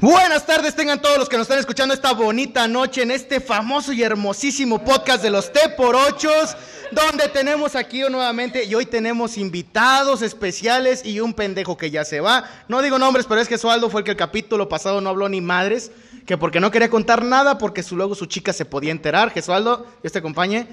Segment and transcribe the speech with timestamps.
[0.00, 3.92] Buenas tardes, tengan todos los que nos están escuchando esta bonita noche en este famoso
[3.92, 6.56] y hermosísimo podcast de los T por Ochos,
[6.90, 12.20] donde tenemos aquí nuevamente y hoy tenemos invitados especiales y un pendejo que ya se
[12.20, 12.48] va.
[12.66, 15.28] No digo nombres, pero es que Sualdo fue el que el capítulo pasado no habló
[15.28, 15.90] ni madres,
[16.24, 19.30] que porque no quería contar nada, porque su, luego su chica se podía enterar.
[19.30, 20.66] Gesualdo, Dios te acompañe.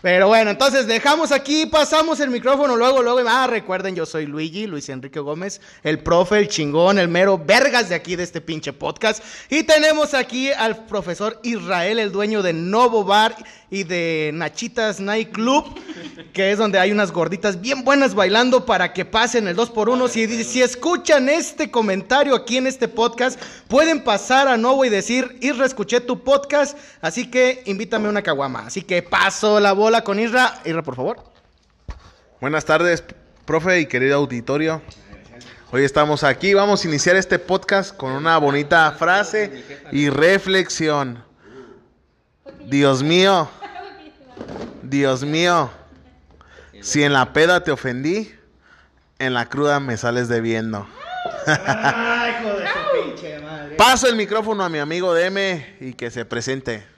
[0.00, 4.68] Pero bueno, entonces dejamos aquí, pasamos el micrófono, luego, luego, ah, recuerden, yo soy Luigi,
[4.68, 8.72] Luis Enrique Gómez, el profe, el chingón, el mero vergas de aquí de este pinche
[8.72, 9.20] podcast.
[9.50, 13.34] Y tenemos aquí al profesor Israel, el dueño de Novo Bar
[13.70, 15.64] y de Nachitas Night Club,
[16.32, 19.88] que es donde hay unas gorditas bien buenas bailando para que pasen el 2 por
[19.88, 24.90] 1 Si, si escuchan este comentario aquí en este podcast, pueden pasar a Novo y
[24.90, 28.60] decir, Isra, escuché tu podcast, así que invítame una caguama.
[28.60, 30.60] Así que paso la voz Hola con Isra.
[30.66, 31.16] Isra, por favor.
[32.42, 33.02] Buenas tardes,
[33.46, 34.82] profe y querido auditorio.
[35.70, 41.24] Hoy estamos aquí, vamos a iniciar este podcast con una bonita frase y reflexión.
[42.66, 43.48] Dios mío,
[44.82, 45.70] Dios mío,
[46.82, 48.30] si en la peda te ofendí,
[49.18, 50.86] en la cruda me sales debiendo.
[53.78, 56.97] Paso el micrófono a mi amigo Deme y que se presente.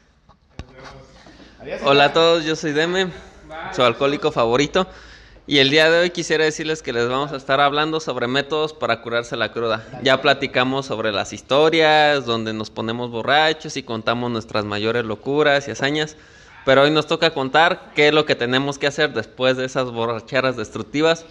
[1.85, 3.09] Hola a todos, yo soy Deme,
[3.77, 4.87] su alcohólico favorito.
[5.47, 8.73] Y el día de hoy quisiera decirles que les vamos a estar hablando sobre métodos
[8.73, 9.87] para curarse la cruda.
[10.03, 15.73] Ya platicamos sobre las historias, donde nos ponemos borrachos y contamos nuestras mayores locuras y
[15.73, 16.17] hazañas.
[16.65, 19.91] Pero hoy nos toca contar qué es lo que tenemos que hacer después de esas
[19.91, 21.27] borracheras destructivas.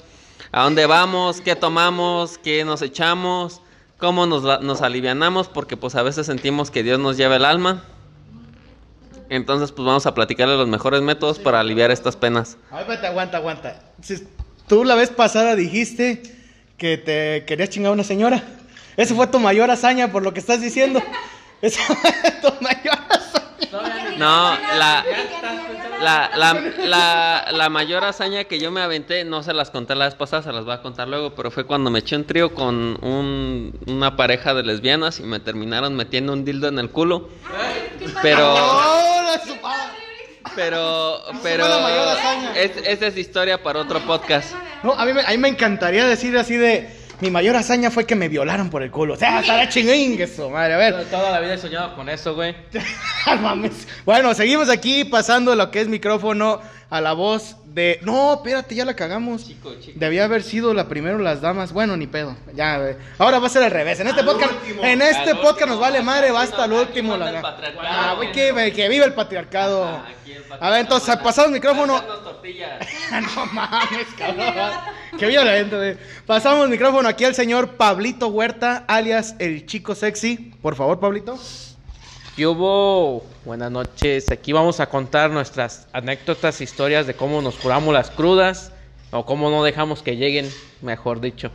[0.51, 3.61] A dónde vamos, qué tomamos, qué nos echamos,
[3.97, 7.83] cómo nos, nos alivianamos, porque pues a veces sentimos que Dios nos lleva el alma
[9.29, 12.57] entonces, pues vamos a platicarle los mejores métodos para aliviar estas penas.
[12.71, 13.79] Aguanta, aguanta, aguanta.
[14.01, 14.27] Si
[14.67, 16.23] tú la vez pasada dijiste
[16.77, 18.43] que te querías chingar a una señora.
[18.97, 21.01] Esa fue tu mayor hazaña por lo que estás diciendo.
[21.61, 23.18] Esa fue tu mayor hazaña.
[24.19, 25.05] No, la,
[26.01, 26.29] la,
[26.77, 30.43] la, la, mayor hazaña que yo me aventé, no se las conté la vez pasada,
[30.43, 33.73] se las voy a contar luego, pero fue cuando me eché un trío con un,
[33.87, 37.29] una pareja de lesbianas y me terminaron metiendo un dildo en el culo.
[38.21, 38.55] Pero...
[40.55, 41.65] Pero, pero,
[42.55, 44.53] esa es historia para otro podcast.
[44.83, 46.89] No, a mí, me, a mí me encantaría decir así de,
[47.21, 49.15] mi mayor hazaña fue que me violaron por el culo.
[49.15, 50.73] O sea, estará chingüín eso, madre.
[50.73, 51.05] A ver.
[51.05, 52.55] Toda la vida he soñado con eso, güey.
[54.05, 57.99] bueno, seguimos aquí pasando lo que es micrófono a la voz de.
[58.01, 59.45] No, espérate, ya la cagamos.
[59.45, 59.99] Chico, chico.
[59.99, 61.71] Debía haber sido la primero las damas.
[61.71, 62.35] Bueno, ni pedo.
[62.53, 62.95] Ya, güey.
[63.17, 63.99] Ahora va a ser al revés.
[63.99, 67.15] En este podcast, en este podcast nos vale madre, va hasta el último.
[67.15, 67.57] La...
[67.83, 69.85] Ah, güey, que, que viva el patriarcado.
[69.85, 70.05] Ah,
[70.59, 72.01] a ver, entonces, pasado el micrófono.
[73.11, 75.45] no mames, cabrón.
[75.45, 75.97] la gente, güey.
[76.25, 80.53] Pasamos el micrófono aquí al señor Pablito Huerta, alias el chico sexy.
[80.61, 81.37] Por favor, Pablito.
[82.39, 83.25] ¿Qué hubo?
[83.43, 84.31] Buenas noches.
[84.31, 88.71] Aquí vamos a contar nuestras anécdotas, historias de cómo nos curamos las crudas
[89.11, 90.49] o cómo no dejamos que lleguen,
[90.81, 91.51] mejor dicho.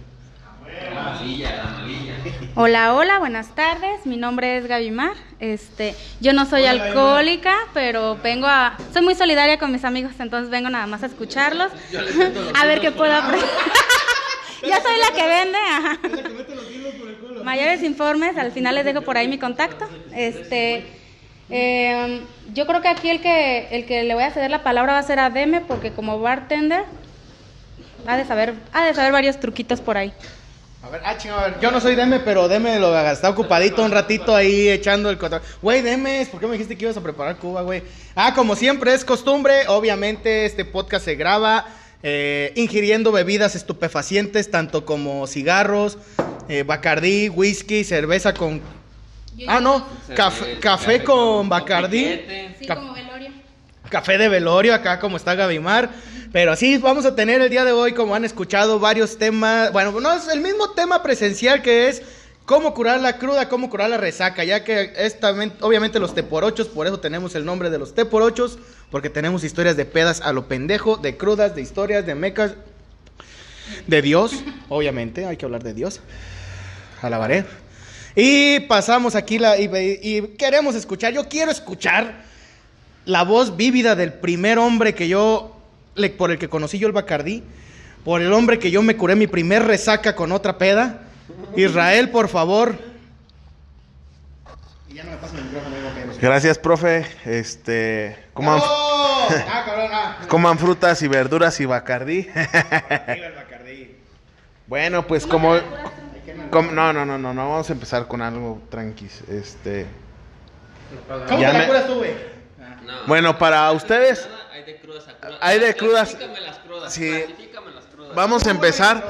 [2.54, 4.04] Hola, hola, buenas tardes.
[4.04, 5.14] Mi nombre es Gaby Mar.
[5.40, 10.50] Este, yo no soy alcohólica, pero vengo a soy muy solidaria con mis amigos, entonces
[10.50, 11.72] vengo nada más a escucharlos.
[12.54, 13.48] a ver qué puedo aprender.
[14.62, 15.98] yo soy la que vende, ajá.
[17.44, 19.86] Mayores informes, al final les dejo por ahí mi contacto.
[20.14, 20.84] Este,
[21.50, 22.20] em,
[22.54, 24.98] yo creo que aquí el que, el que le voy a ceder la palabra va
[24.98, 26.84] a ser a Deme, porque como bartender
[28.06, 30.12] ha de saber, ha de saber varios truquitos por ahí.
[30.82, 33.82] A ver, ah, chingada, a ver, yo no soy Deme, pero Deme lo está ocupadito
[33.82, 35.42] un ratito ahí echando el control.
[35.62, 37.82] Güey, Deme, ¿por qué me dijiste que ibas a preparar Cuba, güey?
[38.14, 41.66] Ah, como siempre es costumbre, obviamente este podcast se graba
[42.06, 45.96] eh, ingiriendo bebidas estupefacientes, tanto como cigarros,
[46.50, 48.60] eh, bacardí, whisky, cerveza con...
[49.48, 52.20] Ah, no, café, café con bacardí.
[52.60, 53.30] Sí, como velorio.
[53.88, 55.90] Café de velorio, acá como está Gavimar.
[56.30, 59.72] Pero sí, vamos a tener el día de hoy, como han escuchado, varios temas.
[59.72, 62.02] Bueno, no es el mismo tema presencial que es
[62.44, 65.30] cómo curar la cruda, cómo curar la resaca, ya que esta,
[65.60, 68.58] obviamente los teporochos, por eso tenemos el nombre de los teporochos,
[68.90, 72.54] porque tenemos historias de pedas a lo pendejo, de crudas, de historias, de mecas,
[73.86, 74.32] de Dios,
[74.68, 76.00] obviamente, hay que hablar de Dios.
[77.00, 77.44] Alabaré.
[78.14, 82.24] Y pasamos aquí la, y, queremos escuchar, yo quiero escuchar
[83.06, 85.56] la voz vívida del primer hombre que yo,
[86.16, 87.42] por el que conocí yo el Bacardí,
[88.04, 91.03] por el hombre que yo me curé mi primer resaca con otra peda.
[91.56, 92.76] Israel, por favor.
[96.20, 97.06] Gracias, profe.
[97.24, 99.28] Este, coman, ¡Oh!
[99.48, 102.28] ah, coman frutas y verduras y bacardí.
[104.66, 105.58] bueno, pues como
[106.50, 106.70] ¿Cómo?
[106.70, 109.22] No, no, no, no, no, vamos a empezar con algo tranquis.
[109.28, 109.86] Este,
[111.08, 112.12] ¿Cómo Ya te la me- curas tú, güey?
[112.84, 113.06] No.
[113.06, 115.38] bueno, para ustedes, Hay de crudas a crudas.
[115.40, 116.08] Hay de crudas.
[116.10, 116.92] Clasifícame las crudas.
[116.92, 117.10] Sí.
[117.10, 118.14] las crudas.
[118.14, 119.02] vamos a empezar.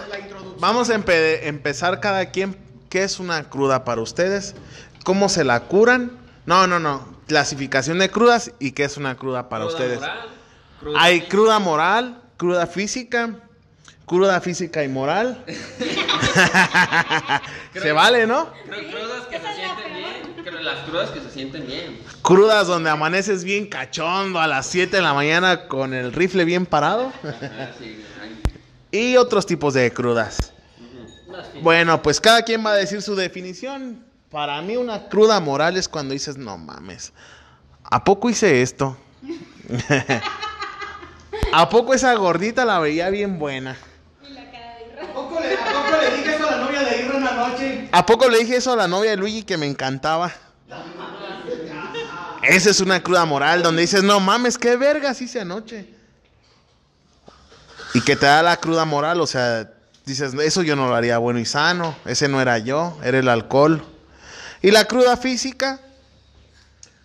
[0.64, 2.56] Vamos a empe- empezar cada quien.
[2.88, 4.54] ¿Qué es una cruda para ustedes?
[5.04, 6.12] ¿Cómo se la curan?
[6.46, 7.06] No, no, no.
[7.26, 10.00] Clasificación de crudas y qué es una cruda para Cruda ustedes.
[10.00, 10.18] moral,
[10.80, 11.30] cruda Hay física.
[11.30, 13.30] cruda moral, cruda física,
[14.06, 15.44] cruda física y moral.
[17.74, 18.46] se vale, ¿no?
[18.46, 20.64] Cru- Crudas que se sienten bien.
[20.64, 21.98] Las crudas que se sienten bien.
[22.22, 26.64] Crudas donde amaneces bien cachondo a las 7 de la mañana con el rifle bien
[26.64, 27.12] parado.
[27.78, 28.02] Sí,
[28.92, 30.52] Y otros tipos de crudas.
[31.62, 34.04] Bueno, pues cada quien va a decir su definición.
[34.30, 37.12] Para mí una cruda moral es cuando dices, no mames,
[37.84, 38.96] ¿a poco hice esto?
[41.52, 43.76] ¿A poco esa gordita la veía bien buena?
[45.00, 47.88] ¿A poco, le, ¿A poco le dije eso a la novia de Irra una noche?
[47.92, 50.32] ¿A poco le dije eso a la novia de Luigi que me encantaba?
[52.42, 55.88] Esa es una cruda moral donde dices, no mames, qué vergas hice anoche.
[57.94, 59.73] Y que te da la cruda moral, o sea,
[60.04, 63.28] dices, eso yo no lo haría bueno y sano, ese no era yo, era el
[63.28, 63.82] alcohol.
[64.62, 65.80] Y la cruda física,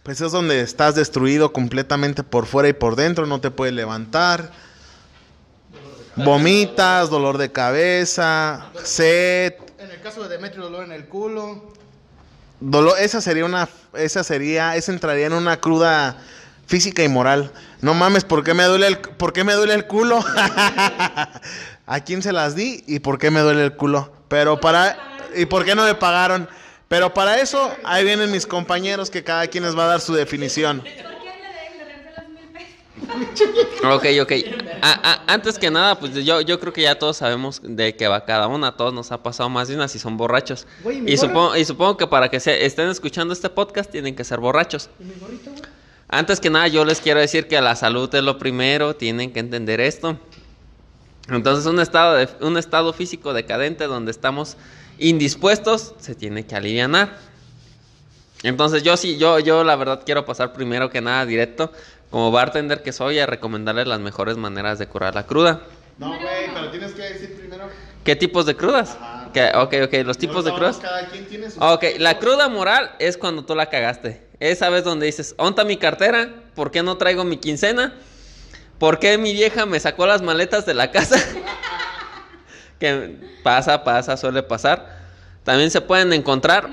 [0.04, 4.52] pues es donde estás destruido completamente por fuera y por dentro, no te puedes levantar.
[6.16, 11.74] Vomitas, dolor de cabeza, sed, En el caso de Demetrio, dolor en el culo.
[12.60, 16.18] Dolor, esa sería una, esa sería, esa entraría en una cruda
[16.68, 17.52] física y moral.
[17.82, 20.20] No mames, ¿por qué me duele el, por qué me duele el culo?
[21.92, 24.12] ¿A quién se las di y por qué me duele el culo?
[24.28, 24.96] Pero para,
[25.36, 26.48] ¿y por qué no me pagaron?
[26.88, 30.14] Pero para eso, ahí vienen mis compañeros que cada quien les va a dar su
[30.14, 30.84] definición.
[33.92, 34.32] Ok, ok.
[34.82, 38.08] A- a- antes que nada, pues yo, yo creo que ya todos sabemos de qué
[38.08, 38.68] va cada una.
[38.68, 40.68] A todos nos ha pasado más de una si son borrachos.
[40.84, 44.16] Güey, ¿mi y, supongo, y supongo que para que se estén escuchando este podcast tienen
[44.16, 44.90] que ser borrachos.
[45.00, 45.62] ¿Y mi gorrito, güey?
[46.12, 49.40] Antes que nada, yo les quiero decir que la salud es lo primero, tienen que
[49.40, 50.18] entender esto.
[51.32, 54.58] Entonces, un estado, de, un estado físico decadente donde estamos
[54.98, 57.18] indispuestos se tiene que alivianar.
[58.44, 61.72] Entonces, yo sí, yo, yo la verdad quiero pasar primero que nada directo,
[62.10, 65.62] como bartender que soy, a recomendarles las mejores maneras de curar la cruda.
[65.98, 67.66] No, güey, pero tienes que decir primero.
[68.06, 68.98] ¿Qué tipos de crudas?
[69.34, 70.78] ¿Qué- ok, ok, los tipos de crudas.
[70.78, 71.48] Cada quien tiene.
[71.60, 74.24] Ok, la cruda moral es cuando tú la cagaste.
[74.40, 76.34] Esa vez donde dices, ¿onta mi cartera?
[76.56, 77.94] ¿Por qué no traigo mi quincena?
[78.80, 81.18] ¿Por qué mi vieja me sacó las maletas de la casa?
[82.80, 84.98] que pasa, pasa, suele pasar.
[85.44, 86.64] También se pueden encontrar.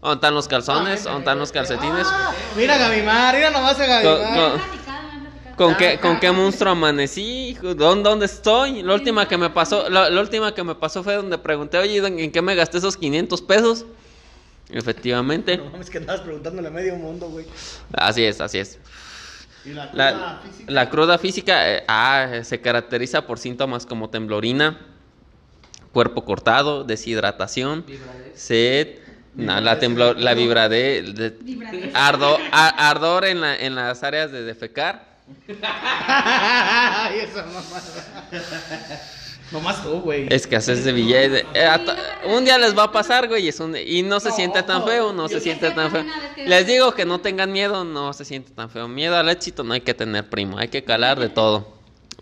[0.00, 1.04] ¿dónde están los calzones?
[1.04, 2.06] ¿Dónde están los calcetines?
[2.08, 4.16] Ah, mira, Gavimar, mira nomás a Gavimar.
[4.16, 5.56] co- Me han platicado, me han platicado.
[5.56, 7.56] ¿Con qué, ¿Con qué monstruo amanecí?
[7.62, 8.82] ¿Dónde, dónde estoy?
[8.82, 11.96] La última que me pasó, la, la última que me pasó fue donde pregunté, oye,
[12.06, 13.84] ¿en qué me gasté esos 500 pesos?
[14.70, 15.56] Efectivamente.
[15.64, 17.46] No mames, que andabas preguntándole a medio mundo, güey.
[17.94, 18.78] Así es, así es.
[19.66, 20.72] ¿Y la cruda La, física?
[20.72, 24.78] la cruda física eh, ah, se caracteriza por síntomas como temblorina,
[25.92, 27.84] cuerpo cortado, deshidratación,
[28.34, 28.98] sed,
[29.36, 30.40] la, temblo- la de-
[31.42, 31.92] Vibradez.
[31.94, 35.04] ardo- a- ardor en, la- en las áreas de defecar.
[35.62, 39.02] Ay, esa mamada.
[39.52, 40.26] Nomás tú, güey.
[40.30, 41.44] Escasez de billetes.
[41.54, 41.68] Eh,
[42.26, 45.12] un día les va a pasar, güey, es un- y no se siente tan feo,
[45.12, 46.04] no se siente tan feo.
[46.46, 48.88] Les digo que no tengan miedo, no se siente tan feo.
[48.88, 51.74] Miedo al éxito no hay que tener, primo, hay que calar de todo.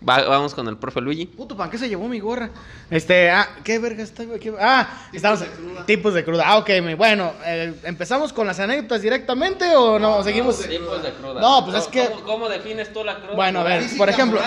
[0.07, 1.25] Va- vamos con el profe Luigi.
[1.25, 2.49] Puto, ¿para qué se llevó mi gorra?
[2.91, 4.39] Este, ah, ¿qué verga está, güey?
[4.39, 5.39] ¿Qué- Ah, estamos
[5.87, 6.43] tipos de cruda.
[6.45, 10.21] Ah, ok, mi- bueno, eh, ¿empezamos con las anécdotas directamente o no?
[10.21, 10.59] Seguimos.
[10.59, 11.39] Tipos de cruda.
[11.41, 13.35] No, pues es que- ¿Cómo, cómo defines tú la cruda?
[13.35, 14.39] Bueno, a ver, por ejemplo.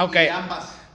[0.00, 0.16] Ok.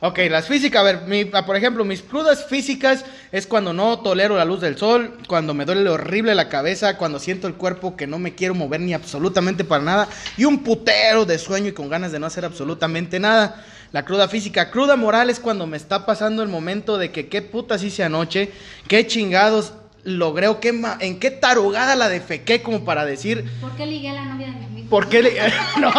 [0.06, 4.00] Ok, las físicas, a ver, mi- ah, por ejemplo, mis crudas físicas es cuando no
[4.00, 7.96] tolero la luz del sol, cuando me duele horrible la cabeza, cuando siento el cuerpo
[7.96, 11.72] que no me quiero mover ni absolutamente para nada, y un putero de sueño y
[11.72, 13.64] con ganas de no hacer absolutamente nada.
[13.94, 17.42] La cruda física, cruda moral es cuando me está pasando el momento de que qué
[17.42, 18.52] putas hice anoche,
[18.90, 19.72] qué chingados
[20.04, 24.10] logré o qué ma- en qué tarugada la defequé como para decir, ¿Por qué ligué
[24.10, 24.90] a la novia de mi amigo?
[24.90, 25.22] ¿Por qué
[25.80, 25.92] no,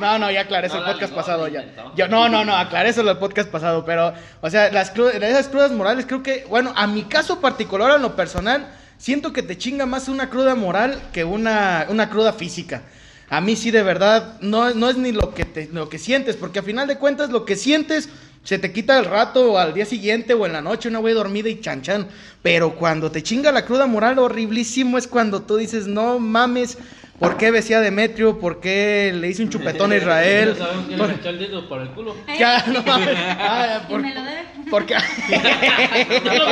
[0.00, 1.48] no, no, ya aclaré eso No el podcast ligó, pasado.
[1.48, 1.64] Ya.
[1.96, 3.84] Yo, no, no, no, aclaré eso el podcast pasado.
[3.84, 7.94] Pero, o sea, las cru- esas crudas morales, creo que, bueno, a mi caso particular,
[7.96, 12.32] en lo personal, siento que te chinga más una cruda moral que una, una cruda
[12.32, 12.82] física.
[13.28, 16.36] A mí sí, de verdad, no, no es ni lo que, te, lo que sientes,
[16.36, 18.08] porque a final de cuentas, lo que sientes
[18.44, 21.14] se te quita el rato o al día siguiente o en la noche, una güey
[21.14, 22.08] dormida y chan chan.
[22.42, 26.78] Pero cuando te chinga la cruda moral, horriblísimo es cuando tú dices, no mames,
[27.18, 28.40] ¿Por qué besía a Demetrio?
[28.40, 30.56] ¿Por qué le hice un chupetón a Israel?
[30.58, 32.16] ¿Sabemos quién Por- le echó el dedo por el culo?
[32.36, 33.10] Ya, no mames.
[33.16, 34.42] Ah, ¿Y me lo debe?
[34.68, 34.96] porque-
[35.30, 36.44] Y no.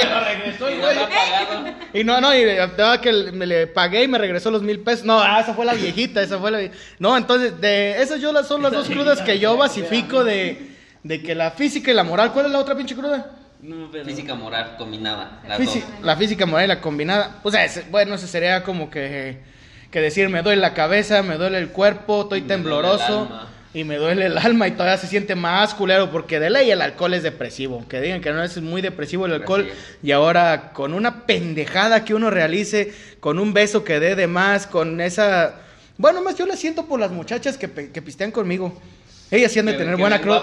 [1.93, 5.05] Y no, no, y estaba que me le pagué y me regresó los mil pesos.
[5.05, 6.61] No, ah, esa fue la viejita, esa fue la
[7.01, 10.71] No, entonces, de esas yo las son las dos crudas que yo basifico de,
[11.03, 12.33] de que la física y la moral.
[12.33, 13.31] ¿Cuál es la otra pinche cruda?
[14.05, 15.41] Física moral combinada.
[15.47, 16.05] Las Físi- dos.
[16.05, 17.41] la física moral y la combinada.
[17.43, 19.39] O sea, es- bueno, eso sería como que,
[19.91, 23.29] que decir, me duele la cabeza, me duele el cuerpo, estoy Me tembloroso.
[23.73, 26.83] Y me duele el alma y todavía se siente más culero porque de ley el
[26.83, 27.87] alcohol es depresivo.
[27.87, 29.71] Que digan que no es muy depresivo el alcohol.
[30.03, 34.67] Y ahora con una pendejada que uno realice, con un beso que dé de más,
[34.67, 35.55] con esa...
[35.99, 38.77] Bueno, más yo la siento por las muchachas que, pe- que pistean conmigo.
[39.31, 40.39] Ellas sí han de Que- tener que buena cruz.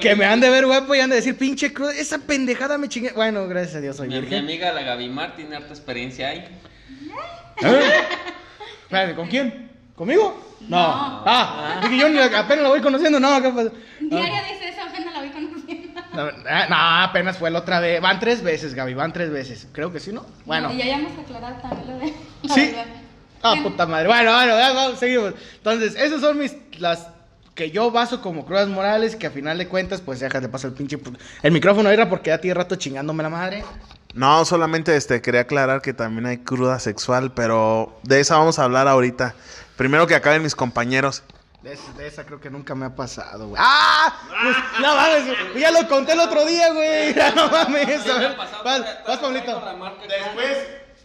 [0.00, 2.88] Que me han de ver guapo y han de decir, pinche cruz, esa pendejada me
[2.88, 3.12] chingué.
[3.12, 4.38] Bueno, gracias a Dios soy Mi, mi virgen.
[4.44, 6.44] amiga la Gavimar tiene harta experiencia ahí.
[7.62, 7.90] ¿Eh?
[8.84, 9.70] Espérate, ¿con quién?
[9.94, 10.56] ¿Conmigo?
[10.68, 10.78] No.
[10.78, 13.18] Ah, dije yo ni la- apenas la voy conociendo.
[13.20, 13.70] No, ¿qué pasa?
[14.00, 16.00] Diario dice eso, apenas la voy conociendo.
[16.14, 16.76] No, ah, no,
[17.08, 18.00] apenas fue la otra vez.
[18.00, 19.68] Van tres veces, Gaby, van tres veces.
[19.72, 20.26] Creo que sí, ¿no?
[20.44, 20.72] Bueno.
[20.72, 22.14] Y ya habíamos aclarado también lo de.
[22.44, 22.66] la Sí.
[22.66, 22.84] verdad.
[23.42, 24.06] Ah, puta madre.
[24.08, 25.34] Bueno, bueno, ya, vamos, seguimos.
[25.56, 27.08] Entonces, esas son mis, las
[27.60, 30.76] que yo baso como crudas morales, que a final de cuentas, pues déjate pasar el
[30.78, 30.98] pinche,
[31.42, 33.62] el micrófono, era porque ya tiene rato chingándome la madre.
[34.14, 38.64] No, solamente este quería aclarar que también hay cruda sexual, pero de esa vamos a
[38.64, 39.34] hablar ahorita.
[39.76, 41.22] Primero que acaben mis compañeros.
[41.62, 43.60] De, esa- de esa creo que nunca me ha pasado, güey.
[43.62, 44.10] ¡Ah!
[44.42, 47.12] Pues, no mames, ya lo conté el otro día, güey.
[47.14, 48.08] Ya no mames.
[48.08, 48.50] A ver, vas,
[49.06, 49.62] vas, Pablito.
[50.08, 50.58] Después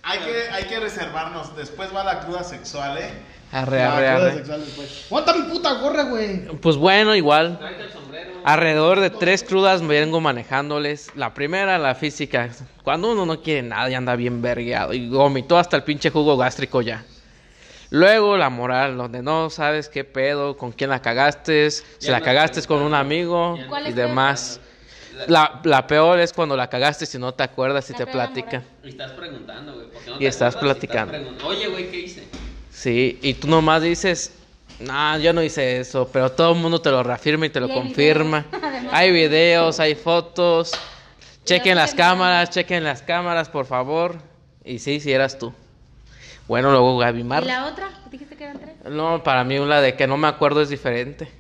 [0.04, 1.54] hay que, hay que reservarnos.
[1.58, 3.12] Después va la cruda sexual, ¿eh?
[3.52, 4.34] Arre, Ah, arre, arre.
[4.36, 5.06] sexual después.
[5.08, 6.46] Aguanta mi puta gorra, güey.
[6.62, 7.58] Pues bueno, igual.
[7.58, 8.32] Tráete el sombrero.
[8.44, 11.10] Alrededor de tres crudas me vengo manejándoles.
[11.16, 12.50] La primera, la física.
[12.84, 16.38] Cuando uno no quiere nada y anda bien vergueado y vomitó hasta el pinche jugo
[16.38, 17.04] gástrico ya.
[17.92, 22.26] Luego la moral, donde no sabes qué pedo, con quién la cagaste, si la no
[22.26, 24.60] cagaste te con un amigo ¿Cuál y demás.
[25.28, 28.64] La, la peor es cuando la cagaste si no te acuerdas y La te platican.
[28.84, 29.88] Y estás preguntando, güey.
[29.88, 31.14] ¿por qué no Y te estás platicando.
[31.14, 32.24] pregun- Oye, güey, ¿qué hice?
[32.76, 34.34] Sí, y tú nomás dices,
[34.80, 37.68] no, yo no hice eso, pero todo el mundo te lo reafirma y te lo
[37.68, 38.46] Y confirma.
[38.52, 38.86] videos.
[38.94, 40.72] Hay videos, hay fotos.
[41.46, 44.18] Chequen las cámaras, chequen las cámaras, por favor.
[44.64, 45.54] Y sí, sí eras tú.
[46.48, 47.44] Bueno, luego Gaby Mar.
[47.44, 47.90] ¿Y la otra?
[48.12, 48.76] ¿Dijiste que eran tres?
[48.92, 51.32] No, para mí la de que no me acuerdo es diferente.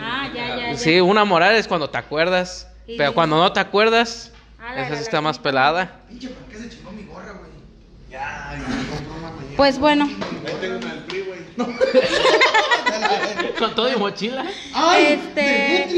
[0.00, 0.76] Ah, ya, ya, ya.
[0.78, 4.82] Sí, una moral es cuando te acuerdas, Y- pero cuando no te acuerdas, Ah, la-
[4.82, 6.00] esa la- está más pelada.
[6.08, 7.50] Pinche, ¿por qué se chingó mi gorra, güey?
[9.56, 10.08] Pues bueno,
[13.58, 14.44] Con todo y mochila.
[14.74, 15.04] ¡Ay!
[15.12, 15.88] Este-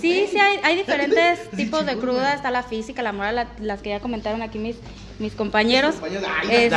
[0.00, 2.34] sí, sí, hay, hay diferentes tipos de cruda.
[2.34, 4.76] Está la física, la moral, la- las que ya comentaron aquí mis,
[5.18, 5.96] mis compañeros.
[6.02, 6.16] Ay,
[6.50, 6.76] Este.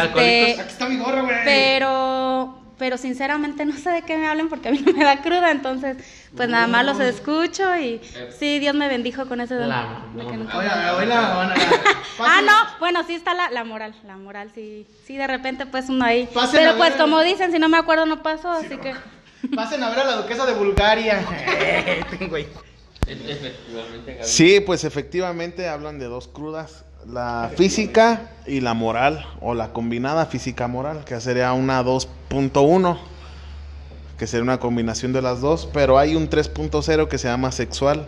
[0.60, 1.36] Aquí está mi gorra, güey.
[1.46, 5.22] pero, pero sinceramente no sé de qué me hablen porque a mí no me da
[5.22, 5.52] cruda.
[5.52, 5.98] Entonces,
[6.36, 8.02] pues nada más los escucho y
[8.40, 9.70] sí, Dios me bendijo con ese don.
[9.70, 11.56] La- no Oye, tengo- oye, la- van a-
[12.26, 15.90] Ah, no, bueno, sí está la, la moral, la moral, sí, sí, de repente pues
[15.90, 16.28] uno ahí.
[16.34, 18.96] Pasen a Pero pues como dicen, si no me acuerdo no pasó, así que...
[19.56, 21.24] Pasen a ver a la duquesa de Bulgaria.
[22.20, 22.48] Gaby.
[24.24, 26.84] Sí, pues efectivamente hablan de dos crudas.
[27.08, 29.25] La física y la moral.
[29.41, 32.98] O la combinada física-moral, que sería una 2.1.
[34.17, 35.67] Que sería una combinación de las dos.
[35.74, 38.08] Pero hay un 3.0 que se llama sexual.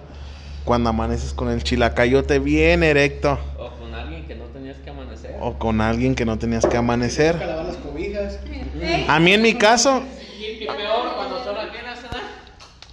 [0.66, 3.38] Cuando amaneces con el chilacayote bien erecto.
[3.58, 5.36] O con alguien que no tenías que amanecer.
[5.42, 7.36] O con alguien que no tenías que amanecer.
[7.40, 8.40] lavar las cobijas.
[9.08, 10.04] A mí en mi caso,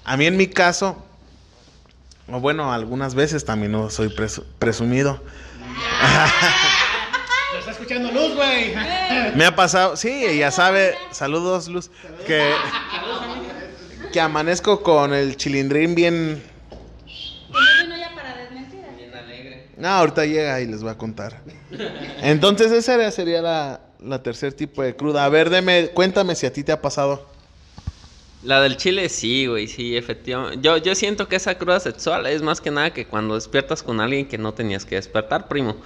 [0.05, 0.97] a mí en mi caso,
[2.33, 5.21] o bueno, algunas veces también no soy presu- presumido.
[7.59, 8.75] Está escuchando Luz, güey.
[9.35, 11.91] Me ha pasado, sí, ya sabe, saludos Luz,
[12.27, 12.53] que,
[14.13, 16.43] que amanezco con el chilindrín bien...
[19.77, 21.41] no ahorita llega y les voy a contar.
[22.23, 25.25] Entonces esa sería la, la tercer tipo de cruda.
[25.25, 27.27] A ver, deme, cuéntame si a ti te ha pasado.
[28.43, 30.59] La del chile sí, güey, sí, efectivamente.
[30.63, 34.01] Yo, yo siento que esa cruda sexual es más que nada que cuando despiertas con
[34.01, 35.77] alguien que no tenías que despertar, primo.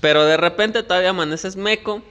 [0.00, 2.02] Pero de repente todavía amaneces meco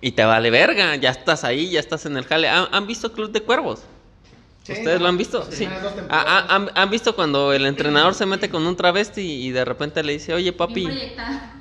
[0.00, 0.96] y te vale verga.
[0.96, 2.48] Ya estás ahí, ya estás en el jale.
[2.48, 3.84] ¿Han, han visto Club de Cuervos?
[4.74, 5.46] Sí, ¿Ustedes no, lo han visto?
[5.50, 5.66] Sí.
[6.08, 9.64] Ah, ah, ¿Han, han visto cuando el entrenador se mete con un travesti y de
[9.64, 10.86] repente le dice, oye papi,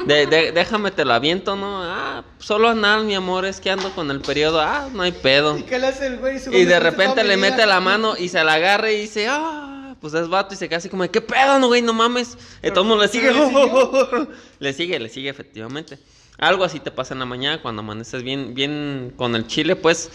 [0.06, 1.84] de- de- déjame te lo aviento, ¿no?
[1.84, 4.62] Ah, solo anal, mi amor, es que ando con el periodo.
[4.62, 5.58] Ah, no hay pedo.
[5.58, 6.38] ¿Y qué le hace el güey?
[6.52, 10.14] Y de repente le mete la mano y se la agarra y dice, ah, pues
[10.14, 11.82] es vato y se queda así como, de, ¿qué pedo, no, güey?
[11.82, 12.38] No mames.
[12.64, 13.32] Y todo el mundo le sigue.
[14.60, 15.98] le sigue, le sigue, efectivamente.
[16.38, 20.10] Algo así te pasa en la mañana cuando amaneces bien, bien con el chile, pues.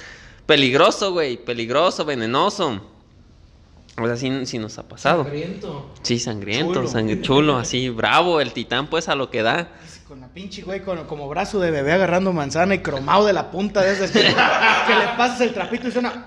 [0.47, 2.81] Peligroso, güey, peligroso, venenoso.
[3.97, 5.23] O sea, sí, sí nos ha pasado.
[5.23, 5.91] Sangriento.
[6.03, 6.89] Sí, sangriento, Chulo.
[6.89, 9.69] sangre- chulo, así, bravo, el titán pues a lo que da.
[10.09, 13.51] Con la pinche güey, con- como brazo de bebé agarrando manzana y cromado de la
[13.51, 16.27] punta de esas que, que le pasas el trapito y suena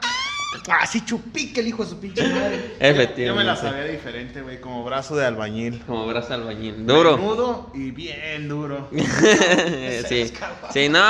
[0.81, 2.75] así chupique el hijo de su pinche madre.
[2.79, 3.25] Efectivamente.
[3.25, 5.83] Yo me la sabía diferente, güey, como brazo de albañil.
[5.85, 6.87] Como brazo albañil.
[6.87, 7.17] Duro.
[7.17, 8.89] Menudo y bien duro.
[10.07, 10.31] sí.
[10.73, 11.01] Sí, no.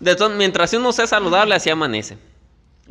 [0.00, 2.18] De todo, mientras uno sea saludable, así amanece.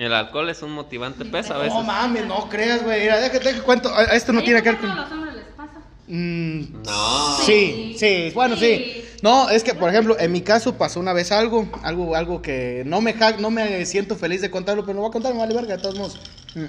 [0.05, 1.73] El alcohol es un motivante peso a veces.
[1.75, 3.01] No mames, no creas, güey.
[3.01, 3.91] Mira, deja, deja cuento.
[4.11, 4.99] Esto no tiene que ¿cómo ver con.
[4.99, 5.73] a los hombres les pasa?
[6.07, 7.37] Mm, No.
[7.45, 9.05] Sí, sí, bueno, sí.
[9.21, 12.81] No, es que, por ejemplo, en mi caso pasó una vez algo, algo, algo que
[12.87, 15.39] no me, ja- no me siento feliz de contarlo, pero lo voy a contar, me
[15.39, 16.19] vale verga, de todos modos.
[16.55, 16.65] Mm.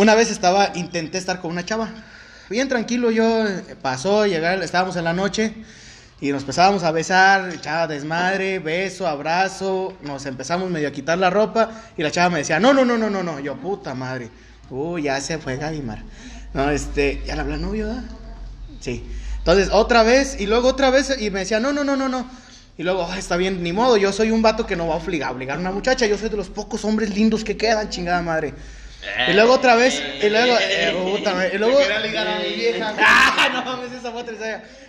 [0.00, 1.88] Una vez estaba, intenté estar con una chava,
[2.50, 5.54] bien tranquilo, yo, eh, pasó, llegar, estábamos en la noche
[6.20, 11.30] y nos empezábamos a besar, chava desmadre, beso, abrazo, nos empezamos medio a quitar la
[11.30, 14.28] ropa y la chava me decía, no, no, no, no, no, no, yo, puta madre,
[14.70, 16.02] uy, ya se fue Gavimar.
[16.54, 18.04] No, este, ya le habla novio, ¿verdad?
[18.80, 19.04] Sí.
[19.38, 22.28] Entonces, otra vez, y luego otra vez, y me decía, no, no, no, no, no.
[22.76, 24.98] Y luego, "Ah, está bien, ni modo, yo soy un vato que no va a
[24.98, 28.22] obligar, obligar a una muchacha, yo soy de los pocos hombres lindos que quedan, chingada
[28.22, 28.54] madre.
[29.28, 31.78] Y luego otra vez, y luego, eh, puta madre, y luego...
[32.02, 32.94] ligar a mi vieja.
[32.98, 34.34] ¡Ah, no mames, esa fue otra.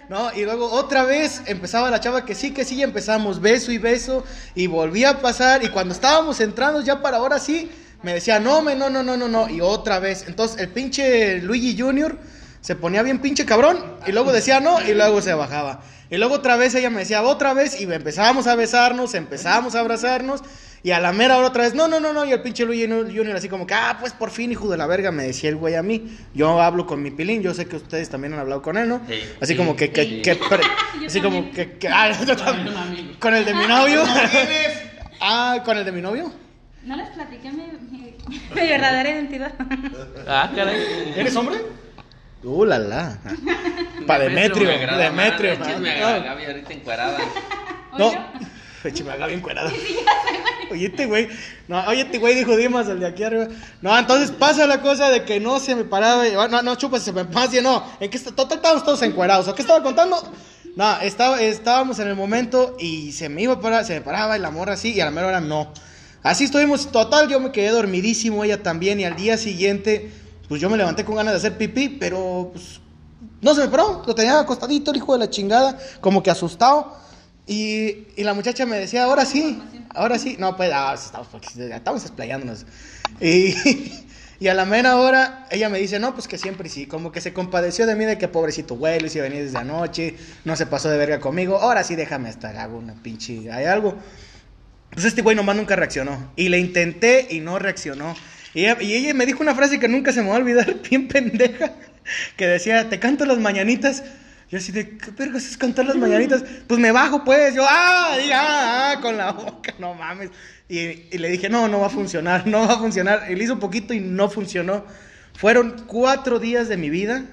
[0.10, 3.78] No, y luego otra vez empezaba la chava que sí, que sí, empezamos beso y
[3.78, 4.24] beso,
[4.56, 7.70] y volvía a pasar, y cuando estábamos entrando ya para ahora sí,
[8.02, 10.26] me decía, no, me, no, no, no, no, no, y otra vez.
[10.28, 12.18] Entonces el pinche Luigi Junior
[12.60, 15.82] se ponía bien pinche cabrón, y luego decía no, y luego se bajaba.
[16.10, 19.82] Y luego otra vez ella me decía, otra vez, y empezábamos a besarnos, empezábamos a
[19.82, 20.42] abrazarnos,
[20.84, 22.88] y a la mera hora otra vez, no, no, no, no, y el pinche Luigi
[22.88, 25.56] Junior así como que, ah, pues por fin, hijo de la verga, me decía el
[25.58, 26.18] güey a mí.
[26.34, 29.02] Yo hablo con mi pilín, yo sé que ustedes también han hablado con él, ¿no?
[29.08, 30.22] Sí, así sí, como que, que, sí.
[30.22, 30.64] que pre-
[31.06, 33.16] así como que, que- ah, yo también.
[33.20, 34.04] con el de mi novio.
[35.22, 36.32] ah, con el de mi novio.
[36.86, 39.52] No les platiqué mi, mi- mi verdadera identidad.
[40.28, 41.14] Ah, caray.
[41.16, 41.58] ¿Eres hombre?
[42.42, 43.20] Uh, la la.
[44.08, 45.58] Pa' Demetrio, Demetrio.
[45.62, 47.18] Ah, a Gaby ahorita encuerada.
[47.98, 48.14] No.
[49.12, 49.72] Haga bien cuerado.
[50.72, 51.28] Oye, este güey.
[51.68, 53.48] No, oye, este güey dijo Dimas, el de aquí arriba.
[53.82, 56.28] No, entonces pasa la cosa de que no se me paraba.
[56.28, 57.60] y- No, no, chupas, se me pasa.
[57.62, 59.48] No, en que está- total estábamos todos encuerados.
[59.48, 60.16] ¿O qué estaba contando?
[60.76, 64.38] No, estaba, estábamos en el momento y se me iba a parar, se me paraba
[64.38, 65.74] y la morra así, y a la mera hora no.
[66.22, 70.12] Así estuvimos, total, yo me quedé dormidísimo, ella también, y al día siguiente,
[70.48, 72.80] pues yo me levanté con ganas de hacer pipí, pero pues
[73.42, 76.96] no se me paró, lo tenía acostadito el hijo de la chingada, como que asustado.
[77.50, 79.60] Y, y la muchacha me decía, ahora sí,
[79.96, 80.38] ahora sí.
[80.38, 82.68] No, pues, ah, estamos, estamos explayándonos.
[83.20, 83.56] Y,
[84.40, 86.86] y a la mera hora, ella me dice, no, pues que siempre sí.
[86.86, 90.16] Como que se compadeció de mí de que pobrecito güey, iba a venir desde anoche,
[90.46, 91.58] no se pasó de verga conmigo.
[91.58, 93.98] Ahora sí, déjame estar, hago una pinche, hay algo.
[94.92, 96.32] Pues este güey nomás nunca reaccionó.
[96.36, 98.14] Y le intenté y no reaccionó.
[98.54, 100.76] Y ella, y ella me dijo una frase que nunca se me va a olvidar,
[100.88, 101.74] bien pendeja,
[102.38, 104.04] que decía, te canto las mañanitas.
[104.50, 106.44] Yo así de, ¿qué vergas es cantar las mañanitas?
[106.68, 107.54] Pues me bajo, pues.
[107.54, 110.32] Yo, ah, y ah, ah, con la boca, no mames.
[110.68, 110.78] Y,
[111.12, 113.30] y le dije, no, no va a funcionar, no va a funcionar.
[113.30, 114.86] Le hizo un poquito y no funcionó.
[115.36, 117.24] Fueron cuatro días de mi vida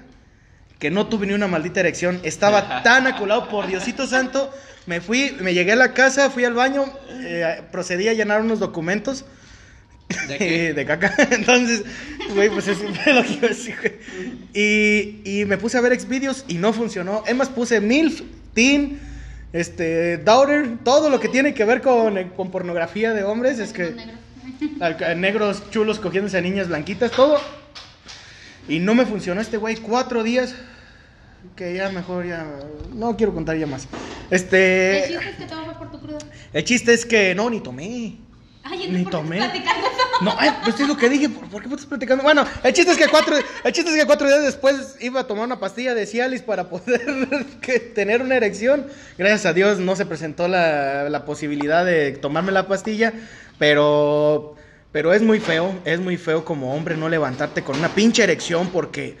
[0.79, 2.19] que no tuve ni una maldita erección.
[2.23, 4.51] Estaba tan aculado, por Diosito Santo.
[4.85, 8.59] Me fui, me llegué a la casa, fui al baño, eh, procedí a llenar unos
[8.59, 9.25] documentos.
[10.27, 10.73] ¿De qué?
[10.73, 11.13] de caca.
[11.31, 11.83] Entonces,
[12.33, 13.93] güey, pues es lo que iba a decir, güey.
[14.53, 17.23] Y, y me puse a ver Xvideos y no funcionó.
[17.27, 18.21] Es más, puse MILF,
[18.53, 18.99] Teen,
[19.53, 23.59] este, Daughter, todo lo que tiene que ver con, eh, con pornografía de hombres.
[23.59, 23.95] Es que
[25.15, 27.39] negros chulos cogiéndose a niñas blanquitas, todo.
[28.69, 30.55] Y no me funcionó este güey cuatro días.
[31.55, 32.45] Que ya mejor ya.
[32.93, 33.87] No quiero contar ya más.
[34.29, 35.03] El Este.
[35.07, 36.17] chiste es que todo fue por tu cruda.
[36.51, 38.17] El chiste es que no, ni tomé.
[38.69, 39.37] Ay, Ni entonces, ¿por qué tomé.
[39.37, 39.87] platicando?
[40.19, 41.29] No, eh, pues es lo que dije.
[41.29, 42.23] ¿Por, por qué me estás platicando?
[42.23, 45.27] Bueno, el chiste es que cuatro, el chiste es que cuatro días después iba a
[45.27, 47.27] tomar una pastilla de Cialis para poder
[47.61, 48.87] que- tener una erección.
[49.17, 53.13] Gracias a Dios no se presentó la, la posibilidad de tomarme la pastilla,
[53.59, 54.55] pero,
[54.91, 58.69] pero es muy feo, es muy feo como hombre no levantarte con una pinche erección
[58.69, 59.17] porque,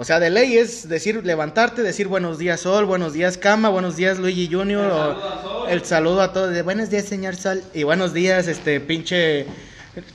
[0.00, 3.96] o sea, de ley es decir, levantarte, decir buenos días Sol, buenos días Cama, buenos
[3.96, 8.14] días Luigi Junior, o el saludo a todos, de buenos días señor Sol, y buenos
[8.14, 9.46] días este pinche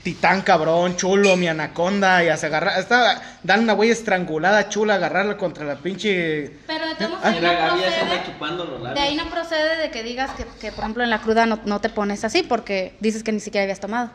[0.02, 4.96] titán cabrón, chulo, mi anaconda, y a se agarrar, está, dan una güey estrangulada chula,
[4.96, 6.52] agarrarla contra la pinche...
[6.66, 8.24] Pero de todos modos, Ah, ahí La no anda procede.
[8.26, 11.22] chupando los De ahí no procede de que digas que, que, por ejemplo, en la
[11.22, 14.10] cruda no, no te pones así porque dices que ni siquiera habías tomado.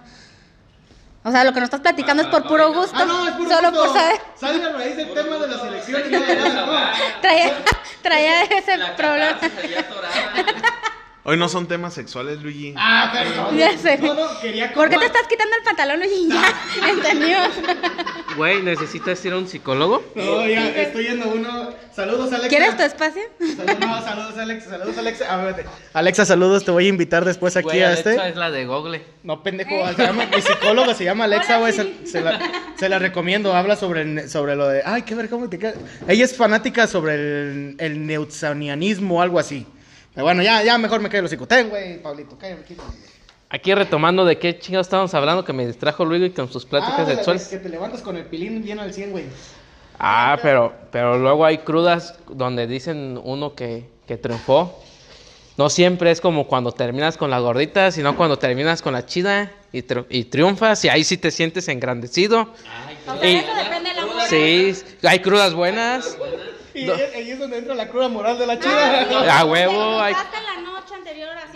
[1.23, 2.99] O sea, lo que nos estás platicando es por puro gusto.
[2.99, 4.21] solo por saber.
[4.37, 6.03] Sale a raíz del tema de la selección.
[7.21, 7.59] Traía,
[8.03, 9.39] traía ese La problema.
[11.23, 12.73] Hoy no son temas sexuales, Luigi.
[12.79, 13.57] Ah, perdón.
[13.57, 13.99] Ya sé.
[13.99, 16.29] No, no, quería ¿Por qué te estás quitando el pantalón, Luigi?
[16.29, 17.49] Ya, entendimos.
[18.39, 20.03] Güey, ¿necesitas ir a un psicólogo?
[20.15, 21.75] No, ya, estoy yendo uno.
[21.95, 22.49] Saludos, Alexa.
[22.49, 23.23] ¿Quieres tu espacio?
[23.39, 24.71] Saludos, no, saludos, Alexa.
[24.71, 25.27] Saludos, Alexa.
[25.29, 25.77] Ah, espérate.
[25.93, 26.65] Alexa, saludos.
[26.65, 28.29] Te voy a invitar después aquí Güey, a Alexa este.
[28.31, 29.05] es la de Google.
[29.23, 29.71] No, pendejo.
[29.95, 31.75] Se llama, mi psicóloga se llama Alexa, güey.
[31.75, 32.41] Se, la,
[32.79, 33.55] se la recomiendo.
[33.55, 34.83] Habla sobre, sobre lo de.
[34.87, 35.75] Ay, qué ver, ¿cómo te queda?
[36.09, 39.67] Ella es fanática sobre el, el neutsanianismo o algo así.
[40.21, 41.47] Pero bueno, ya, ya mejor me callo los hocico.
[41.47, 42.63] Ten, güey, Pablito, cállate.
[42.65, 42.91] quítame.
[43.49, 47.07] Aquí retomando de qué chingados estábamos hablando que me distrajo Luigi con sus pláticas Ah,
[47.07, 47.49] sexuales.
[47.49, 49.25] Que te levantas con el pilín lleno al 100, güey.
[49.99, 54.79] Ah, pero, pero luego hay crudas donde dicen uno que, que triunfó.
[55.57, 59.51] No siempre es como cuando terminas con la gordita, sino cuando terminas con la chida
[59.73, 62.51] y, tri- y triunfas y ahí sí te sientes engrandecido.
[63.21, 64.27] Sea, Y- eso depende de la.
[64.29, 66.17] Sí, hay crudas buenas.
[66.81, 66.95] Y No.
[66.95, 69.39] ahí ahí es donde entra la cruda moral de la chida.
[69.41, 70.15] A huevo, hay...
[70.15, 71.53] La noche anterior así.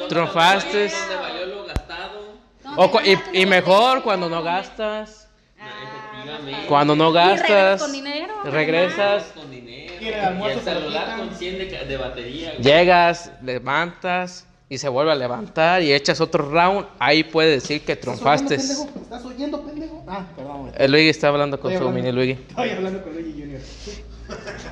[1.00, 2.34] ¿Dónde valió lo gastado?
[2.64, 5.28] No, O y, y mejor cuando no gastas.
[5.58, 6.66] Efectivamente.
[6.68, 8.34] Cuando no Y regresas gastas, con dinero.
[8.44, 9.94] regresas, Con dinero.
[10.00, 12.50] Y el celular con 100 de, de batería.
[12.52, 12.62] güey.
[12.62, 16.86] llegas, levantas y se vuelve a levantar y echas otro round.
[16.98, 18.54] Ahí puede decir que ¿Estás triunfaste.
[18.56, 19.00] oyendo, pendejo?
[19.02, 20.04] ¿Estás oyendo, pendejo?
[20.08, 20.72] Ah, perdón, güey.
[20.76, 22.42] El Luigi está hablando con Estoy su hablando- mini Luigi.
[22.48, 23.60] Estoy hablando con Luigi Junior.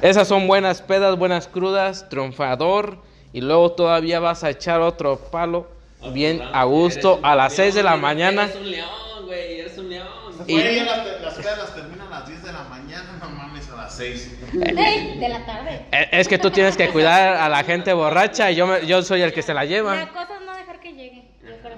[0.00, 2.98] Esas son buenas pedas, buenas crudas, triunfador.
[3.32, 5.66] Y luego todavía vas a echar otro palo
[6.12, 8.44] bien a gusto a las 6 de la mañana.
[8.44, 8.88] Eres un león,
[9.26, 9.60] güey.
[9.60, 10.08] Eres un león.
[10.46, 13.94] Y- las, las pedas terminan a las 10 de la mañana, no mames, a las
[13.96, 14.38] 6.
[14.54, 15.86] Ey, de la tarde.
[15.92, 19.02] Eh, Es que tú tienes que cuidar a la gente borracha y yo, me- yo
[19.02, 20.08] soy el que se la La lleva.
[20.08, 21.24] cosa es no dejar que llegue.
[21.42, 21.76] yo creo.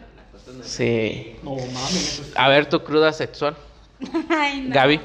[0.62, 1.36] Sí.
[1.42, 2.32] No mames.
[2.36, 3.54] A ver tu cruda sexual,
[4.30, 4.74] Ay, no.
[4.74, 5.00] Gaby.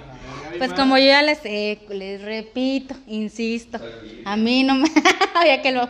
[0.60, 3.80] Pues como yo ya les, eh, les repito, insisto,
[4.26, 4.88] a mí no me...
[5.64, 5.90] Que lo.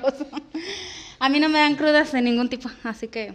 [1.19, 3.33] A mí no me dan crudas de ningún tipo, así que...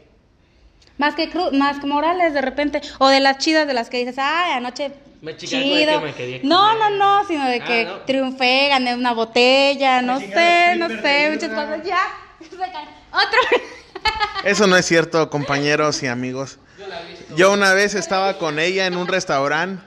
[0.96, 3.98] Más que cru más que morales de repente, o de las chidas de las que
[3.98, 4.92] dices, ay, anoche
[5.22, 6.00] Me chido.
[6.00, 7.96] que me quería No, no, no, sino de Ah, que no.
[8.02, 11.84] triunfé, gané una botella, no sé, no sé, muchas cosas.
[11.84, 11.98] Ya.
[13.10, 13.60] Otro.
[14.44, 16.58] Eso no es cierto, compañeros y amigos.
[17.36, 19.82] Yo una vez estaba con ella en un restaurante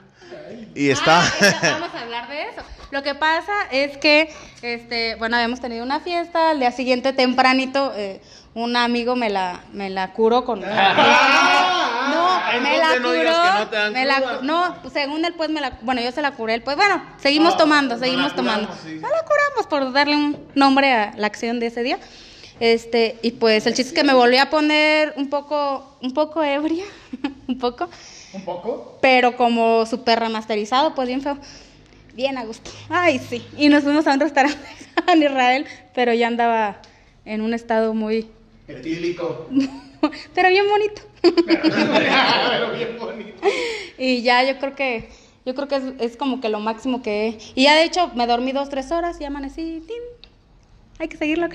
[0.78, 1.24] y estaba...
[1.24, 2.62] Ah, vamos a hablar de eso.
[2.90, 7.92] Lo que pasa es que, este, bueno, habíamos tenido una fiesta, al día siguiente tempranito,
[7.96, 8.22] eh,
[8.54, 10.60] un amigo me la, me la curó con...
[10.60, 10.72] No, me
[12.78, 15.34] la Entonces no digas curó, que no te dan me la no, pues, según él
[15.36, 18.68] pues me la, bueno, yo se la curé, pues bueno, seguimos tomando, seguimos tomando.
[18.68, 21.98] No la curamos por darle un nombre a la acción de ese día.
[22.60, 26.42] Este, y pues el chiste es que me volví a poner un poco, un poco
[26.42, 26.84] ebria,
[27.48, 27.88] un poco,
[28.32, 28.98] ¿Un poco?
[29.00, 31.38] pero como súper remasterizado, pues bien feo.
[32.14, 32.70] Bien a gusto.
[32.88, 33.46] Ay, sí.
[33.56, 34.58] Y nos fuimos a un restaurante
[35.12, 36.80] en Israel, pero ya andaba
[37.24, 38.28] en un estado muy...
[38.66, 39.48] Etílico.
[40.34, 41.02] pero bien bonito.
[41.22, 43.40] Pero bien bonito.
[43.98, 45.08] y ya yo creo que...
[45.46, 47.28] Yo creo que es, es como que lo máximo que...
[47.28, 49.82] he- Y ya de hecho me dormí dos, tres horas y amanecí...
[49.86, 49.96] ¡tin!
[50.98, 51.54] Hay que seguirlo, ¿ok?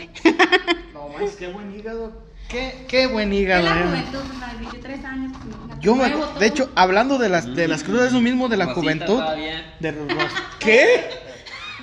[0.94, 2.14] No manches, qué buen hígado.
[2.48, 3.64] Qué, qué buen En hígado.
[3.64, 3.84] la eh.
[3.84, 5.32] juventud, a los 23 años.
[5.80, 8.58] Yo me, nuevo de hecho, hablando de las de las crudas es lo mismo de
[8.58, 9.22] la Rosita juventud.
[9.80, 10.08] De ros-
[10.60, 11.10] ¿Qué?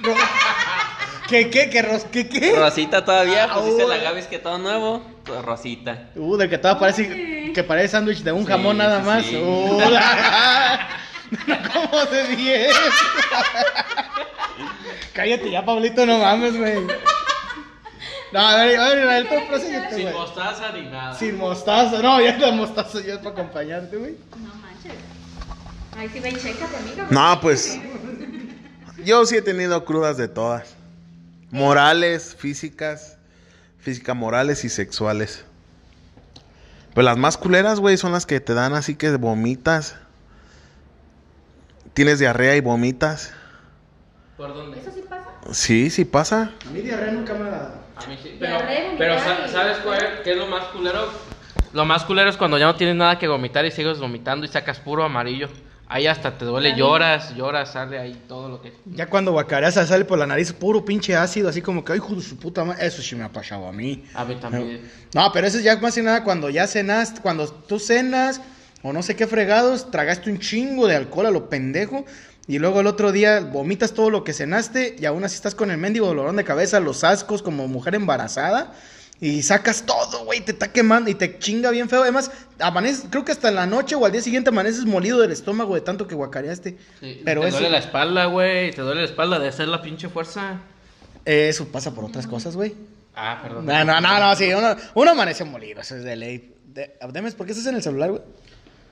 [0.03, 0.15] Ro-
[1.29, 2.55] ¿Qué qué qué ros qué qué?
[2.57, 4.01] Rosita todavía, pues dice la Uy.
[4.03, 5.03] Gaby es que todo nuevo.
[5.25, 6.09] Pues Rosita.
[6.17, 9.27] Uh, de que todo parece que parece sándwich de un Sí, jamón nada sí, más.
[9.27, 9.37] sí.
[9.37, 10.89] Uh, la-
[11.73, 12.75] ¿Cómo de 10?
[15.13, 16.79] Cállate ya, Pablito, no mames, güey.
[18.33, 20.13] No, a ver, a ver, tú prosigue tú, güey.
[20.13, 21.15] mostaza ni nada.
[21.15, 24.17] Sin mostaza, no, ya la mostaza ya es para acompañarte, güey.
[24.37, 24.93] No manches.
[25.97, 27.07] Ahí sí ve y chécate, amigo.
[27.11, 27.79] No, pues
[29.05, 30.75] yo sí he tenido crudas de todas.
[31.51, 33.17] Morales, físicas,
[33.81, 35.45] física morales y sexuales.
[36.95, 39.97] Pero las más culeras, güey, son las que te dan así que vomitas.
[41.95, 43.33] Tienes diarrea y vomitas.
[44.37, 44.79] ¿Por dónde?
[44.79, 45.25] ¿Eso sí pasa?
[45.53, 46.53] Sí, sí pasa.
[46.67, 47.80] A mí diarrea nunca me ha dado.
[48.03, 51.11] A mí sí, pero, ¿sabes cuál, qué es lo más culero?
[51.73, 54.49] Lo más culero es cuando ya no tienes nada que vomitar y sigues vomitando y
[54.49, 55.49] sacas puro amarillo.
[55.87, 58.73] Ahí hasta te duele, lloras, lloras, sale ahí todo lo que...
[58.87, 62.15] Ya cuando guacareas sale por la nariz puro pinche ácido, así como que, ay, hijo
[62.15, 62.87] de su puta madre.
[62.87, 64.05] Eso sí me ha pasado a mí.
[64.15, 64.89] A mí también.
[65.13, 68.41] No, pero eso es ya más que nada cuando ya cenaste, cuando tú cenas
[68.83, 72.07] o no sé qué fregados, tragaste un chingo de alcohol a lo pendejo
[72.51, 75.71] y luego el otro día vomitas todo lo que cenaste y aún así estás con
[75.71, 78.73] el mendigo dolorón de cabeza, los ascos como mujer embarazada
[79.21, 82.03] y sacas todo, güey, te está quemando y te chinga bien feo.
[82.03, 85.77] Además, amaneces, creo que hasta la noche o al día siguiente amaneces molido del estómago
[85.77, 86.77] de tanto que guacareaste.
[86.99, 89.81] Sí, pero te eso, duele la espalda, güey, te duele la espalda de hacer la
[89.81, 90.59] pinche fuerza.
[91.25, 92.75] eso pasa por otras cosas, güey.
[93.15, 93.65] Ah, perdón.
[93.65, 96.53] No, no, no, no, sí, uno, uno amanece molido, eso es de ley.
[96.65, 98.23] De, Demes, ¿por qué estás en el celular, güey?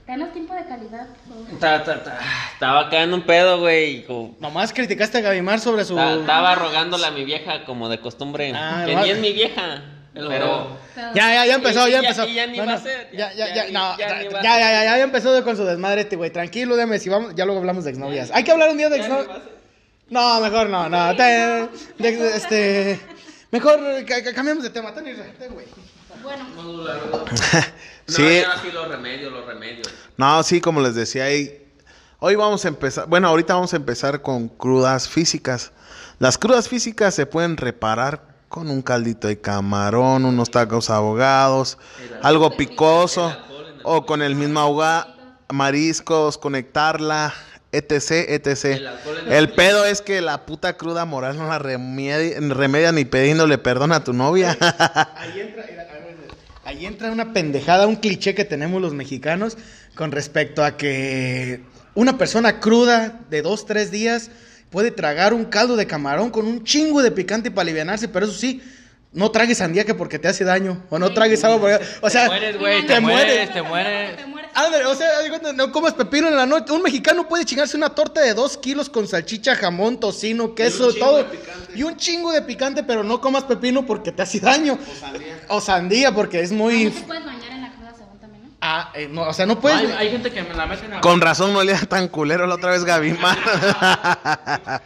[0.08, 1.60] Danos tiempo de calidad, por favor.
[1.60, 2.18] Ta- ta- ta-
[2.54, 4.04] Estaba en un pedo, güey.
[4.06, 5.94] como- Nomás criticaste a Gavimar sobre su...
[5.96, 8.50] ta- Estaba rogándole a mi vieja como de costumbre.
[8.54, 9.82] Ah, que ni es mi vieja.
[10.14, 10.78] Pero.
[10.96, 12.26] Ya, ya, ya empezó, ya empezó.
[12.26, 14.08] y ya ni No, va no, a ser, Ya, ya- ya, ya ya, no, ya
[14.08, 14.60] ya, ni ya, va a ya, ser.
[14.72, 16.30] ya, ya empezó con su desmadre este, güey.
[16.30, 18.30] Tranquilo, Demes, y vamos, ya luego hablamos de exnovias.
[18.32, 19.44] Hay que hablar un día de Ya ni va a exnovias.
[19.44, 19.58] ser.
[20.08, 21.14] No, mejor no, no.
[21.16, 21.68] te- de-
[22.16, 23.00] de- este,
[23.50, 24.92] mejor ca- ca- cambiamos de tema.
[24.94, 25.04] Ten,
[25.38, 25.66] ten, güey.
[26.22, 26.44] Bueno,
[28.08, 28.42] Sí.
[28.42, 29.88] No, sí, los remedios, los remedios.
[30.16, 31.66] No, sí, como les decía ahí.
[32.20, 35.70] Hoy vamos a empezar, bueno, ahorita vamos a empezar con crudas físicas.
[36.18, 41.78] Las crudas físicas se pueden reparar con un caldito de camarón, unos tacos ahogados,
[42.22, 43.36] algo picoso,
[43.84, 45.14] o con el mismo ahoga,
[45.52, 47.32] mariscos, conectarla,
[47.70, 48.82] etc, etc.
[49.28, 53.92] El pedo es que la puta cruda moral no la remedia, remedia ni pidiéndole perdón
[53.92, 54.56] a tu novia.
[55.14, 55.64] Ahí entra,
[56.68, 59.56] ahí entra una pendejada, un cliché que tenemos los mexicanos
[59.94, 61.62] con respecto a que
[61.94, 64.30] una persona cruda de dos, tres días
[64.68, 68.34] puede tragar un caldo de camarón con un chingo de picante para alivianarse, pero eso
[68.34, 68.60] sí,
[69.12, 72.24] no tragues sandía que porque te hace daño, o no tragues agua porque, o sea,
[72.24, 73.52] Te mueres, güey, te te mueres, mueres.
[73.54, 74.16] te mueres.
[74.16, 74.38] te mueres.
[74.54, 75.08] Ándale, o sea,
[75.54, 76.72] no comas pepino en la noche.
[76.72, 81.24] Un mexicano puede chingarse una torta de dos kilos con salchicha, jamón, tocino, queso, todo.
[81.76, 84.76] Y un chingo de picante, pero no comas pepino porque te hace daño.
[84.76, 85.27] O sandía.
[85.48, 86.90] O sandía, porque es No muy.
[86.90, 88.50] te puedes bañar en la cruda según también, ¿no?
[88.60, 89.78] Ah, eh, no, o sea, no puedes.
[89.78, 91.00] Hay, hay gente que me la meten a...
[91.00, 93.38] Con razón no olía tan culero la otra vez Gavimar.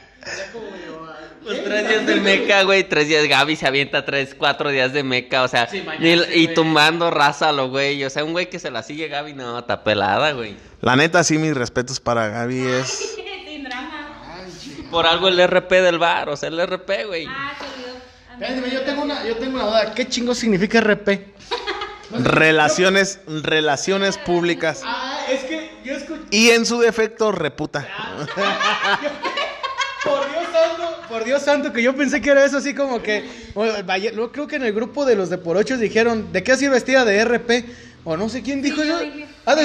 [1.44, 2.84] Pues tres días del meca, güey.
[2.88, 3.26] Tres días.
[3.26, 5.42] Gaby se avienta tres, cuatro días de meca.
[5.42, 6.54] O sea, Sí, ni- y güey.
[6.54, 8.04] tumbando raza a lo güey.
[8.04, 10.54] O sea, un güey que se la sigue Gaby, no, está pelada, güey.
[10.80, 13.14] La neta, sí, mis respetos para Gaby es...
[13.48, 14.12] Sin drama.
[14.92, 17.26] Por algo el RP del bar, o sea, el RP, güey.
[17.28, 17.81] Ah, se
[18.40, 19.94] yo tengo una, yo tengo una duda.
[19.94, 21.32] ¿Qué chingo significa RP?
[22.18, 24.82] Relaciones, relaciones públicas.
[24.84, 26.22] Ah, es que yo escuché.
[26.30, 27.86] Y en su defecto, reputa.
[30.04, 33.24] Por Dios santo, por Dios santo, que yo pensé que era eso así como que.
[33.54, 33.72] bueno,
[34.32, 37.04] creo que en el grupo de los de por ochos dijeron, ¿de qué así vestida
[37.04, 37.64] de RP?
[38.02, 39.04] O no sé quién dijo Sí, yo eso.
[39.04, 39.64] dije, Ah, de.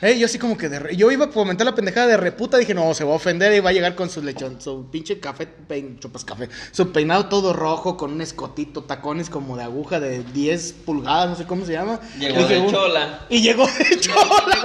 [0.00, 2.56] Eh, yo así como que de re- Yo iba a comentar la pendejada de reputa,
[2.56, 5.18] dije, no, se va a ofender y va a llegar con su lechón, su pinche
[5.18, 9.98] café, pein, chupas café, su peinado todo rojo, con un escotito, tacones como de aguja
[9.98, 11.98] de 10 pulgadas, no sé cómo se llama.
[12.18, 13.26] Llegó de chola.
[13.28, 14.56] Y llegó de chola.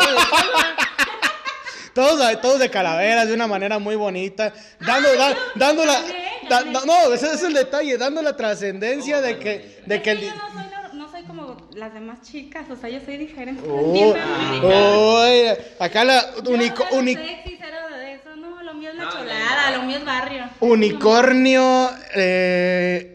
[1.94, 4.52] Todos, todos de calaveras, de una manera muy bonita.
[4.80, 6.02] Dando, da- dando la.
[6.50, 9.82] da- da- no, ese es el detalle, dando la trascendencia de que.
[9.86, 12.89] De Es que el no soy, no, no soy como las demás chicas, o sea,
[12.89, 13.63] yo soy diferente.
[13.67, 14.60] Oh, Entiéndame.
[14.63, 18.36] oh, acá la Yo unico- uni- sexy, cero de eso.
[18.36, 19.77] No, lo mío es la No, cholada, no.
[19.77, 20.43] lo mío es barrio.
[20.60, 23.10] unicornio, eh,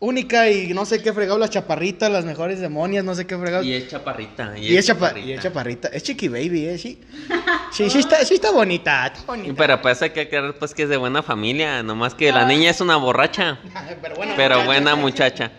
[0.00, 3.64] única y no sé qué fregado, la chaparrita, las mejores demonias, no sé qué fregado.
[3.64, 4.56] Y es chaparrita.
[4.56, 7.00] Y es, chapa- y es chaparrita, es chiqui baby, eh, sí.
[7.72, 9.54] Sí, sí está, sí está bonita, está bonita.
[9.56, 12.70] Pero pues hay que creer pues que es de buena familia, nomás que la niña
[12.70, 13.58] es una borracha,
[14.02, 14.66] Pero bueno, pero muchacha.
[14.66, 15.50] buena muchacha.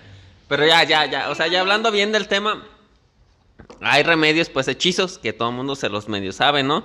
[0.50, 2.66] Pero ya, ya, ya, o sea, ya hablando bien del tema,
[3.82, 6.84] hay remedios, pues hechizos, que todo el mundo se los medio sabe, ¿no?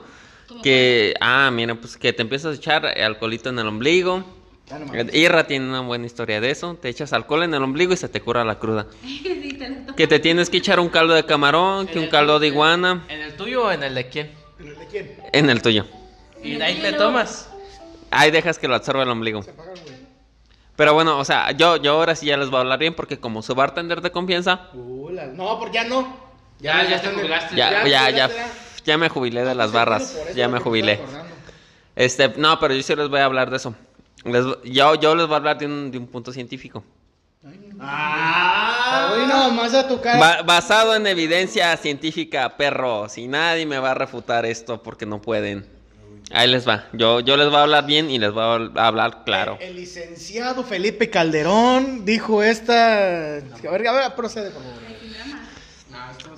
[0.63, 4.23] Que, ah, mira, pues que te empiezas a echar alcoholito en el ombligo.
[4.67, 5.15] Ya no mames.
[5.15, 6.75] Irra tiene una buena historia de eso.
[6.75, 8.87] Te echas alcohol en el ombligo y se te cura la cruda.
[9.03, 9.95] Sí, te.
[9.97, 13.05] Que te tienes que echar un caldo de camarón, que un caldo de iguana.
[13.09, 14.31] ¿En el tuyo o en el de quién?
[14.59, 15.17] ¿De quién?
[15.33, 15.87] En el tuyo.
[16.43, 17.49] Y de ahí te tomas.
[18.11, 19.45] Ahí dejas que lo absorba el ombligo.
[20.77, 23.19] Pero bueno, o sea, yo, yo ahora sí ya les voy a hablar bien porque
[23.21, 26.17] como su bartender de confianza, Uh, la- no, porque ya no.
[26.59, 27.57] Ya, ya te están- jubilaste.
[27.57, 28.31] ya, ya, ya, ya,
[28.85, 30.17] ya, me jubilé de las barras.
[30.35, 31.01] Ya me jubilé.
[31.97, 33.75] Este, no, pero yo sí les voy a hablar de eso.
[34.25, 36.83] Les- yo, yo les voy a hablar de un, de un punto científico.
[37.79, 40.19] Ah, más a tu cara.
[40.19, 43.19] Ba- basado en evidencia científica, perros.
[43.19, 45.67] Y nadie me va a refutar esto porque no pueden.
[46.31, 46.87] Ahí les va.
[46.93, 49.59] Yo, yo les voy a hablar bien y les voy a hablar claro.
[49.61, 53.37] El, el licenciado Felipe Calderón dijo esta.
[53.37, 54.95] A ver, a ver, procede, por favor.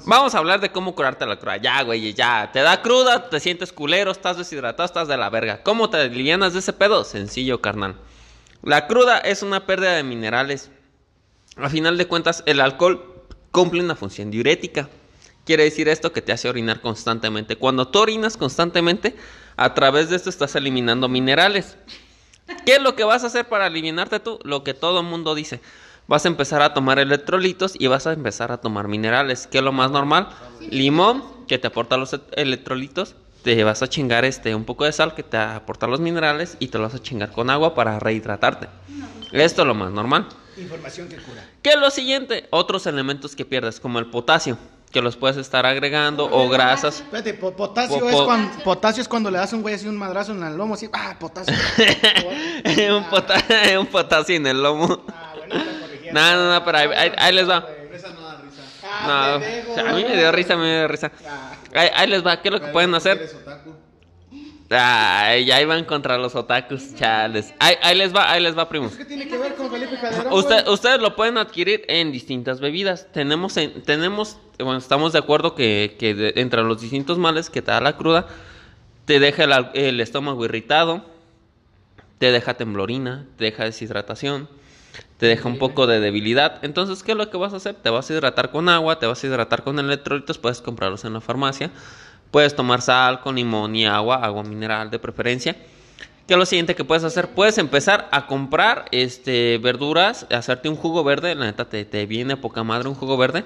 [0.08, 1.56] Vamos a hablar de cómo curarte la cruda.
[1.56, 2.50] Ya, güey, ya.
[2.52, 5.64] Te da cruda, te sientes culero, estás deshidratado, estás de la verga.
[5.64, 7.02] ¿Cómo te alivianas de ese pedo?
[7.02, 7.96] Sencillo, carnal.
[8.62, 10.70] La cruda es una pérdida de minerales.
[11.56, 14.88] A final de cuentas, el alcohol cumple una función diurética.
[15.44, 17.56] Quiere decir esto que te hace orinar constantemente.
[17.56, 19.16] Cuando tú orinas constantemente,
[19.56, 21.76] a través de esto estás eliminando minerales.
[22.64, 24.38] ¿Qué es lo que vas a hacer para eliminarte tú?
[24.44, 25.60] Lo que todo el mundo dice.
[26.08, 29.48] Vas a empezar a tomar electrolitos y vas a empezar a tomar minerales.
[29.50, 30.28] ¿Qué es lo más normal?
[30.70, 33.16] Limón, que te aporta los e- electrolitos.
[33.42, 36.68] Te vas a chingar este un poco de sal que te aporta los minerales y
[36.68, 38.68] te lo vas a chingar con agua para rehidratarte.
[39.32, 40.28] Esto es lo más normal.
[40.56, 41.44] Información que cura.
[41.62, 42.46] ¿Qué es lo siguiente?
[42.50, 44.58] Otros elementos que pierdes, como el potasio,
[44.90, 47.00] que los puedes estar agregando, o grasas.
[47.00, 49.86] Espérate, po- potasio, Po- es cuando, potasio es cuando le das a un güey así
[49.86, 51.54] un madrazo en el lomo, así, ah, potasio.
[52.96, 53.42] un, pota-
[53.80, 55.04] un potasio en el lomo.
[55.08, 55.64] Ah, bueno.
[56.12, 57.66] No, no, no, pero ahí, ahí- ahí les va.
[57.92, 58.62] Esa no da risa.
[58.84, 61.10] Ah, No, o sea, a mí me dio risa, a mí me dio risa.
[61.28, 61.52] Ah.
[61.74, 63.28] Ahí, ahí les va, ¿qué es lo que pueden hacer?
[64.68, 67.54] Ay, ya iban contra los otakus, chales.
[67.60, 68.92] Ahí, ahí les va, ahí les va, primos.
[68.96, 70.32] ¿Qué tiene que ver con Felipe Calderón?
[70.32, 70.74] Usted- güey?
[70.74, 73.06] ustedes lo pueden adquirir en distintas bebidas.
[73.12, 77.62] Tenemos, en- tenemos bueno, estamos de acuerdo que, que de- entre los distintos males que
[77.62, 78.26] te da la cruda,
[79.04, 81.04] te deja el, el estómago irritado,
[82.18, 84.48] te deja temblorina, te deja deshidratación,
[85.18, 86.58] te deja un poco de debilidad.
[86.64, 87.74] Entonces, ¿qué es lo que vas a hacer?
[87.76, 91.12] Te vas a hidratar con agua, te vas a hidratar con electrolitos, puedes comprarlos en
[91.12, 91.70] la farmacia.
[92.30, 95.56] Puedes tomar sal con limón y agua, agua mineral de preferencia.
[96.26, 97.28] ¿Qué es lo siguiente que puedes hacer?
[97.28, 101.36] Puedes empezar a comprar este, verduras, hacerte un jugo verde.
[101.36, 103.44] La neta te, te viene poca madre un jugo verde.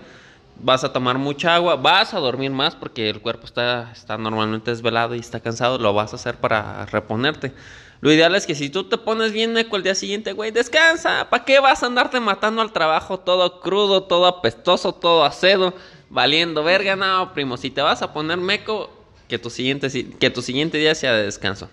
[0.62, 4.70] Vas a tomar mucha agua, vas a dormir más porque el cuerpo está, está normalmente
[4.70, 5.78] desvelado y está cansado.
[5.78, 7.52] Lo vas a hacer para reponerte.
[8.00, 11.28] Lo ideal es que si tú te pones bien meco el día siguiente, güey, descansa.
[11.28, 15.74] ¿Para qué vas a andarte matando al trabajo todo crudo, todo apestoso, todo acedo,
[16.10, 16.96] valiendo verga?
[16.96, 18.90] No, primo, si te vas a poner meco,
[19.28, 21.70] que tu siguiente, si- que tu siguiente día sea de descanso.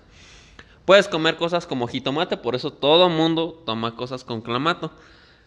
[0.86, 4.92] Puedes comer cosas como jitomate, por eso todo mundo toma cosas con clamato.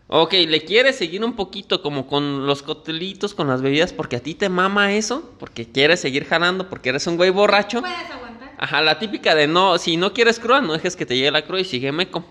[0.08, 4.20] Ok, le quieres seguir un poquito como con los cotelitos, con las bebidas, porque a
[4.20, 7.80] ti te mama eso, porque quieres seguir jalando, porque eres un güey borracho.
[7.80, 8.50] Puedes aguantar.
[8.58, 11.42] Ajá, la típica de no, si no quieres cruda, no dejes que te llegue la
[11.46, 12.24] cruda y sigue meco.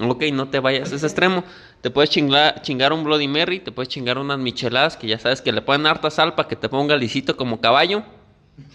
[0.00, 1.42] Ok, no te vayas a ese extremo.
[1.80, 5.40] Te puedes chingar, chingar un Bloody Mary, te puedes chingar unas micheladas que ya sabes
[5.42, 8.02] que le ponen harta sal para que te ponga lisito como caballo.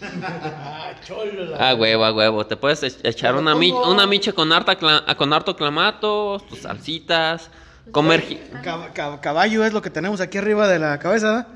[1.58, 2.46] Ah, huevo, a huevo.
[2.46, 6.60] Te puedes ech- echar una, mi- una miche con, harta cla- con harto clamato, tus
[6.60, 7.50] salsitas,
[7.92, 8.22] comer...
[8.22, 11.46] ji- Cab- cab- caballo es lo que tenemos aquí arriba de la cabeza.
[11.50, 11.54] ¿eh?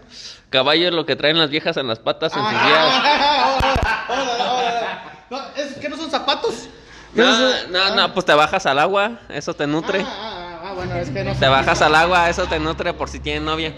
[0.51, 2.61] Caballo es lo que traen las viejas en las patas en sus días.
[2.71, 4.87] Ah, órale.
[5.31, 6.69] No, ¿es que no son zapatos?
[7.15, 10.01] ¿Qué No, no, no, pues te bajas al agua, eso te nutre.
[10.01, 13.09] Ah, ah, ah, bueno, es que no Te bajas al agua, eso te nutre por
[13.09, 13.75] si tienen novia.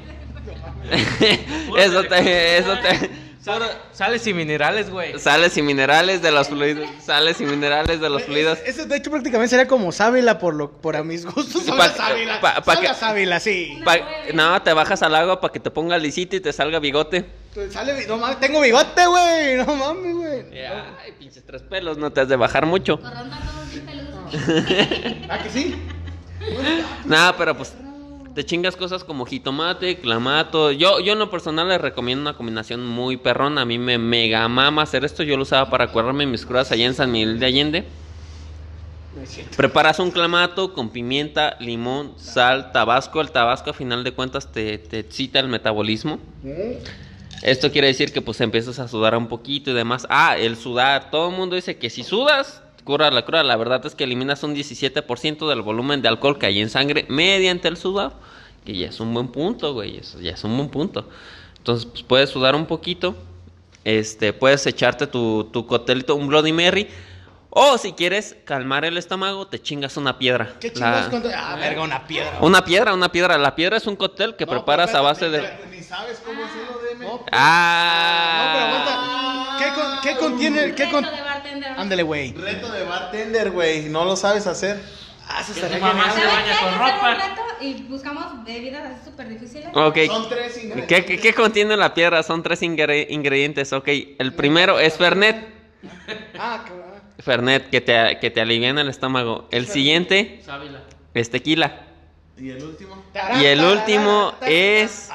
[1.78, 3.29] eso te, eso te.
[3.92, 5.18] Sales y minerales, güey.
[5.18, 6.86] Sales y minerales de los fluidos.
[7.02, 8.58] Sales y minerales de los fluidos.
[8.66, 11.62] Eso de hecho prácticamente sería como sábila por lo por a mis gustos.
[11.64, 12.40] Pa- a sábila.
[12.40, 13.80] pa- pa Sabe que- a sábila, sí.
[13.84, 13.96] Pa-
[14.34, 17.24] no, te bajas al agua para que te ponga lisito y te salga bigote.
[17.70, 19.56] Sale, no mames, tengo bigote, güey.
[19.56, 20.58] No mames, güey.
[20.62, 23.00] Ay, pinches tres pelos, no te has de bajar mucho.
[23.00, 25.26] Corrando a todos bien peludos.
[25.30, 25.76] ¿Ah, que sí?
[27.06, 27.72] Nada, pero pues
[28.34, 30.72] te chingas cosas como jitomate, clamato.
[30.72, 33.62] Yo, yo en lo personal les recomiendo una combinación muy perrona.
[33.62, 35.22] A mí me mega mama hacer esto.
[35.22, 37.84] Yo lo usaba para curarme mis crudas allá en San Miguel de Allende.
[39.56, 43.20] Preparas un clamato con pimienta, limón, sal, tabasco.
[43.20, 46.18] El tabasco a final de cuentas te, te excita el metabolismo.
[47.42, 50.06] Esto quiere decir que pues empiezas a sudar un poquito y demás.
[50.08, 51.10] Ah, el sudar.
[51.10, 53.42] Todo el mundo dice que si sudas, cura la cruda.
[53.42, 57.06] La verdad es que eliminas un 17% del volumen de alcohol que hay en sangre
[57.08, 58.12] mediante el sudado.
[58.64, 59.96] Que ya es un buen punto, güey.
[59.96, 61.08] Eso ya es un buen punto.
[61.58, 63.14] Entonces, pues puedes sudar un poquito.
[63.84, 65.66] Este, puedes echarte tu, tu
[66.14, 66.88] un Bloody Mary.
[67.52, 70.54] O si quieres calmar el estómago, te chingas una piedra.
[70.60, 71.22] ¿Qué La- chingados con...
[71.34, 72.38] Ah, verga, una piedra.
[72.40, 73.36] Una piedra, una piedra.
[73.38, 75.40] La piedra es un cóctel que No, preparas a pero base de...
[75.70, 77.04] Ni sabes cómo hacerlo, deme.
[77.06, 78.44] No, Ah.
[78.44, 79.58] No, pero aguanta.
[79.58, 80.74] ¿Qué, con- qué contiene?
[80.76, 81.02] ¿Qué con...
[81.02, 81.72] Reto de bartender.
[81.76, 82.32] Ándale, güey.
[82.34, 83.88] Reto de bartender, güey.
[83.88, 84.80] No lo sabes hacer.
[85.28, 87.10] Ah, Que estaría mamá se ¿Sabes baña con ropa.
[87.10, 89.68] un reto y buscamos bebidas así súper difíciles.
[89.74, 89.98] Ok.
[90.06, 90.86] Son tres ingredientes.
[90.86, 92.22] ¿Qué, qué, qué contiene la piedra?
[92.22, 93.72] Son tres ingre- ingredientes.
[93.72, 95.48] Ok, el primero es Fernet.
[96.38, 96.64] Ah, ah.
[97.22, 99.48] Fernet, que te, que te aliviana el estómago.
[99.50, 100.82] El siguiente Sábila.
[101.14, 101.86] es tequila.
[102.38, 103.04] ¿Y el último?
[103.40, 105.10] Y el último es...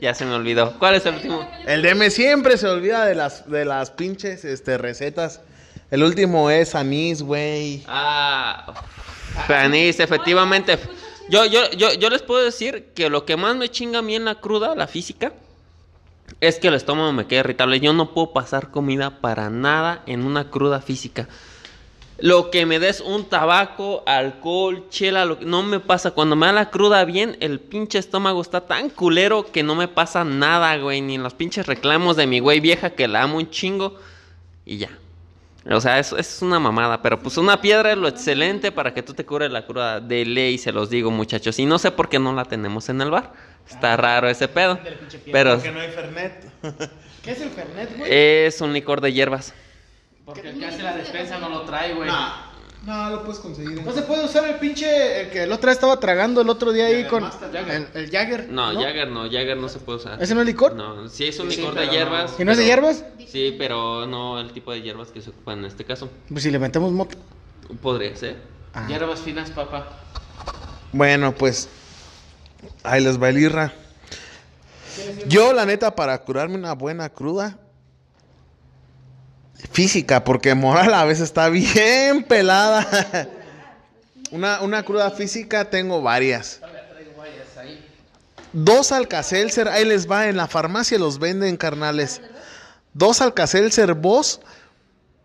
[0.00, 0.78] Ya se me olvidó.
[0.78, 1.48] ¿Cuál es el último?
[1.66, 5.40] El DM siempre se olvida de las, de las pinches este, recetas.
[5.90, 7.82] El último es anís, güey.
[7.88, 8.74] Ah,
[9.48, 10.78] Fanís, efectivamente.
[11.28, 14.14] Yo, yo, yo, yo les puedo decir que lo que más me chinga a mí
[14.14, 15.32] en la cruda, la física,
[16.40, 17.80] es que el estómago me queda irritable.
[17.80, 21.28] Yo no puedo pasar comida para nada en una cruda física.
[22.20, 26.10] Lo que me des un tabaco, alcohol, chela, lo que- no me pasa.
[26.10, 29.86] Cuando me da la cruda bien, el pinche estómago está tan culero que no me
[29.86, 31.00] pasa nada, güey.
[31.00, 33.96] Ni en los pinches reclamos de mi güey vieja que la amo un chingo.
[34.66, 34.90] Y ya.
[35.70, 37.02] O sea, eso, es una mamada.
[37.02, 40.24] Pero pues una piedra es lo excelente para que tú te cures la cruda de
[40.24, 41.58] ley, se los digo, muchachos.
[41.60, 43.32] Y no sé por qué no la tenemos en el bar.
[43.68, 44.78] Está raro ese pedo.
[45.30, 46.44] Pero Porque no hay Fernet.
[47.22, 48.10] ¿Qué es el Fernet, güey?
[48.12, 49.52] es un licor de hierbas.
[50.24, 52.10] Porque el que hace la despensa no lo trae, güey.
[52.86, 53.82] No, lo puedes conseguir.
[53.82, 56.72] No se puede usar el pinche el que el otro día estaba tragando el otro
[56.72, 58.48] día ahí con el, el Jagger.
[58.48, 60.22] No, Jagger no, Jagger no se puede usar.
[60.22, 60.74] ¿Ese no es licor?
[60.74, 62.34] No, sí es un licor de hierbas.
[62.38, 63.04] ¿Y no es de hierbas?
[63.26, 66.08] Sí, pero no el tipo de hierbas que se ocupan en este caso.
[66.28, 67.16] Pues si le metemos moto.
[67.82, 68.36] Podría ser.
[68.72, 68.86] Ah.
[68.88, 69.88] Hierbas finas, papá.
[70.92, 71.68] Bueno, pues
[72.82, 73.72] ahí les va el irra.
[75.26, 77.58] Yo, la neta, para curarme una buena cruda
[79.72, 82.86] física, porque moral a veces está bien pelada.
[84.30, 86.60] Una, una cruda física tengo varias.
[88.52, 92.20] Dos Alcacelser, ahí les va, en la farmacia los venden, carnales.
[92.94, 94.40] Dos Alcacelser Boss,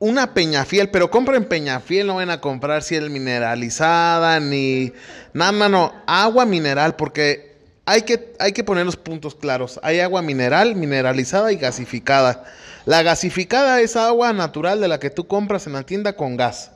[0.04, 4.91] una Peñafiel, pero compren Peñafiel, no van a comprar ciel mineralizada ni
[5.32, 9.80] nada, no, no, agua mineral, porque hay que, hay que poner los puntos claros.
[9.82, 12.43] Hay agua mineral, mineralizada y gasificada.
[12.84, 16.72] La gasificada es agua natural de la que tú compras en la tienda con gas.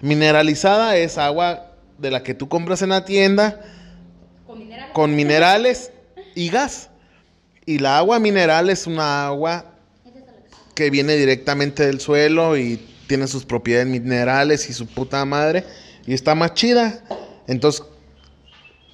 [0.00, 3.58] Mineralizada es agua de la que tú compras en la tienda
[4.92, 5.90] con minerales
[6.36, 6.88] y gas.
[7.66, 9.69] Y la agua mineral es una agua
[10.80, 15.66] que viene directamente del suelo y tiene sus propiedades minerales y su puta madre
[16.06, 17.04] y está más chida.
[17.46, 17.84] Entonces,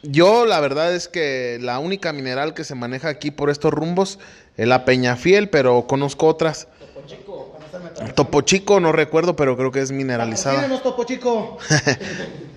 [0.03, 4.19] yo la verdad es que la única mineral que se maneja aquí por estos rumbos
[4.57, 6.67] es la Peñafiel, pero conozco otras.
[8.17, 10.69] Topo Chico, no recuerdo, pero creo que es mineralizada.
[10.83, 11.59] Topo Chico.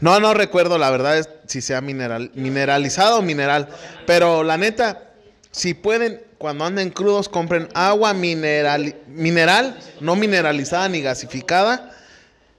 [0.01, 3.67] No, no recuerdo, la verdad es si sea mineral, mineralizado o mineral.
[4.07, 5.08] Pero la neta,
[5.51, 11.91] si pueden, cuando anden crudos, compren agua mineral, mineral, no mineralizada ni gasificada.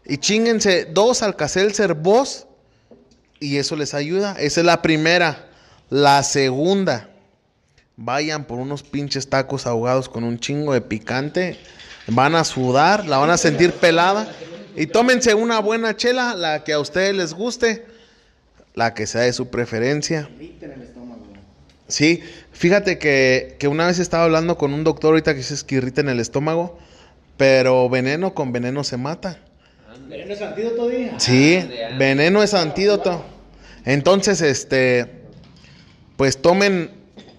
[0.04, 2.46] Y chinguense dos Alcacelser Boss.
[3.38, 4.36] Y eso les ayuda.
[4.38, 5.48] Esa es la primera.
[5.88, 7.08] La segunda.
[7.96, 11.58] Vayan por unos pinches tacos ahogados con un chingo de picante.
[12.06, 14.28] Van a sudar, la van a sentir pelada.
[14.74, 17.86] Y tómense una buena chela, la que a ustedes les guste,
[18.74, 20.28] la que sea de su preferencia.
[21.90, 22.22] Sí,
[22.52, 26.00] fíjate que, que una vez estaba hablando con un doctor ahorita que dice que irrita
[26.00, 26.78] en el estómago,
[27.36, 29.38] pero veneno con veneno se mata.
[30.08, 31.10] ¿Veneno es antídoto, di?
[31.18, 31.68] Sí,
[31.98, 33.24] veneno es antídoto.
[33.84, 35.22] Entonces, este,
[36.16, 36.90] pues tomen,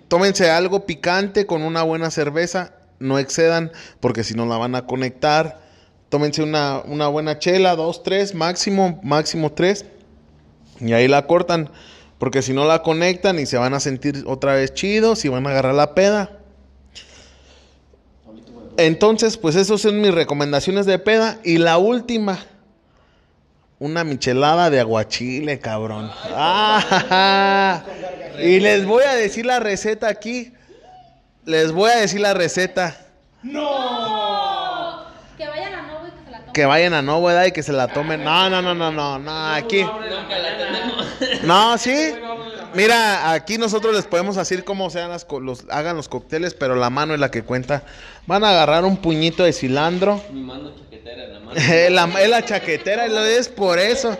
[0.07, 4.85] tómense algo picante con una buena cerveza, no excedan, porque si no la van a
[4.85, 5.61] conectar.
[6.09, 9.85] Tómense una, una buena chela, dos, tres, máximo, máximo tres,
[10.79, 11.69] y ahí la cortan,
[12.21, 15.47] porque si no la conectan y se van a sentir otra vez chidos y van
[15.47, 16.29] a agarrar la peda.
[18.77, 21.39] Entonces, pues esas son mis recomendaciones de peda.
[21.43, 22.37] Y la última,
[23.79, 26.11] una michelada de aguachile, cabrón.
[26.35, 27.83] Ah,
[28.39, 30.53] y les voy a decir la receta aquí.
[31.45, 33.03] Les voy a decir la receta.
[33.41, 33.49] Que
[35.47, 36.11] vayan a Novo y
[36.53, 38.23] que vayan a Novedad y que se la tomen.
[38.23, 39.85] No, no, no, no, no, no, aquí.
[41.43, 42.13] No, sí.
[42.73, 46.75] Mira, aquí nosotros les podemos decir cómo sean las co- los, hagan los cócteles, pero
[46.75, 47.83] la mano es la que cuenta.
[48.27, 50.21] Van a agarrar un puñito de cilantro.
[50.31, 51.51] Mi mano chaquetera la mano.
[51.55, 54.17] Es la, es la chaquetera, y lo es por eso.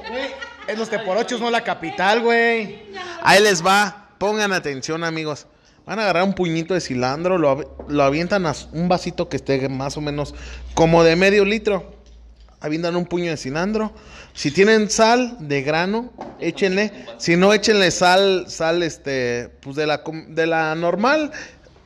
[0.67, 2.83] Es los teporochos, no la capital, güey.
[3.23, 4.09] Ahí les va.
[4.17, 5.47] Pongan atención, amigos.
[5.85, 9.37] Van a agarrar un puñito de cilantro, lo, av- lo avientan a un vasito que
[9.37, 10.35] esté más o menos
[10.73, 12.00] como de medio litro.
[12.61, 13.91] Avientan un puño de cilantro.
[14.33, 16.91] Si tienen sal de grano, échenle.
[17.17, 21.31] Si no, échenle sal, sal, este, pues de la, com- de la normal,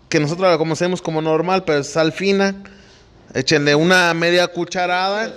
[0.10, 2.56] que nosotros la conocemos como normal, pero es sal fina.
[3.34, 5.34] Échenle una media cucharada.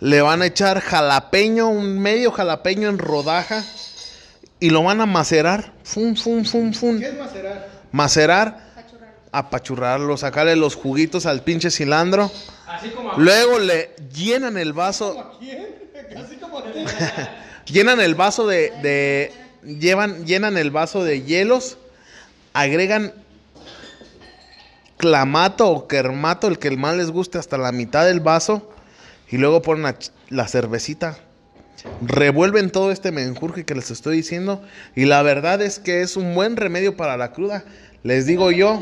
[0.00, 3.62] Le van a echar jalapeño, un medio jalapeño en rodaja.
[4.60, 5.72] Y lo van a macerar.
[5.82, 6.98] Fum, fum, fum, fum.
[6.98, 7.68] ¿Qué es macerar?
[7.92, 8.64] Macerar.
[9.32, 12.30] Apachurrarlo, sacarle los juguitos al pinche cilantro.
[12.66, 15.38] Así como Luego le llenan el vaso.
[17.66, 19.32] llenan el vaso de, de-
[19.78, 21.78] llevan, llenan el vaso de hielos.
[22.52, 23.12] Agregan
[24.96, 28.70] clamato o kermato, el que el más les guste, hasta la mitad del vaso.
[29.30, 29.96] Y luego ponen la,
[30.28, 31.18] la cervecita.
[32.00, 34.62] Revuelven todo este menjurje que les estoy diciendo.
[34.94, 37.64] Y la verdad es que es un buen remedio para la cruda.
[38.02, 38.80] Les digo yo.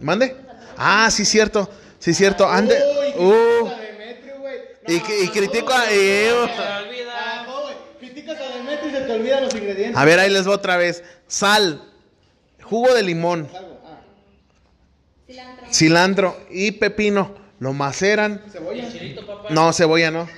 [0.00, 0.36] ¿Mande?
[0.76, 1.70] Ah, sí, cierto.
[2.02, 2.48] Sí, cierto.
[2.48, 2.76] Ande.
[3.16, 3.68] Uh.
[4.88, 5.84] Y, y critico a...
[5.94, 6.28] y-
[7.14, 7.74] Ah, no, güey.
[8.00, 9.96] Criticas a Demetrio y se te olvidan los ingredientes.
[9.96, 11.04] A ver, ahí les va otra vez.
[11.28, 11.80] Sal,
[12.60, 13.48] jugo de limón,
[15.70, 17.34] cilantro y pepino.
[17.60, 18.42] Lo maceran.
[18.50, 18.88] Cebolla.
[19.50, 20.28] No, cebolla no.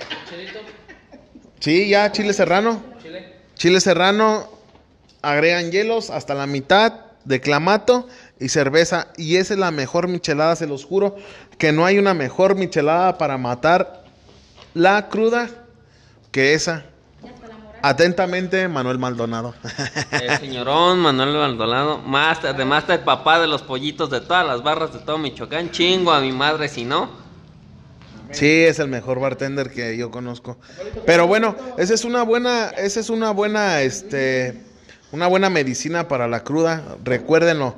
[1.59, 2.83] Sí, ya, chile serrano.
[3.55, 4.47] Chile serrano.
[5.23, 6.93] Agregan hielos hasta la mitad
[7.23, 8.07] de clamato
[8.39, 9.07] y cerveza.
[9.17, 11.15] Y esa es la mejor michelada, se los juro.
[11.57, 14.03] Que no hay una mejor michelada para matar
[14.73, 15.49] la cruda
[16.31, 16.85] que esa.
[17.81, 19.53] Atentamente, Manuel Maldonado.
[20.11, 24.91] El señorón Manuel Maldonado, máster de máster, papá de los pollitos de todas las barras
[24.91, 25.71] de todo Michoacán.
[25.71, 27.09] Chingo a mi madre si no.
[28.31, 30.57] Sí, es el mejor bartender que yo conozco.
[31.05, 34.61] Pero bueno, esa es una buena, esa es una buena, este,
[35.11, 36.83] una buena medicina para la cruda.
[37.03, 37.75] Recuérdenlo.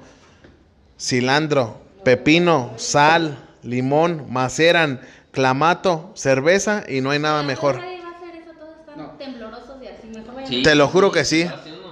[0.98, 5.02] Cilantro, pepino, sal, limón, maceran,
[5.32, 7.78] clamato, cerveza y no hay nada mejor.
[7.78, 10.08] Nadie va a hacer eso, todos están temblorosos y así.
[10.08, 10.64] Mejor vayan Sí.
[10.64, 11.48] Te lo juro que sí.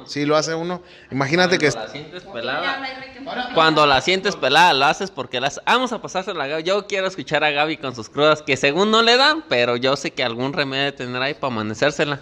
[0.06, 0.82] Sí, lo hace uno.
[1.12, 1.72] Imagínate que...
[1.72, 3.54] Cuando la sientes pelada.
[3.54, 5.60] Cuando la sientes pelada, lo haces porque las.
[5.66, 6.64] Vamos a pasársela a Gaby.
[6.64, 9.96] Yo quiero escuchar a Gaby con sus crudas que según no le dan, pero yo
[9.96, 12.20] sé que algún remedio tener ahí para amanecérsela.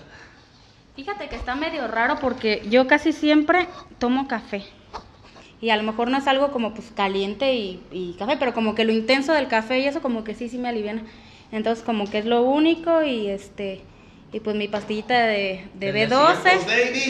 [0.95, 3.67] Fíjate que está medio raro porque yo casi siempre
[3.99, 4.63] tomo café.
[5.63, 8.75] Y a lo mejor no es algo como pues caliente y, y café, pero como
[8.75, 11.03] que lo intenso del café y eso como que sí, sí me aliviana.
[11.53, 13.81] Entonces como que es lo único y este...
[14.33, 16.65] Y pues mi pastillita de, de B12.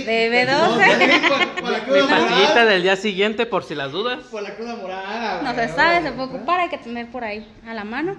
[0.05, 1.93] De B12.
[1.93, 4.19] Mi pastillita del día siguiente, por si las dudas.
[4.25, 5.41] Por la cruda morada.
[5.41, 8.17] No se sabe, se puede ocupar, hay que tener por ahí a la mano.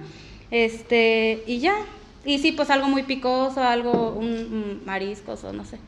[0.51, 1.77] Este, y ya.
[2.25, 5.79] Y sí, pues algo muy picoso, algo, un, un mariscos o no sé,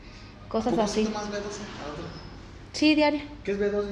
[0.47, 1.05] cosas así.
[2.71, 3.21] Sí, diario.
[3.43, 3.87] ¿Qué es B12?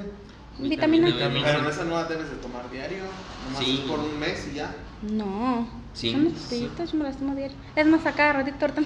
[0.58, 1.08] Vitamina.
[1.44, 3.02] Pero esa no la debes de tomar diario.
[3.48, 3.84] Nomás Sí.
[3.88, 4.74] por un mes y ya.
[5.02, 5.68] No.
[5.92, 7.56] Sí, Son pastillitas, yo me las tomo diario.
[7.74, 8.82] Es más, acá, ratito ahorita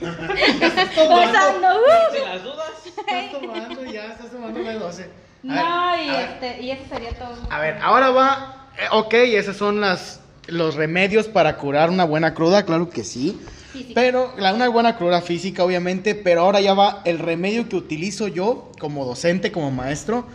[0.00, 2.14] Gozando, uh.
[2.14, 2.70] Si las dudas.
[2.86, 5.06] Estás tomando ya, estás tomando B12.
[5.42, 7.36] No, ver, y este, y eso sería todo.
[7.50, 8.68] A ver, ahora va.
[8.78, 13.38] eh, ok, esos son las, los remedios para curar una buena cruda, claro que sí.
[13.72, 13.92] Física.
[13.94, 16.14] Pero, la, una buena cruda física, obviamente.
[16.14, 20.26] Pero ahora ya va el remedio que utilizo yo como docente, como maestro.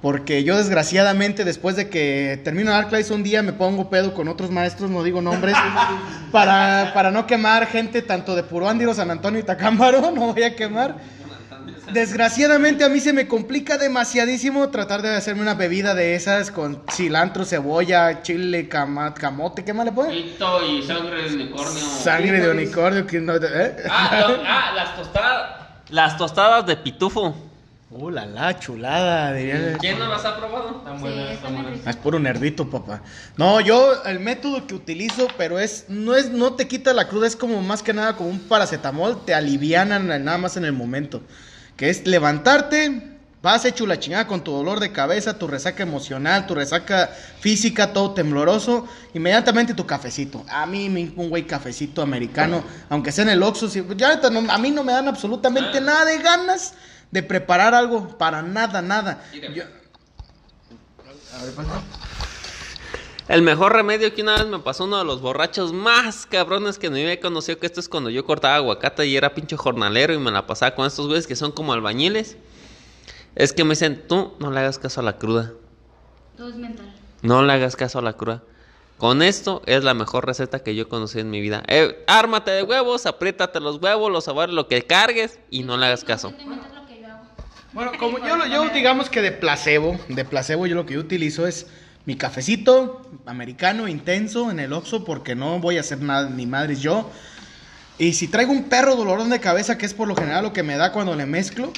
[0.00, 4.14] Porque yo, desgraciadamente, después de que termino de dar clases un día, me pongo pedo
[4.14, 5.56] con otros maestros, no digo nombres,
[6.32, 10.54] para, para no quemar gente tanto de Puruándiro, San Antonio y Tacámbaro, no voy a
[10.54, 10.96] quemar.
[11.92, 16.82] Desgraciadamente a mí se me complica demasiadísimo tratar de hacerme una bebida de esas con
[16.92, 20.12] cilantro, cebolla, chile, cama- camote, ¿qué más le ponen?
[20.12, 21.82] Pito y sangre de unicornio.
[22.02, 23.76] Sangre de unicornio, que no, ¿eh?
[23.90, 25.50] Ah, lo- ah, las tostadas.
[25.88, 27.34] Las tostadas de pitufo.
[27.90, 29.78] Uh, la la, chulada, diría.
[29.80, 30.82] ¿Quién no las ha probado?
[31.00, 31.88] Sí, está muy rico.
[31.88, 33.00] Es puro nerdito, papá.
[33.38, 37.26] No, yo el método que utilizo, pero es no es no te quita la cruda,
[37.26, 41.22] es como más que nada como un paracetamol, te alivianan nada más en el momento,
[41.78, 46.46] que es levantarte, vas hecho la chingada con tu dolor de cabeza, tu resaca emocional,
[46.46, 47.08] tu resaca
[47.40, 50.44] física, todo tembloroso, inmediatamente tu cafecito.
[50.50, 54.58] A mí me un güey cafecito americano, aunque sea en el Oxxo, sí, ya a
[54.58, 56.74] mí no me dan absolutamente nada de ganas
[57.10, 59.24] de preparar algo para nada, nada.
[59.32, 59.64] Yo-
[61.38, 61.82] A ver, pasa.
[63.28, 66.88] El mejor remedio que una vez me pasó uno de los borrachos más cabrones que
[66.88, 70.18] me había conocido, que esto es cuando yo cortaba aguacate y era pinche jornalero y
[70.18, 72.38] me la pasaba con estos güeyes que son como albañiles.
[73.34, 75.52] Es que me dicen, tú no le hagas caso a la cruda.
[76.38, 76.90] Todo es mental.
[77.20, 78.42] No le hagas caso a la cruda.
[78.96, 81.62] Con esto es la mejor receta que yo conocí en mi vida.
[81.68, 85.86] Eh, ármate de huevos, apriétate los huevos, los sabores, lo que cargues y no le
[85.86, 86.28] hagas caso.
[86.30, 87.24] Conscientemente es lo que yo hago.
[87.72, 91.46] Bueno, como yo, yo digamos que de placebo, de placebo yo lo que yo utilizo
[91.46, 91.66] es
[92.06, 96.80] mi cafecito americano intenso en el Oxxo porque no voy a hacer nada ni madres
[96.80, 97.10] yo.
[97.98, 100.62] Y si traigo un perro dolorón de cabeza, que es por lo general lo que
[100.62, 101.72] me da cuando le mezclo,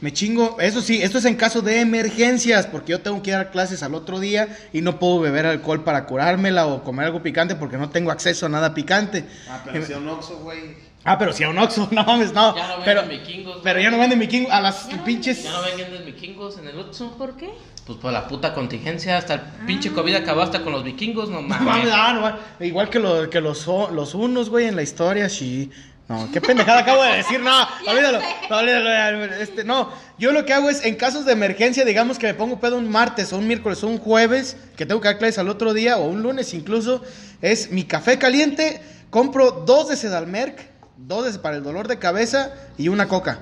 [0.00, 0.56] me chingo.
[0.58, 3.94] Eso sí, esto es en caso de emergencias, porque yo tengo que dar clases al
[3.94, 7.90] otro día y no puedo beber alcohol para curármela o comer algo picante porque no
[7.90, 9.24] tengo acceso a nada picante.
[9.48, 10.85] Ah, un güey.
[11.06, 12.54] Ah, pero si a un Oxxo, no mames, no.
[12.56, 15.42] Ya no venden pero, vikingos, pero ya no venden vikingos a las Ya no pinches.
[15.44, 17.12] Ya no vengan de vikingos en el Otso.
[17.16, 17.50] ¿Por qué?
[17.86, 21.36] Pues por la puta contingencia, hasta el pinche COVID acabó hasta con los vikingos, no
[21.40, 21.88] No mames, mames.
[21.94, 22.40] ah, no mames.
[22.60, 25.70] Igual que, lo- que los, los unos, güey, en la historia, sí.
[26.08, 27.52] No, qué pendejada acabo de decir, no,
[27.88, 32.16] olvídalo, no, olvídalo, este, no, yo lo que hago es, en casos de emergencia, digamos
[32.20, 35.08] que me pongo pedo un martes o un miércoles o un jueves, que tengo que
[35.08, 37.02] dar clases al otro día, o un lunes incluso,
[37.42, 38.80] es mi café caliente,
[39.10, 40.60] compro dos de Sedalmerc,
[40.96, 43.38] dos para el dolor de cabeza y una coca.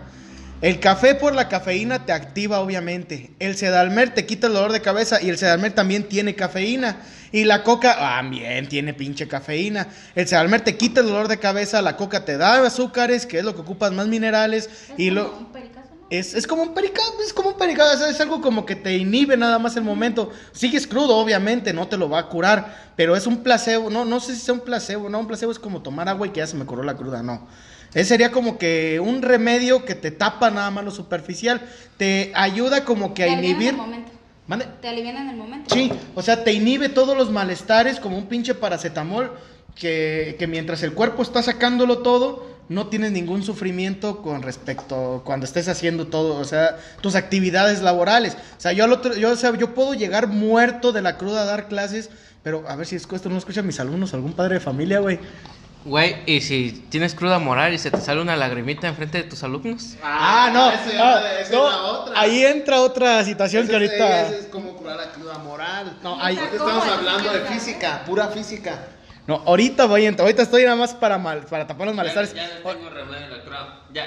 [0.61, 3.33] El café por la cafeína te activa, obviamente.
[3.39, 7.03] El sedalmer te quita el dolor de cabeza y el sedalmer también tiene cafeína.
[7.33, 9.89] Y la coca también tiene pinche cafeína.
[10.15, 13.45] El sedalmer te quita el dolor de cabeza, la coca te da azúcares, que es
[13.45, 14.71] lo que ocupas más minerales.
[14.97, 15.51] Y lo...
[16.17, 18.97] Es, es como un pericado, es como un pericado, es, es algo como que te
[18.97, 20.31] inhibe nada más el momento.
[20.53, 24.21] Sigues crudo, obviamente, no te lo va a curar, pero es un placebo, no, no
[24.21, 26.47] sé si sea un placebo, no, un placebo es como tomar agua y que ya
[26.47, 27.47] se me curó la cruda, no.
[27.95, 31.61] Ese sería como que un remedio que te tapa nada más lo superficial,
[31.97, 33.69] te ayuda como que a inhibir.
[33.69, 34.11] el momento.
[34.47, 34.67] ¿Mande?
[34.83, 35.73] Te alivian en el momento.
[35.73, 39.33] Sí, o sea, te inhibe todos los malestares como un pinche paracetamol.
[39.75, 45.45] que, que mientras el cuerpo está sacándolo todo, no tienes ningún sufrimiento con respecto cuando
[45.47, 48.35] estés haciendo todo, o sea, tus actividades laborales.
[48.57, 51.43] O sea, yo, al otro, yo, o sea, yo puedo llegar muerto de la cruda
[51.43, 52.11] a dar clases,
[52.43, 55.19] pero a ver si esto no escuchan mis alumnos, algún padre de familia, güey.
[55.85, 59.43] Güey, ¿y si tienes cruda moral y se te sale una lagrimita enfrente de tus
[59.43, 59.97] alumnos?
[60.03, 62.19] Ah, no, ah, esa es no, la otra.
[62.21, 64.29] ahí entra otra situación que Ese es- ahorita...
[64.31, 65.99] es como curar la cruda moral.
[66.03, 68.79] No, ahí- estamos hablando de física, pura física.
[69.27, 72.35] No, ahorita voy a entrar, ahorita estoy nada más para, mal, para tapar los malestares.
[72.35, 73.81] Ya, les tengo el remedio de la cruda.
[73.93, 74.07] Ya.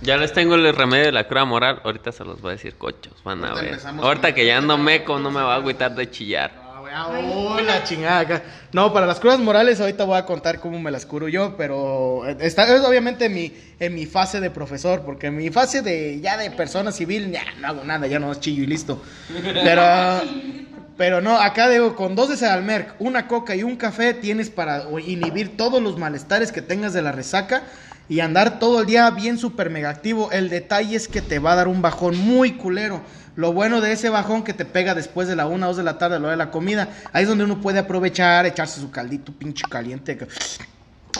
[0.00, 1.80] Ya les tengo el remedio de la cruda moral.
[1.84, 3.12] Ahorita se los voy a decir cochos.
[3.24, 3.78] Van a ver.
[4.00, 6.52] Ahorita que ya ando meco, no me va a agüitar de chillar.
[6.56, 8.42] Ah, güey, ah, oh, la chingada.
[8.72, 12.26] No, para las crudas morales ahorita voy a contar cómo me las curo yo, pero
[12.40, 16.20] está es obviamente en mi, en mi fase de profesor, porque en mi fase de
[16.20, 19.02] ya de persona civil ya no hago nada, ya no es chillo y listo.
[19.42, 19.82] Pero
[20.98, 24.82] pero no, acá digo, con dos de Sedalmerc, una coca y un café tienes para
[25.06, 27.62] inhibir todos los malestares que tengas de la resaca
[28.08, 30.32] y andar todo el día bien super mega activo.
[30.32, 33.00] El detalle es que te va a dar un bajón muy culero.
[33.36, 35.84] Lo bueno de ese bajón que te pega después de la una o dos de
[35.84, 39.32] la tarde, lo de la comida, ahí es donde uno puede aprovechar, echarse su caldito
[39.32, 40.18] pinche caliente.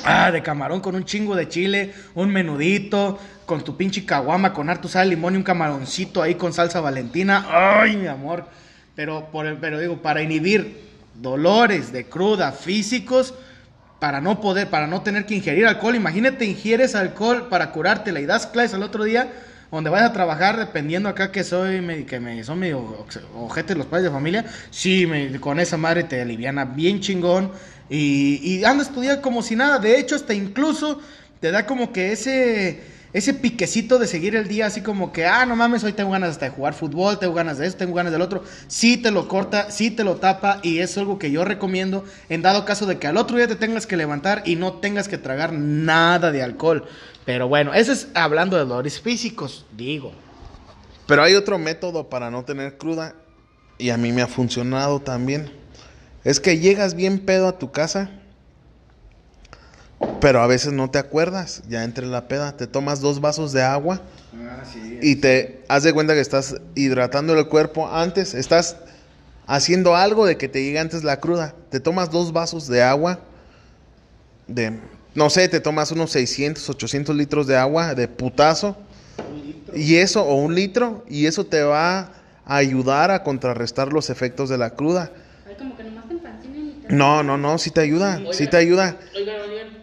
[0.05, 3.16] Ah, de camarón con un chingo de chile, un menudito,
[3.47, 7.47] con tu pinche caguama, con harto sal, limón y un camaroncito ahí con salsa valentina.
[7.49, 8.45] Ay, mi amor.
[8.99, 10.77] Pero, por pero digo, para inhibir
[11.15, 13.33] dolores de cruda físicos,
[14.01, 15.95] para no poder, para no tener que ingerir alcohol.
[15.95, 19.31] Imagínate, ingieres alcohol para curártela y das clases al otro día,
[19.71, 24.07] donde vayas a trabajar, dependiendo acá que soy, que me son medio ojetes los padres
[24.07, 27.53] de familia, sí, me- con esa madre te aliviana bien chingón
[27.89, 29.79] y, y andas tu día como si nada.
[29.79, 31.01] De hecho, hasta incluso
[31.41, 35.47] te da como que ese ese piquecito de seguir el día así como que, ah,
[35.47, 38.13] no mames, hoy tengo ganas hasta de jugar fútbol, tengo ganas de esto, tengo ganas
[38.13, 38.45] del otro.
[38.67, 42.43] Sí te lo corta, sí te lo tapa y es algo que yo recomiendo en
[42.43, 45.17] dado caso de que al otro día te tengas que levantar y no tengas que
[45.17, 46.85] tragar nada de alcohol.
[47.25, 50.13] Pero bueno, eso es hablando de dolores físicos, digo.
[51.07, 53.15] Pero hay otro método para no tener cruda
[53.79, 55.51] y a mí me ha funcionado también.
[56.25, 58.11] Es que llegas bien pedo a tu casa,
[60.21, 63.63] pero a veces no te acuerdas, ya entre la peda, te tomas dos vasos de
[63.63, 64.01] agua
[65.01, 68.77] y te haz de cuenta que estás hidratando el cuerpo antes, estás
[69.47, 71.55] haciendo algo de que te llegue antes la cruda.
[71.71, 73.21] Te tomas dos vasos de agua,
[74.47, 74.73] de,
[75.15, 78.77] no sé, te tomas unos 600, 800 litros de agua de putazo.
[79.75, 81.99] Y eso, o un litro, y eso te va
[82.45, 85.13] a ayudar a contrarrestar los efectos de la cruda.
[85.47, 88.57] Ay, como que nomás te y te- No, no, no, sí te ayuda, sí te
[88.57, 88.97] ayuda.
[89.15, 89.78] Oigan, oigan.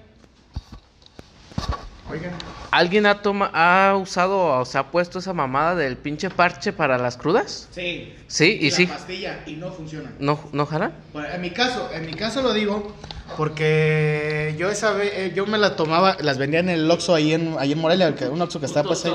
[2.72, 6.98] ¿Alguien ha, toma, ha usado o se ha puesto esa mamada del pinche parche para
[6.98, 7.70] las crudas?
[7.72, 8.14] Sí.
[8.28, 8.86] Sí, y la sí.
[8.88, 10.12] pastilla y no funciona.
[10.20, 10.94] ¿No, no jalan?
[11.14, 12.94] Bueno, en mi caso, en mi caso lo digo
[13.38, 17.34] porque yo esa vez, eh, yo me la tomaba, las vendía en el Oxxo ahí
[17.34, 19.14] en, ahí en Morelia, un Oxxo que está pues ahí.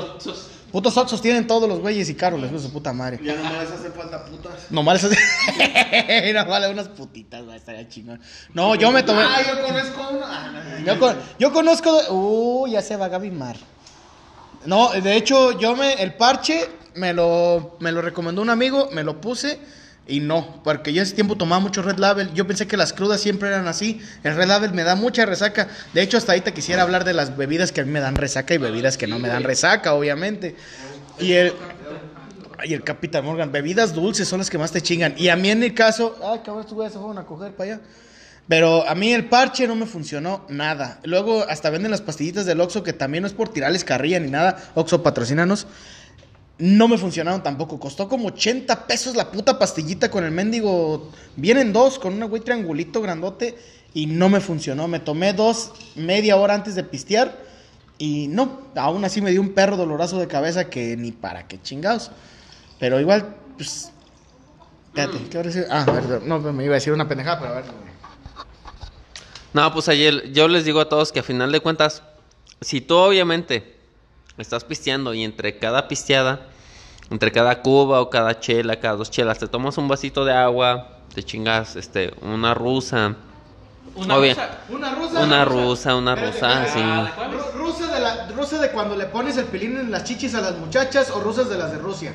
[0.71, 3.19] Putos Oxxos tienen todos los güeyes y caros, les su puta madre.
[3.21, 4.71] Ya nomás les hace falta putas.
[4.71, 5.17] Nomás esas...
[6.33, 8.21] Nomás unas putitas, güey, estaría chingón.
[8.53, 9.21] No, yo me tomé...
[9.21, 10.25] Ah, yo conozco uno.
[10.25, 10.85] Ah, no.
[10.85, 11.99] Yo, con- yo conozco.
[12.09, 13.57] Uh, ya se va Gaby Mar.
[14.65, 15.93] No, de hecho, yo me.
[15.93, 19.59] El parche me lo, me lo recomendó un amigo, me lo puse
[20.07, 22.33] y no, porque yo ese tiempo tomaba mucho Red Label.
[22.33, 24.01] Yo pensé que las crudas siempre eran así.
[24.23, 25.67] El Red Label me da mucha resaca.
[25.93, 28.53] De hecho, hasta ahorita quisiera hablar de las bebidas que a mí me dan resaca
[28.53, 30.55] y bebidas que no me dan resaca, obviamente.
[31.19, 31.53] Y el.
[32.57, 35.15] Ay, el Capitán Morgan, bebidas dulces son las que más te chingan.
[35.17, 36.15] Y a mí en el caso.
[36.23, 37.81] Ay, cabrón, estos güeyes se fueron a coger para allá.
[38.47, 40.99] Pero a mí el parche no me funcionó nada.
[41.03, 44.29] Luego hasta venden las pastillitas del Oxxo que también no es por tirarles carrilla ni
[44.29, 44.61] nada.
[44.75, 45.67] Oxxo, patrocínanos.
[46.61, 47.79] No me funcionaron tampoco.
[47.79, 51.09] Costó como 80 pesos la puta pastillita con el mendigo.
[51.35, 53.57] Vienen dos con una güey triangulito grandote
[53.95, 54.87] y no me funcionó.
[54.87, 57.35] Me tomé dos media hora antes de pistear
[57.97, 58.61] y no.
[58.75, 62.11] Aún así me dio un perro dolorazo de cabeza que ni para qué chingados.
[62.79, 63.91] Pero igual, pues...
[64.89, 65.65] Espérate, ¿qué hora es?
[65.67, 67.65] Ah, perdón, no, me iba a decir una pendejada, pero a ver.
[69.53, 72.03] No, pues ayer yo les digo a todos que a final de cuentas,
[72.59, 73.77] si tú obviamente
[74.37, 76.50] estás pisteando y entre cada pisteada,
[77.11, 80.87] entre cada cuba o cada chela, cada dos chelas, te tomas un vasito de agua,
[81.13, 83.15] te chingas este una rusa,
[83.95, 84.33] Una Obvio.
[84.33, 84.49] rusa.
[84.69, 85.19] Una rusa.
[85.23, 86.65] una rusa, una rusa.
[86.75, 90.41] Ru- Rusa de, la, rusa de cuando le pones el pilín en las chichis a
[90.41, 92.13] las muchachas o rusas de las de Rusia.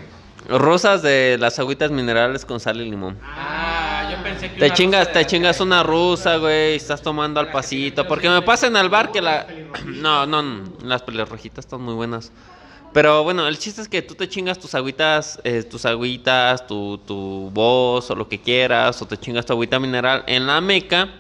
[0.49, 3.19] Rosas de las agüitas minerales con sal y limón.
[3.23, 8.07] Ah, yo pensé que Te chingas, te chingas una rusa, güey, estás tomando al pasito.
[8.07, 9.47] Porque me pasa en el bar que la...
[9.87, 12.31] No, no, no, las pelirrojitas están muy buenas.
[12.97, 16.97] Pero bueno, el chiste es que tú te chingas tus agüitas, eh, tus agüitas, tu,
[16.97, 21.11] tu voz o lo que quieras, o te chingas tu agüita mineral en la meca.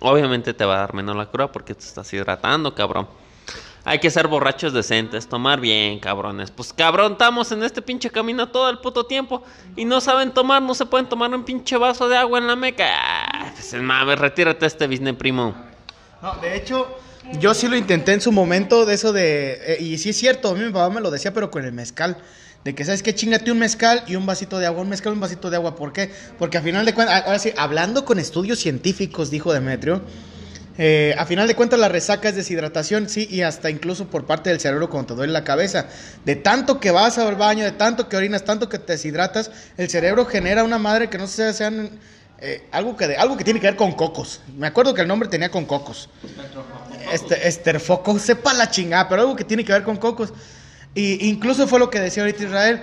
[0.00, 3.06] Obviamente te va a dar menos la cruda porque te estás hidratando, cabrón.
[3.84, 6.50] Hay que ser borrachos decentes, tomar bien, cabrones.
[6.50, 9.42] Pues cabrón, estamos en este pinche camino todo el puto tiempo
[9.76, 12.56] y no saben tomar, no se pueden tomar un pinche vaso de agua en la
[12.56, 12.86] meca.
[12.88, 15.54] Ah, pues mames, retírate este business primo.
[16.22, 16.98] No, de hecho,
[17.38, 19.52] yo sí lo intenté en su momento de eso de...
[19.64, 21.72] eh, y sí es cierto, a mí mi papá me lo decía, pero con el
[21.72, 22.18] mezcal.
[22.64, 23.14] De que, ¿sabes qué?
[23.14, 24.82] Chingate un mezcal y un vasito de agua.
[24.82, 25.76] Un mezcal y un vasito de agua.
[25.76, 26.10] ¿Por qué?
[26.38, 30.02] Porque a final de cuentas, ahora sí, hablando con estudios científicos, dijo Demetrio,
[30.76, 34.50] eh, a final de cuentas la resaca es deshidratación, sí, y hasta incluso por parte
[34.50, 35.86] del cerebro cuando te duele la cabeza.
[36.24, 39.88] De tanto que vas al baño, de tanto que orinas, tanto que te deshidratas, el
[39.88, 41.90] cerebro genera una madre que no sé, sean...
[42.40, 44.40] eh, algo, que algo que tiene que ver con cocos.
[44.56, 46.08] Me acuerdo que el nombre tenía con cocos.
[47.12, 50.32] Este, esterfoco, sepa la chingada, pero algo que tiene que ver con cocos.
[50.94, 52.82] Y incluso fue lo que decía ahorita Israel.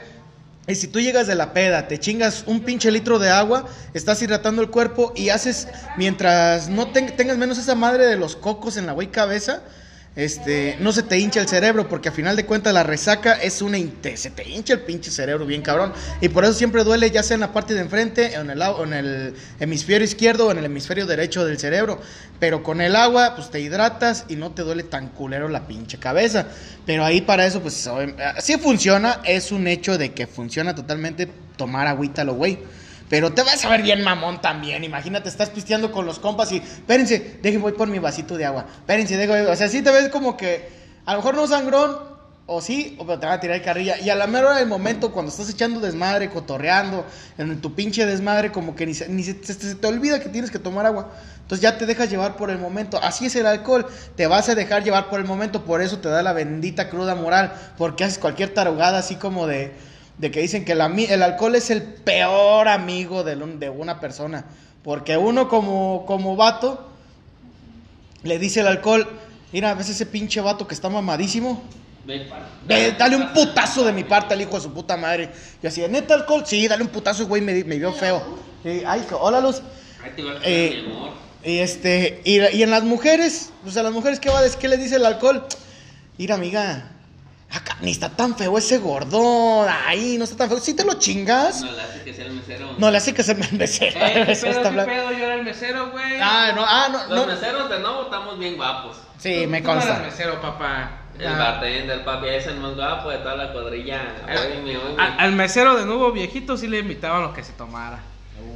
[0.68, 4.20] Y si tú llegas de la peda, te chingas un pinche litro de agua, estás
[4.24, 8.76] hidratando el cuerpo y haces, mientras no ten- tengas menos esa madre de los cocos
[8.78, 9.62] en la güey cabeza,
[10.16, 13.62] este, no se te hincha el cerebro, porque a final de cuentas la resaca es
[13.62, 13.78] una,
[14.16, 15.92] se te hincha el pinche cerebro bien cabrón.
[16.22, 18.94] Y por eso siempre duele, ya sea en la parte de enfrente, en el, en
[18.94, 22.00] el hemisferio izquierdo o en el hemisferio derecho del cerebro.
[22.40, 25.98] Pero con el agua, pues te hidratas y no te duele tan culero la pinche
[25.98, 26.48] cabeza.
[26.86, 27.90] Pero ahí para eso, pues
[28.40, 32.60] sí funciona, es un hecho de que funciona totalmente tomar agüita lo güey.
[33.10, 34.84] Pero te vas a ver bien mamón también.
[34.84, 38.66] Imagínate, estás pisteando con los compas y, espérense, déjenme voy por mi vasito de agua.
[38.80, 40.68] Espérense, déjenme, o sea, sí te ves como que,
[41.06, 42.16] a lo mejor no sangrón,
[42.48, 44.00] o sí, o te van a tirar carrilla.
[44.00, 47.06] Y a la mera hora del momento, cuando estás echando desmadre, cotorreando,
[47.38, 50.30] en tu pinche desmadre, como que ni, se, ni se, se- se te olvida que
[50.30, 51.12] tienes que tomar agua.
[51.42, 53.00] Entonces ya te dejas llevar por el momento.
[53.02, 53.86] Así es el alcohol.
[54.16, 55.64] Te vas a dejar llevar por el momento.
[55.64, 57.54] Por eso te da la bendita cruda moral.
[57.78, 59.72] Porque haces cualquier tarugada así como de,
[60.18, 64.46] de que dicen que el, alcohol es el peor amigo de, un- de una persona.
[64.84, 66.88] Porque uno como, como vato
[68.24, 69.08] le dice el alcohol,
[69.52, 71.64] mira, ves ese pinche vato que está mamadísimo.
[72.68, 75.30] Ve, dale un putazo de mi parte al hijo de su puta madre.
[75.62, 76.44] Y así, ¿neta alcohol?
[76.46, 78.22] Sí, dale un putazo, güey, me, me vio feo.
[78.64, 79.62] Y, ay, hola, Luz.
[80.44, 80.86] Eh,
[81.44, 84.60] y este, y, y en las mujeres, pues a las mujeres, ¿qué va a decir?
[84.60, 85.46] ¿Qué le dice el alcohol?
[86.18, 86.92] Mira, amiga,
[87.52, 89.68] acá ni está tan feo ese gordón.
[89.88, 90.60] Ay, no está tan feo.
[90.60, 91.62] Si te lo chingas.
[91.62, 92.76] No le hace que sea el mesero.
[92.78, 94.00] No le hace que se me mesero.
[94.00, 94.72] Eh, ¿qué Eso pedo, está?
[95.12, 96.20] Yo era el mesero, güey.
[96.22, 97.34] Ah, no, ah, no, Los no.
[97.34, 98.98] meseros de nuevo estamos bien guapos.
[99.18, 100.00] Sí, me Tú no consta.
[100.00, 101.02] mesero, papá.
[101.18, 101.38] El Ah.
[101.38, 104.02] bartender, papi, es el más guapo de toda la cuadrilla.
[104.28, 105.02] Oíme, oíme.
[105.02, 108.00] A- al mesero de nuevo viejito sí le invitaban lo que se tomara.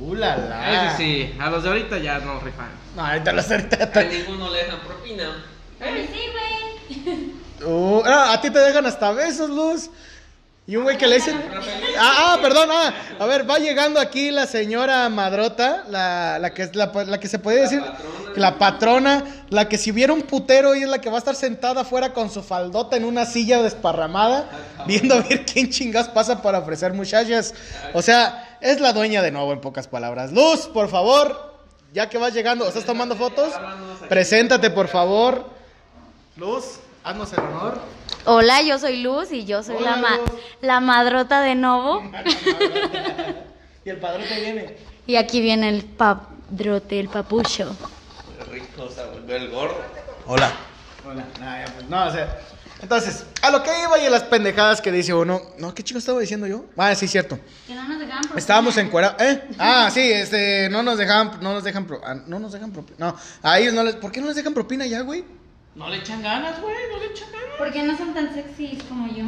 [0.02, 0.98] Uh, la, la.
[0.98, 2.68] Sí, a los de ahorita ya no rifan.
[2.98, 3.90] No, ahorita los ahorita.
[3.98, 5.24] A ninguno le dejan propina.
[5.80, 6.20] Mí sí,
[7.66, 9.90] Uh, ah, a ti te dejan hasta besos, Luz.
[10.70, 11.36] Y un güey que le dicen.
[11.98, 12.94] Ah, ah, perdón, ah.
[13.18, 17.40] A ver, va llegando aquí la señora Madrota, la, la que la, la que se
[17.40, 17.82] podría decir.
[18.36, 21.34] La patrona, la que si hubiera un putero y es la que va a estar
[21.34, 24.48] sentada afuera con su faldota en una silla desparramada,
[24.86, 27.56] viendo a ver quién chingas pasa para ofrecer muchachas.
[27.94, 30.32] O sea, es la dueña de nuevo, en pocas palabras.
[30.32, 31.56] Luz, por favor,
[31.94, 33.52] ya que vas llegando, ¿estás tomando fotos?
[34.08, 35.50] Preséntate, por favor.
[36.36, 37.80] Luz, haznos el honor.
[38.26, 40.30] Hola, yo soy Luz y yo soy Hola, la, ma- Luz.
[40.62, 42.04] la madrota de Novo.
[43.86, 44.78] Y el padrote viene.
[45.08, 47.76] Y aquí viene el padrote, el papucho.
[48.52, 49.78] Rico, se volvió el gordo.
[50.28, 50.52] Hola.
[51.08, 51.24] Hola.
[51.40, 52.40] No, ya, pues, no, o sea.
[52.82, 55.42] Entonces, a lo que iba y a las pendejadas que dice uno.
[55.58, 56.66] No, ¿qué chico estaba diciendo yo?
[56.78, 57.40] Ah, sí, cierto.
[57.68, 59.22] Que no nos dejaban Estábamos encuerados.
[59.22, 59.42] ¿Eh?
[59.58, 62.98] Ah, sí, este, no nos dejan, no nos dejan, pro- ah, no nos dejan propina.
[63.00, 65.24] No, a ellos no les, ¿por qué no les dejan propina ya, güey?
[65.80, 67.56] No le echan ganas, güey, no le echan ganas.
[67.58, 69.24] Porque no son tan sexys como yo.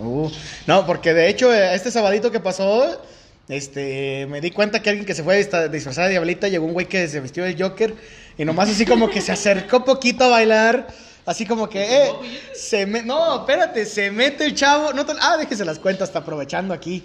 [0.00, 0.30] Uh,
[0.66, 3.02] no, porque de hecho, eh, este sabadito que pasó,
[3.48, 6.66] este, me di cuenta que alguien que se fue a distra- disfrazar de diablita, llegó
[6.66, 7.94] un güey que se vistió del Joker
[8.38, 10.86] y nomás así como que se acercó poquito a bailar,
[11.26, 12.12] así como que, eh,
[12.54, 16.20] se me, no, espérate, se mete el chavo, no te- ah, déjese las cuentas, está
[16.20, 17.02] aprovechando aquí.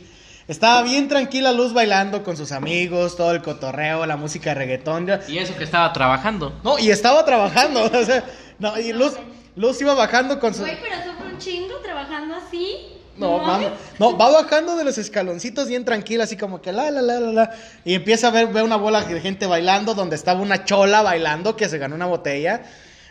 [0.47, 5.07] Estaba bien tranquila Luz bailando con sus amigos, todo el cotorreo, la música de reggaetón.
[5.07, 6.59] ya- Y eso que estaba trabajando.
[6.63, 8.23] No, y estaba trabajando, o sea,
[8.59, 9.13] no, y Luz,
[9.55, 10.61] Luz iba bajando con su...
[10.61, 10.95] Güey, pero
[11.31, 12.75] un chingo trabajando así.
[13.17, 13.65] No, mami.
[13.99, 17.31] No, va bajando de los escaloncitos bien tranquila, así como que la, la, la, la,
[17.31, 17.51] la.
[17.85, 21.55] Y empieza a ver, ve una bola de gente bailando, donde estaba una chola bailando
[21.55, 22.63] que se ganó una botella.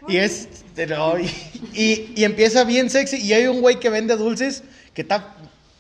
[0.09, 0.49] Y es.
[0.89, 1.27] no, y,
[1.73, 3.19] y- y empieza bien sexy.
[3.19, 5.37] Y hay un güey que vende dulces que está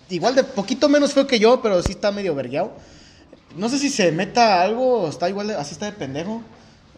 [0.09, 2.75] igual de poquito menos feo que yo, pero sí está medio vergueado.
[3.57, 5.57] No sé si se meta algo o está igual de.
[5.57, 6.43] Así está de pendejo.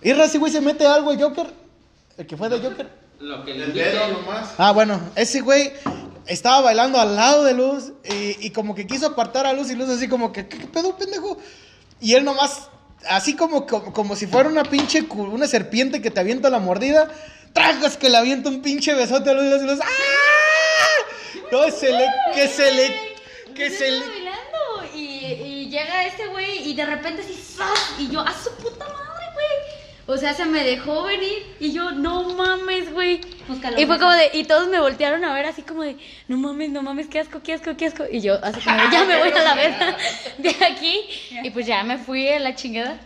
[0.03, 1.47] Irra, ese güey se mete algo, el Joker.
[2.17, 2.89] El que fue de Joker.
[3.21, 4.51] Lo que le El dedo nomás.
[4.59, 5.73] Ah, bueno, ese güey
[6.27, 9.75] estaba bailando al lado de Luz y, y como que quiso apartar a Luz y
[9.75, 11.39] Luz así como que, ¿qué, qué pedo, pendejo?
[12.01, 12.69] Y él nomás
[13.09, 17.09] así como, como, como si fuera una pinche, una serpiente que te avienta la mordida,
[17.53, 19.85] tragas que le avienta un pinche besote a los y los, ¡ah!
[21.53, 23.15] No, se le, que se le,
[23.55, 24.25] que se estaba le...
[24.25, 27.95] bailando y, y llega este güey y de repente así, ¡zas!
[27.99, 28.87] Y yo, ¡a su puta!
[30.07, 33.21] O sea, se me dejó venir y yo, no mames, güey.
[33.79, 35.97] Y fue como de, y todos me voltearon a ver así como de,
[36.29, 38.05] no mames, no mames, qué asco, qué asco, qué asco.
[38.11, 39.97] Y yo, así como, de, ya me voy a la verga
[40.39, 41.01] de aquí.
[41.43, 42.99] Y pues ya me fui a la chingada.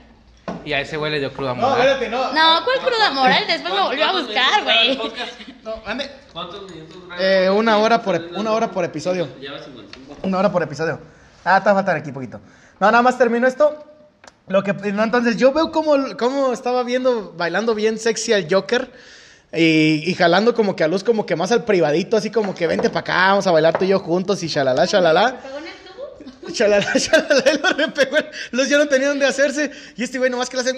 [0.65, 1.79] Y a ese güey le dio cruda No, moral.
[1.87, 2.33] espérate, no.
[2.33, 3.45] No, ¿cuál cruda moral?
[3.47, 5.01] Después me volvió a ¿Cuántos buscar, güey.
[5.63, 6.11] No, ande.
[6.33, 6.97] ¿Cuántos minutos?
[7.21, 9.29] Eh, una hora por, una hora por episodio.
[9.39, 10.17] Lleva 55.
[10.23, 11.01] Una hora por episodio.
[11.45, 12.41] Ah, te va a faltar aquí poquito.
[12.81, 13.85] No, nada más termino esto.
[14.49, 18.91] Lo que, no, entonces yo veo cómo, estaba viendo, bailando bien sexy al Joker.
[19.53, 22.67] Y, y jalando como que a luz, como que más al privadito, así como que
[22.67, 25.41] vente para acá, vamos a bailar tú y yo juntos y shalala, shalala.
[25.41, 26.38] ¿Pegó en el tubo?
[28.51, 29.71] Los ya no tenían dónde hacerse.
[29.97, 30.73] Y este güey nomás que le hace.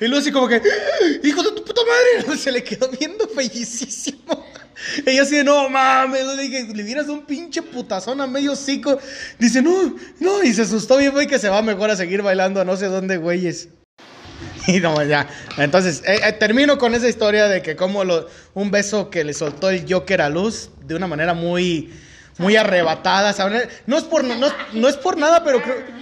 [0.00, 0.60] Y luego así como que.
[1.22, 2.36] ¡Hijo de tu puta madre!
[2.38, 4.46] Se le quedó viendo felicísimo.
[5.06, 6.24] Y yo así de, no mames.
[6.24, 8.98] Le dije, le vieras un pinche putazón a medio hocico.
[9.38, 10.42] Dice, no, no.
[10.42, 12.86] Y se asustó bien, güey, que se va mejor a seguir bailando a no sé
[12.86, 13.68] dónde, güeyes.
[14.66, 15.28] Y no, ya.
[15.56, 19.32] Entonces, eh, eh, termino con esa historia de que como lo, un beso que le
[19.32, 21.92] soltó el Joker a Luz de una manera muy,
[22.38, 23.32] muy arrebatada.
[23.32, 23.68] ¿saben?
[23.86, 25.98] No es por, no, es- no es por nada, pero creo...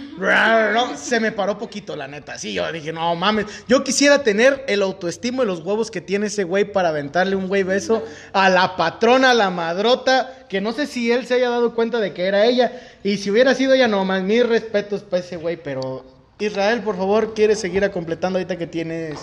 [0.97, 2.39] se me paró poquito, la neta.
[2.39, 3.47] Sí, yo dije, no mames.
[3.69, 7.49] Yo quisiera tener el autoestima y los huevos que tiene ese güey para aventarle un
[7.49, 11.51] güey beso a la patrona, a la madrota, que no sé si él se haya
[11.51, 12.73] dado cuenta de que era ella.
[13.03, 16.05] Y si hubiera sido ella, no más, mis respetos para ese güey, pero
[16.39, 19.19] Israel, por favor, ¿quieres seguir a completando ahorita que tienes...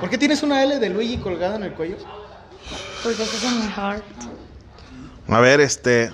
[0.00, 1.96] ¿Por qué tienes una L de Luigi colgada en el cuello?
[3.02, 4.02] Porque eso es en mi heart.
[5.28, 6.10] A ver, este.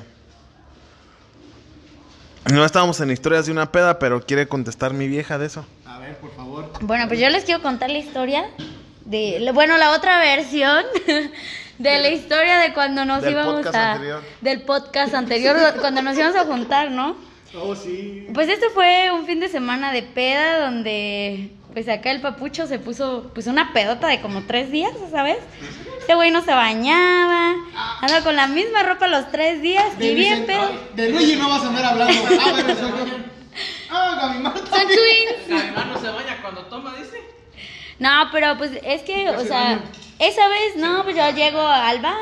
[2.50, 5.64] No estábamos en historias de una peda, pero quiere contestar mi vieja de eso.
[5.86, 6.70] A ver, por favor.
[6.80, 8.44] Bueno, pues yo les quiero contar la historia
[9.04, 10.84] de, bueno, la otra versión
[11.78, 14.22] de la historia de cuando nos Del íbamos podcast a anterior.
[14.40, 17.16] del podcast anterior cuando nos íbamos a juntar, ¿no?
[17.54, 18.26] Oh, sí.
[18.34, 22.78] Pues este fue un fin de semana de peda donde pues acá el papucho se
[22.78, 25.38] puso pues una pedota de como tres días, ¿sabes?
[26.02, 27.54] Este güey no se bañaba,
[28.00, 30.68] anda con la misma ropa los tres días y bien pedo.
[30.94, 32.28] De Luigi no vas a andar hablando.
[32.40, 33.16] Ah, bueno, soy yo.
[33.88, 35.48] Ah, twins.
[35.48, 37.22] Mi no se baña cuando toma, dice.
[38.00, 39.80] No, pero pues es que, o sea,
[40.18, 42.16] esa vez, no, pues yo llego al bar,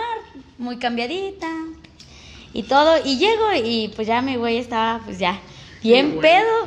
[0.58, 1.48] muy cambiadita
[2.52, 5.40] y todo, y llego y pues ya mi güey estaba, pues ya,
[5.82, 6.66] bien pedo.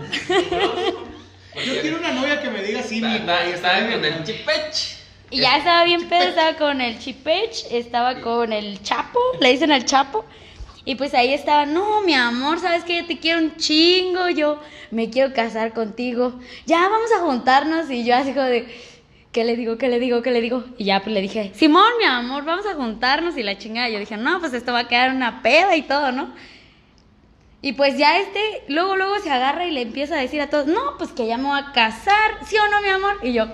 [1.63, 5.02] Yo quiero una novia que me diga sí, mi Está, está está con el chipech.
[5.33, 9.71] Y ya estaba bien pedo, estaba con el chipech, estaba con el chapo, le dicen
[9.71, 10.23] al chapo.
[10.85, 13.01] Y pues ahí estaba, no, mi amor, ¿sabes qué?
[13.01, 14.59] Yo te quiero un chingo, yo
[14.91, 16.39] me quiero casar contigo.
[16.65, 18.67] Ya vamos a juntarnos y yo así como de,
[19.31, 19.77] ¿qué le digo?
[19.77, 20.21] ¿Qué le digo?
[20.21, 20.65] ¿Qué le digo?
[20.77, 23.89] Y ya pues le dije, Simón, mi amor, vamos a juntarnos y la chingada.
[23.89, 26.33] Yo dije, no, pues esto va a quedar una peda y todo, ¿no?
[27.61, 30.67] Y pues ya este, luego, luego se agarra y le empieza a decir a todos,
[30.67, 33.19] no, pues que ya me voy a casar, ¿sí o no, mi amor?
[33.23, 33.47] Y yo,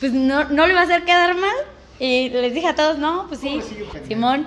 [0.00, 1.56] pues no, no le iba a hacer quedar mal.
[1.98, 3.60] Y les dije a todos, no, pues sí,
[4.06, 4.46] Simón.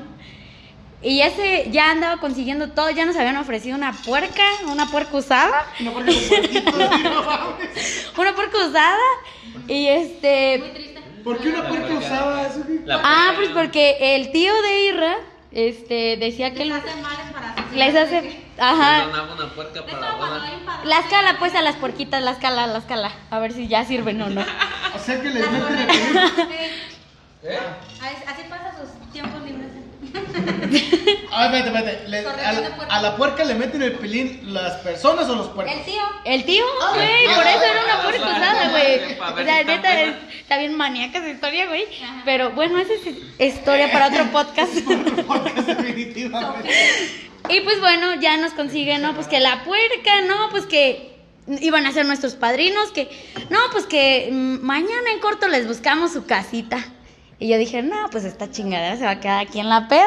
[1.01, 5.65] Y ese ya andaba consiguiendo todo, ya nos habían ofrecido una puerca, una puerca usada.
[5.79, 8.11] Sí, no mames.
[8.17, 8.97] Una puerca usada.
[9.67, 10.97] Y este.
[11.23, 11.87] ¿Por qué una puerca?
[12.85, 15.15] La Ah, pues porque el tío de Irra,
[15.51, 16.65] este, decía que.
[16.65, 18.43] Les hace.
[18.57, 19.07] Ajá.
[19.07, 20.49] una puerca para la boda.
[20.83, 23.11] La escala, pues a las puerquitas, la escala, la escala.
[23.29, 24.45] A ver si ya sirven o no.
[24.95, 25.79] O sea que les meten
[27.43, 27.57] el
[28.27, 29.78] Así pasa sus tiempos libres.
[31.31, 32.09] A ver, espérate, espérate.
[32.09, 35.85] Le- a, la, a la puerca le meten el pilín las personas o los puercos.
[35.85, 36.01] tío.
[36.25, 39.41] El tío, Ah, güey, ah, por eso era una ah, puerca ah, usada, ah, güey.
[39.41, 41.85] O sea, neta, es- está bien maníaca esa historia, güey.
[42.25, 44.73] Pero bueno, esa es historia para otro podcast.
[45.27, 46.69] Podcast definitivamente.
[47.49, 49.13] Y pues bueno, ya nos consiguen, ¿no?
[49.15, 50.49] Pues que la puerca, ¿no?
[50.51, 51.09] Pues que
[51.61, 53.09] iban a ser nuestros padrinos, que
[53.49, 56.77] no, pues que mm, mañana en corto les buscamos su casita.
[57.39, 60.05] Y yo dije, no, pues esta chingadera se va a quedar aquí en la peda.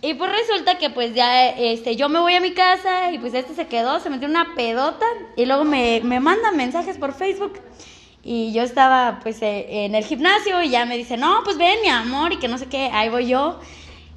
[0.00, 3.32] Y pues resulta que pues ya este, yo me voy a mi casa y pues
[3.34, 7.58] este se quedó, se metió una pedota y luego me, me mandan mensajes por Facebook.
[8.22, 11.80] Y yo estaba pues eh, en el gimnasio y ya me dice, no, pues ven
[11.82, 13.58] mi amor y que no sé qué, ahí voy yo.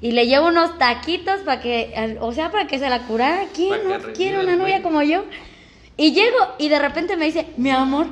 [0.00, 3.46] Y le llevo unos taquitos para que, o sea, para que se la curara.
[3.52, 5.24] ¿Quién no quiere una novia como yo?
[5.96, 8.06] Y llego y de repente me dice, mi amor,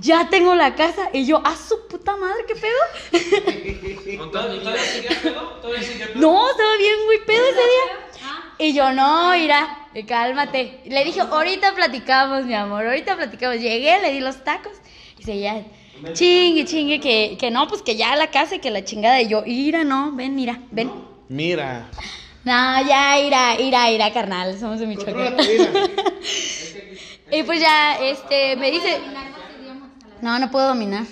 [0.00, 1.10] ya tengo la casa.
[1.12, 4.18] Y yo, a su puta madre, ¿qué pedo?
[4.18, 5.40] ¿Con toda mi vida sigue pedo?
[5.60, 6.20] ¿Todavía pedo?
[6.20, 7.96] No, estaba bien muy pedo ese día.
[8.58, 9.88] Y yo, no, irá.
[9.94, 10.80] eh, cálmate.
[10.86, 13.56] Le dije, ahorita platicamos, mi amor, ahorita platicamos.
[13.60, 14.72] Llegué, le di los tacos
[15.18, 15.64] y seguía,
[16.12, 19.20] chingue, chingue, que, que no, pues que ya la casa y que la chingada.
[19.22, 20.90] Y yo, ira, no, ven, mira, ven.
[21.28, 21.88] Mira.
[22.44, 25.36] No, ya, ira, ira, ira, carnal, somos de Michoacán.
[27.32, 28.98] y pues ya, este, me dice...
[30.22, 31.04] No, no puedo dominar.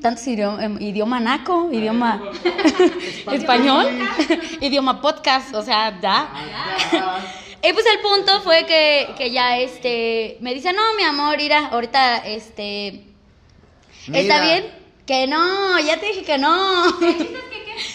[0.00, 2.22] Tantos idiomas, idioma naco, idioma
[3.32, 3.86] español,
[4.60, 6.28] idioma podcast, o sea, da.
[7.62, 11.68] Y pues el punto fue que, que ya, este, me dice, no, mi amor, mira,
[11.68, 13.04] ahorita, este,
[14.06, 14.40] ¿está Mira.
[14.42, 14.70] bien?
[15.06, 16.84] Que no, ya te dije que no.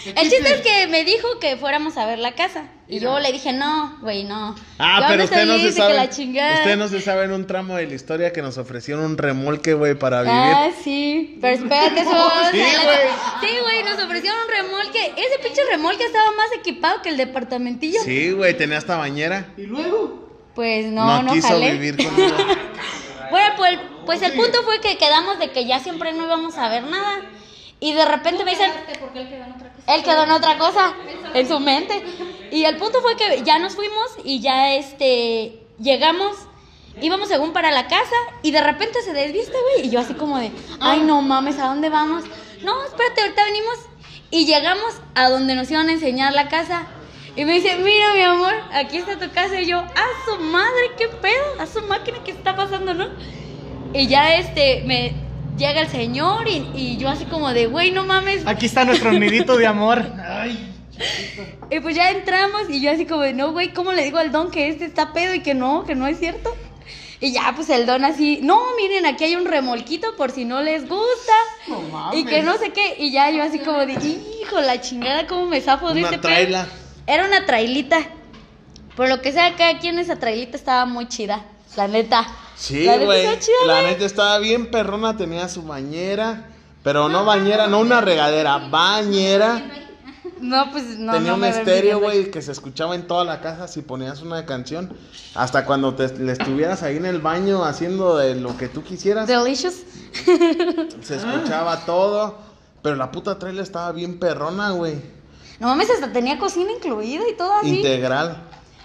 [0.04, 2.64] El chiste es que me dijo que fuéramos a ver la casa.
[2.88, 4.54] Y yo le dije, no, güey, no.
[4.78, 5.98] Ah, Yo pero usted no se sabe.
[6.04, 9.72] Usted no se sabe en un tramo de la historia que nos ofrecieron un remolque,
[9.74, 10.36] güey, para vivir.
[10.36, 12.10] Ah, sí, pero espérate, eso
[12.52, 12.70] Sí, güey.
[13.40, 15.14] Sí, güey, nos ofrecieron un remolque.
[15.16, 18.00] Ese pinche remolque estaba más equipado que el departamentillo.
[18.04, 19.52] Sí, güey, tenía hasta bañera.
[19.56, 20.28] Y luego.
[20.54, 21.72] Pues no, no, quiso jalé.
[21.72, 22.36] vivir conmigo.
[23.30, 26.68] Bueno, pues, pues el punto fue que quedamos de que ya siempre no íbamos a
[26.68, 27.22] ver nada.
[27.82, 28.70] Y de repente me dicen,
[29.00, 29.94] Porque él quedó en otra cosa.
[29.94, 30.94] él quedó en otra cosa,
[31.34, 32.00] en su mente.
[32.52, 36.36] Y el punto fue que ya nos fuimos y ya este llegamos,
[37.00, 39.88] íbamos según para la casa y de repente se desviste, güey.
[39.88, 42.22] Y yo así como de, ay no mames, ¿a dónde vamos?
[42.62, 43.78] No, espérate, ahorita venimos.
[44.30, 46.86] Y llegamos a donde nos iban a enseñar la casa.
[47.34, 49.60] Y me dice, mira mi amor, aquí está tu casa.
[49.60, 53.08] Y yo, a su madre, qué pedo, a su máquina, ¿qué está pasando, no?
[53.92, 58.04] Y ya este, me llega el señor y, y yo así como de, güey, no
[58.04, 60.04] mames, Aquí está nuestro nidito de amor.
[60.26, 60.68] Ay.
[61.70, 64.30] y pues ya entramos y yo así como de, no, güey, ¿cómo le digo al
[64.32, 66.54] don que este está pedo y que no, que no es cierto?
[67.20, 70.60] Y ya, pues el don así, no, miren, aquí hay un remolquito por si no
[70.60, 71.32] les gusta.
[71.68, 72.18] No mames.
[72.18, 72.96] y que no sé qué.
[72.98, 73.92] Y ya yo así como de,
[74.42, 76.64] hijo, la chingada, ¿cómo me zafo de Una este traila.
[76.64, 76.74] pedo?
[77.06, 78.00] Era una trailita.
[78.96, 81.44] Por lo que sea, cada quien esa trailita estaba muy chida.
[81.76, 82.26] La neta.
[82.56, 83.26] Sí, güey.
[83.66, 86.48] La neta estaba bien perrona, tenía su bañera.
[86.82, 89.62] Pero no bañera, no una regadera, bañera.
[90.40, 91.12] No, pues no.
[91.12, 94.44] tenía no un estéreo, güey, que se escuchaba en toda la casa si ponías una
[94.44, 94.92] canción.
[95.34, 99.28] Hasta cuando te, le estuvieras ahí en el baño haciendo de lo que tú quisieras,
[99.28, 99.82] Delicious.
[101.00, 102.38] se escuchaba todo.
[102.82, 104.94] Pero la puta trailer estaba bien perrona, güey.
[105.60, 107.76] No mames, hasta tenía cocina incluida y todo así.
[107.76, 108.42] Integral.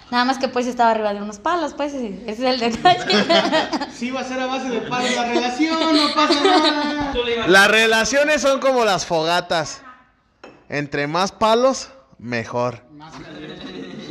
[0.09, 3.03] Nada más que pues estaba arriba de unos palos, pues ese es el detalle.
[3.93, 7.13] Sí, va a ser a base de palos la relación, no pasa nada.
[7.47, 9.81] Las relaciones son como las fogatas.
[10.69, 11.89] Entre más palos,
[12.19, 12.83] mejor.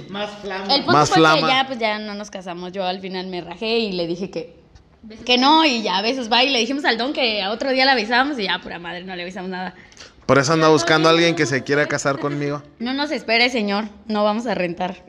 [0.09, 0.75] Más flama.
[0.75, 1.47] El punto Más fue flama.
[1.47, 2.73] que ya pues ya no nos casamos.
[2.73, 4.57] Yo al final me rajé y le dije que
[5.25, 7.85] que no y ya besos va y le dijimos al don que a otro día
[7.85, 9.75] le avisábamos y ya pura madre no le avisamos nada.
[10.27, 12.63] Por eso anda buscando a alguien que se quiera casar conmigo.
[12.81, 14.97] No nos espere, señor, no vamos a rentar.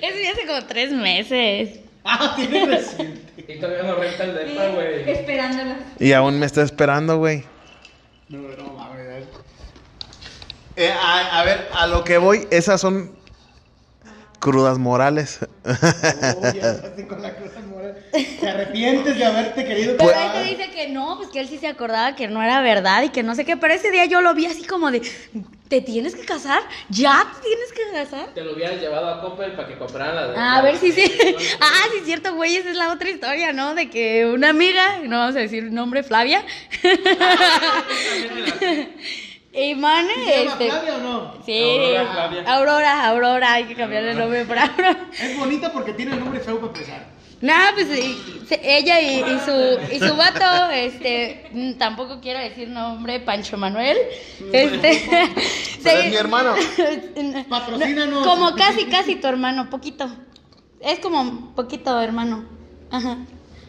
[0.00, 1.80] Eso ya hace como tres meses.
[2.04, 3.20] Ah, tiene reciente.
[3.52, 5.08] Y todavía no renta el depa, güey.
[5.10, 5.74] Esperándolo.
[6.00, 7.44] Y aún me está esperando, güey.
[8.28, 9.24] No, no mames.
[10.76, 13.12] Eh, a, a ver, a lo que voy, esas son
[14.42, 15.38] crudas morales.
[15.64, 17.96] Oh, ya con la cruz moral.
[18.10, 20.36] Te arrepientes de haberte querido Pero casar?
[20.36, 23.04] ahí te dice que no, pues que él sí se acordaba que no era verdad
[23.04, 23.56] y que no sé qué.
[23.56, 25.00] Pero ese día yo lo vi así como de,
[25.68, 26.60] ¿te tienes que casar?
[26.88, 28.34] ¿Ya te tienes que casar?
[28.34, 30.34] Te lo hubieras llevado a Coppel para que compraran la de.
[30.36, 31.04] Ah, a ver si sí.
[31.60, 32.56] Ah, sí, es cierto, güey.
[32.56, 33.76] Esa es la otra historia, ¿no?
[33.76, 36.44] De que una amiga, no vamos a decir el nombre, Flavia.
[39.52, 40.70] y Mane, ¿Se llama este.
[40.70, 41.34] Flavia o no?
[41.44, 42.42] Sí, Aurora, Flavia.
[42.54, 45.06] Aurora, Aurora, hay que cambiarle el nombre por Aurora.
[45.20, 47.06] Es bonita porque tiene el nombre feo para empezar.
[47.42, 52.38] Nada, pues y- se- ella y, y su y su vato, este, mm, tampoco quiero
[52.38, 53.96] decir nombre, Pancho Manuel,
[54.52, 55.02] este,
[55.82, 56.54] Pero es mi hermano.
[57.48, 58.24] Patrocínanos.
[58.26, 60.08] como casi, casi tu hermano, poquito,
[60.80, 62.44] es como poquito hermano,
[62.92, 63.16] ajá.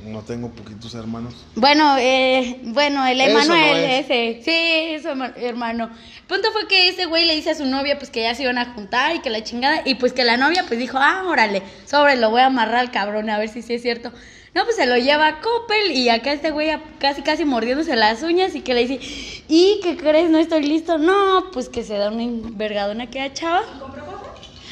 [0.06, 1.34] No tengo poquitos hermanos.
[1.56, 4.06] Bueno, eh, bueno, el Emanuel, no es.
[4.10, 5.86] ese, sí, su herma- hermano.
[6.22, 8.44] El punto fue que ese güey le dice a su novia, pues que ya se
[8.44, 11.24] iban a juntar y que la chingada, y pues que la novia pues dijo, ah,
[11.28, 14.12] órale, sobre, lo voy a amarrar al cabrón, a ver si sí es cierto.
[14.54, 18.22] No, pues se lo lleva a Coppel y acá este güey casi, casi mordiéndose las
[18.22, 20.30] uñas y que le dice, ¿y qué crees?
[20.30, 21.00] No estoy listo.
[21.00, 23.64] No, pues que se da una envergadona que a chava.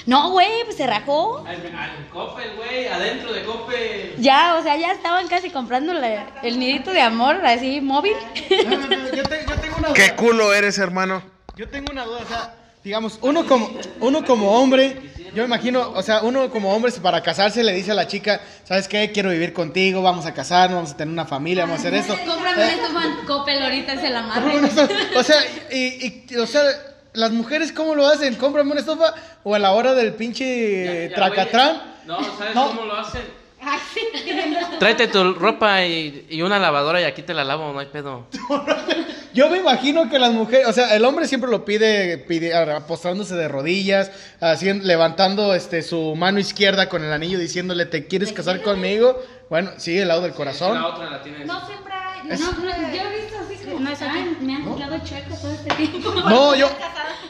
[0.06, 1.45] No, güey, pues se rajó.
[1.45, 4.16] Al, al Coppel, güey, adentro de Coppel.
[4.18, 8.14] Ya, o sea, ya estaban casi comprando la- el nidito de amor, así, móvil.
[8.68, 9.93] No, no, no, yo, te- yo tengo una duda.
[9.93, 11.22] ¿Qué culo eres, hermano?
[11.56, 15.91] Yo tengo una duda, o sea, digamos, uno como, uno como hombre, yo me imagino,
[15.91, 19.12] o sea, uno como hombre para casarse le dice a la chica, ¿sabes qué?
[19.12, 22.18] Quiero vivir contigo, vamos a casarnos, vamos a tener una familia, vamos a hacer esto.
[22.26, 24.62] Cómprame Eh, esto, Juan Coppel, ahorita se la madre.
[25.16, 25.38] O sea,
[25.72, 26.64] y, y- o sea,
[27.14, 31.82] las mujeres cómo lo hacen, cómprame una estufa o a la hora del pinche tracatrán.
[32.05, 32.68] No, ¿sabes No.
[32.68, 33.22] cómo lo hacen?
[34.80, 38.26] Tráete tu ropa y, y una lavadora y aquí te la lavo, no hay pedo.
[39.34, 43.36] Yo me imagino que las mujeres, o sea, el hombre siempre lo pide, pide apostrándose
[43.36, 48.62] de rodillas, así, levantando este su mano izquierda con el anillo diciéndole, ¿te quieres casar
[48.62, 49.22] conmigo?
[49.52, 50.76] Bueno, sí, el lado del corazón.
[50.76, 51.45] La otra la tienes.
[51.45, 52.26] No siempre hay.
[52.26, 53.80] No, Es- no, yo he visto así como.
[53.82, 53.89] No.
[53.89, 56.10] Ay, me han tirado chueco todo este tiempo.
[56.30, 56.70] No, yo-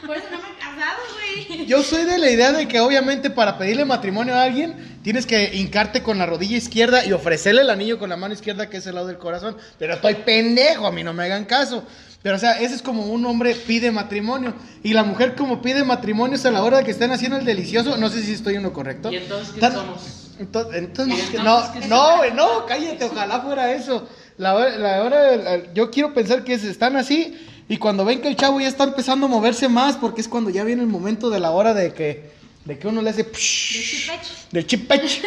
[0.05, 1.01] Por eso no me he casado,
[1.47, 1.65] güey.
[1.65, 5.49] Yo soy de la idea de que obviamente para pedirle matrimonio a alguien tienes que
[5.55, 8.85] hincarte con la rodilla izquierda y ofrecerle el anillo con la mano izquierda que es
[8.85, 9.57] el lado del corazón.
[9.79, 11.83] Pero estoy pendejo, a mí no me hagan caso.
[12.21, 14.53] Pero o sea, ese es como un hombre pide matrimonio.
[14.83, 17.45] Y la mujer como pide matrimonio es a la hora de que están haciendo el
[17.45, 17.97] delicioso.
[17.97, 19.11] No sé si estoy en lo correcto.
[19.11, 20.20] ¿Y entonces qué Tan- somos?
[20.41, 24.07] Entonces, entonces, ¿Y que- entonces no, no, güey, no, cállate, ojalá fuera eso.
[24.37, 27.37] La, hora- la hora, la- yo quiero pensar que es- están así
[27.69, 30.49] y cuando ven que el chavo ya está empezando a moverse más, porque es cuando
[30.49, 32.31] ya viene el momento de la hora de que,
[32.65, 34.11] de que uno le hace psh,
[34.51, 35.21] del chipech.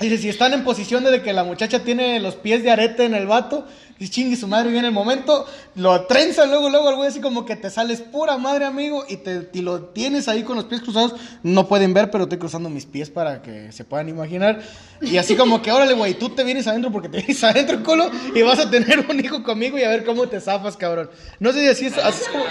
[0.00, 3.14] Dice, si están en posición de que la muchacha tiene los pies de arete en
[3.14, 3.66] el vato,
[3.98, 7.44] y chingue su madre viene el momento, lo trenza luego, luego al güey así como
[7.44, 10.80] que te sales pura madre, amigo, y, te, y lo tienes ahí con los pies
[10.80, 11.14] cruzados.
[11.42, 14.60] No pueden ver, pero estoy cruzando mis pies para que se puedan imaginar.
[15.00, 18.10] Y así como que, órale, güey, tú te vienes adentro porque te vienes adentro, culo,
[18.34, 21.08] y vas a tener un hijo conmigo y a ver cómo te zafas, cabrón.
[21.38, 22.44] No sé si así es, así es como...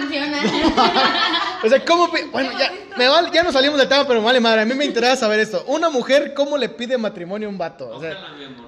[0.00, 0.38] Funciona.
[1.64, 2.08] O sea, ¿cómo?
[2.30, 4.60] Bueno, ya, me vale- ya nos salimos del tema, pero me vale madre.
[4.60, 5.64] A mí me interesa saber esto.
[5.66, 7.88] Una mujer, ¿cómo le pide matrimonio a un vato?
[7.88, 8.14] O sea,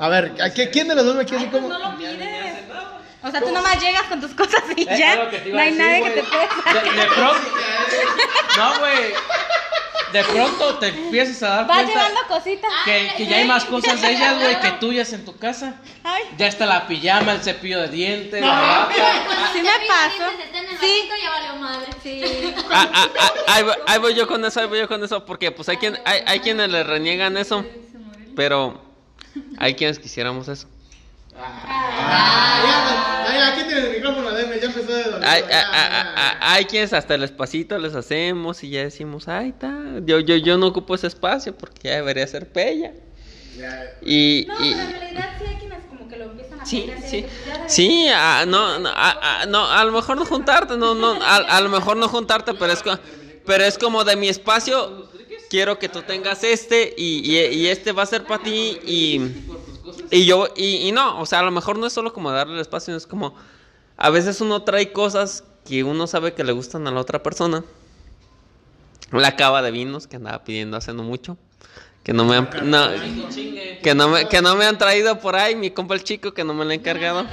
[0.01, 1.69] a ver, ¿a qué- ¿quién de los dos me quiere decir cómo?
[1.69, 2.19] No lo pides.
[3.23, 5.17] O sea, tú nomás llegas con tus cosas y Eh, ya.
[5.17, 6.49] No hay nadie que te pueda
[6.83, 7.41] De, de pronto.
[8.57, 9.13] No, güey.
[10.13, 12.71] De pronto te empiezas a dar Vas cuenta llevando cositas.
[12.87, 15.75] que, que ya hay más cosas de ellas, güey, que tuyas en tu casa.
[16.03, 18.95] Ay, Ya está la pijama, el cepillo de dientes, la bata.
[19.53, 20.31] sí me pasó.
[20.31, 20.77] Sí.
[20.81, 21.11] Sí.
[21.23, 21.87] ya valió madre.
[22.03, 22.23] Sí.
[22.71, 25.25] Ah, ah, ah, ahí, voy, ahí voy yo con eso, ahí voy yo con eso,
[25.27, 27.65] porque pues hay, quien, hay, hay quienes le reniegan eso,
[28.35, 28.81] pero
[29.59, 30.69] hay quienes quisiéramos eso.
[31.39, 35.29] Ya, ya, ya, quiten el micrófono, deme, ya empezó de doler.
[35.29, 36.53] Hay, ya, ah, ah, ya, ah, ya.
[36.53, 39.73] hay quienes hasta el espacito les hacemos y ya decimos, ay, está,
[40.05, 42.93] yo, yo, yo no ocupo ese espacio porque ya debería ser pella.
[44.03, 46.93] Y, No, y- pero en realidad sí hay quienes como que lo empiezan a Sí,
[46.97, 47.27] así sí.
[47.47, 51.13] ya Sí, ah, no, no, ah, ah, no, a lo mejor no juntarte, no, no,
[51.23, 52.83] a, a lo mejor no juntarte, pero es,
[53.47, 55.09] pero es como de mi espacio,
[55.51, 59.21] quiero que tú tengas este y, y- y este va a ser para ti y,
[60.11, 62.55] y yo, y, y no, o sea, a lo mejor no es solo como darle
[62.55, 63.35] el espacio, es como,
[63.97, 67.65] a veces uno trae cosas que uno sabe que le gustan a la otra persona.
[69.13, 71.37] La cava de vinos que andaba pidiendo hace no mucho.
[72.05, 72.89] Que no me han, no,
[73.83, 76.43] que no me, que no me han traído por ahí, mi compa el chico que
[76.43, 77.27] no me lo ha encargado.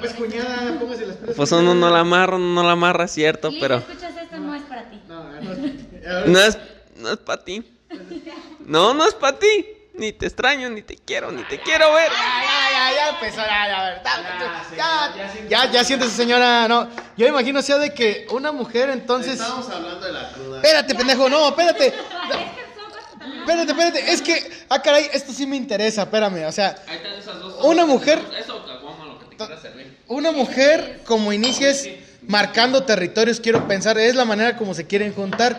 [0.00, 1.36] Pues cuñada, póngase las pilas.
[1.36, 4.62] Pues uno no la amarra, uno no la amarra, cierto, pero escuchas esto, no es
[4.62, 5.00] para ti.
[6.26, 6.58] No es,
[6.96, 7.64] no es para ti.
[8.66, 9.66] No, no es para ti.
[9.94, 12.10] Ni te extraño, ni te quiero, ni te quiero ver.
[12.10, 14.02] Ya, ya, ya, ya empezó, ya, ya,
[14.76, 16.88] ya, ya, ya, ya siéntese, señora, no.
[17.16, 19.34] Yo me imagino sea de que una mujer entonces...
[19.34, 20.56] Estamos hablando de la cruda.
[20.56, 21.92] Espérate, pendejo, no, espérate.
[23.40, 26.76] Espérate, espérate, es que, ah, caray, esto sí me interesa, espérame, o sea,
[27.62, 28.20] una mujer,
[30.06, 31.88] una mujer como inicies
[32.22, 35.58] marcando territorios, quiero pensar, es la manera como se quieren juntar,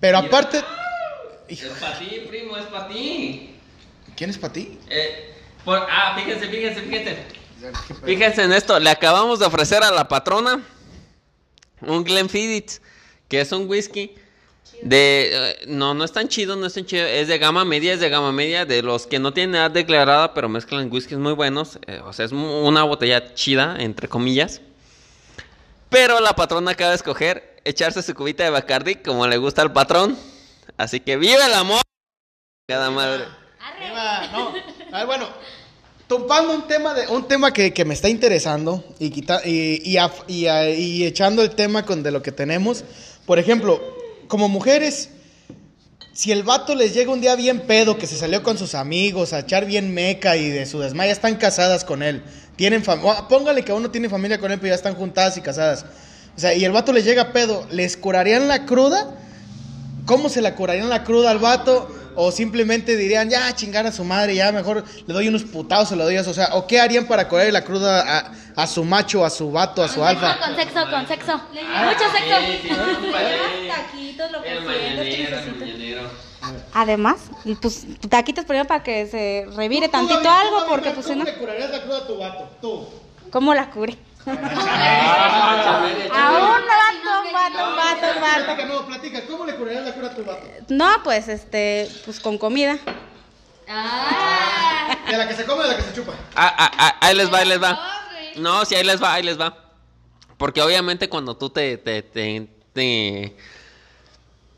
[0.00, 0.62] pero aparte,
[1.48, 3.55] Es para ti, primo, es para ti.
[4.16, 4.78] ¿Quién es para ti?
[4.88, 7.16] Eh, por- ah, fíjense, fíjense, fíjense.
[8.04, 10.62] Fíjense en esto, le acabamos de ofrecer a la patrona
[11.80, 12.80] un Glenfiddich,
[13.28, 14.14] que es un whisky
[14.82, 15.30] de...
[15.32, 18.00] eh, no, no es tan chido, no es tan chido, es de gama media, es
[18.00, 21.78] de gama media, de los que no tienen edad declarada, pero mezclan whiskies muy buenos,
[21.86, 24.60] eh, o sea, es una botella chida, entre comillas.
[25.88, 29.72] Pero la patrona acaba de escoger echarse su cubita de Bacardi como le gusta al
[29.72, 30.18] patrón.
[30.76, 31.80] Así que vive el amor.
[32.68, 33.24] Cada madre.
[33.90, 34.52] Iba- no,
[34.92, 35.28] a ver, bueno,
[36.08, 39.98] topando un tema de un tema que, que me está interesando y, quita- y, y
[40.46, 42.84] y echando el tema de lo que tenemos.
[43.26, 43.80] Por ejemplo,
[44.28, 45.10] como mujeres,
[46.12, 49.32] si el vato les llega un día bien pedo, que se salió con sus amigos
[49.32, 52.22] a echar bien meca y de su desmaya están casadas con él.
[52.56, 55.84] Tienen póngale que uno tiene familia con él, pero ya están juntadas y casadas.
[56.36, 59.14] O sea, y el vato les llega pedo, ¿les curarían la cruda?
[60.06, 61.90] ¿Cómo se la curarían la cruda al vato?
[62.16, 65.96] O simplemente dirían, ya chingar a su madre, ya mejor le doy unos putados, se
[65.96, 66.30] lo doy eso.
[66.30, 68.32] O sea, ¿o qué harían para curarle la cruda a,
[68.62, 70.38] a su macho, a su vato, a su alfa?
[70.38, 71.40] Con sexo, con sexo.
[71.72, 72.36] Ah, Mucho sexo.
[73.68, 74.56] Taquitos, lo que
[76.72, 77.16] Además,
[77.60, 81.38] pues taquitos primero para que se revire tantito algo, porque pues si no, ¿Cómo le
[81.38, 82.48] curarías la cruda a tu vato?
[82.60, 82.86] Tú.
[83.30, 83.98] ¿cómo la cubre?
[84.26, 84.38] Aún
[87.04, 88.44] no vato, vato, vato, vato.
[88.44, 89.26] Platica, no, platica.
[89.26, 90.46] ¿Cómo le curarías la cura a tu vato?
[90.68, 92.78] No, pues este, pues con comida.
[93.68, 94.96] Ah.
[95.08, 96.12] ¿De la que se come o de la que se chupa?
[96.34, 97.78] Ah, ah, ah, ahí les va, ahí les va.
[98.36, 99.56] No, sí, ahí les va, ahí les va.
[100.36, 103.36] Porque obviamente cuando tú te, te, te, te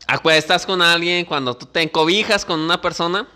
[0.07, 3.27] acuestas con alguien, cuando tú te encobijas con una persona,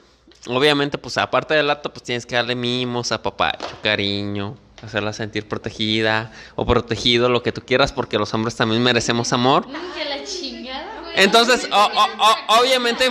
[0.48, 6.32] obviamente, pues aparte del acto, pues tienes que darle mimos, apapacho, cariño, hacerla sentir protegida
[6.56, 9.66] o protegido, lo que tú quieras, porque los hombres también merecemos amor.
[9.66, 11.14] Que la chingada, güey.
[11.18, 13.08] Entonces, o- o- o- obviamente,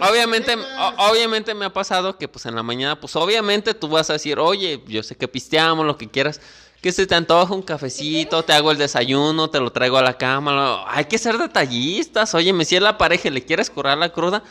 [0.00, 4.10] obviamente, o- obviamente me ha pasado que pues en la mañana, pues obviamente tú vas
[4.10, 6.40] a decir, oye, yo sé que pisteamos, lo que quieras,
[6.80, 10.16] que se te antoja un cafecito, te hago el desayuno, te lo traigo a la
[10.18, 13.98] cama, lo- hay que ser detallistas, oye, si es la pareja y le quieres curar
[13.98, 14.42] la cruda,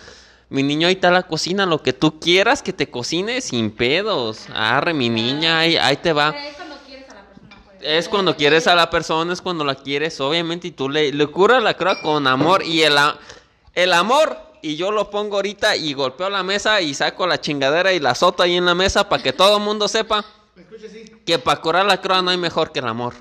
[0.50, 4.48] mi niño ahí está la cocina, lo que tú quieras que te cocine sin pedos,
[4.54, 6.30] arre mi niña, ahí, ahí te va.
[6.38, 7.62] Es cuando quieres a la persona.
[7.66, 7.78] pues.
[7.82, 11.28] Es cuando quieres a la persona, es cuando la quieres, obviamente, y tú le, le
[11.28, 12.64] curas la cruda con amor.
[12.64, 12.96] Y el,
[13.74, 17.92] el amor, y yo lo pongo ahorita y golpeo la mesa y saco la chingadera
[17.94, 20.24] y la azoto ahí en la mesa para que todo el mundo sepa
[21.26, 23.14] que para curar la cruda no hay mejor que el amor.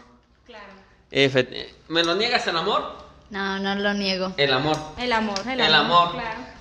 [0.46, 0.64] Claro.
[1.10, 3.02] Efe- ¿Me lo niegas el amor?
[3.30, 4.32] No, no lo niego.
[4.36, 4.76] El amor.
[4.98, 6.12] El amor, el, El amor.
[6.12, 6.53] Claro.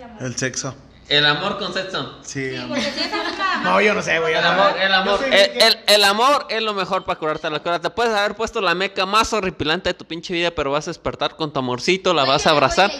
[0.00, 0.22] El amor.
[0.22, 0.74] El sexo.
[1.08, 2.18] El amor con sexo.
[2.22, 2.78] Sí, Sí, amor.
[2.78, 3.62] porque si es amor.
[3.64, 4.32] No, yo no sé, güey.
[4.34, 5.18] El amor, el amor.
[5.18, 7.80] Soy El, bien el- el amor es lo mejor para curarte la cruda.
[7.80, 10.90] Te puedes haber puesto la meca más horripilante de tu pinche vida, pero vas a
[10.90, 12.92] despertar con tu amorcito, la vas a abrazar.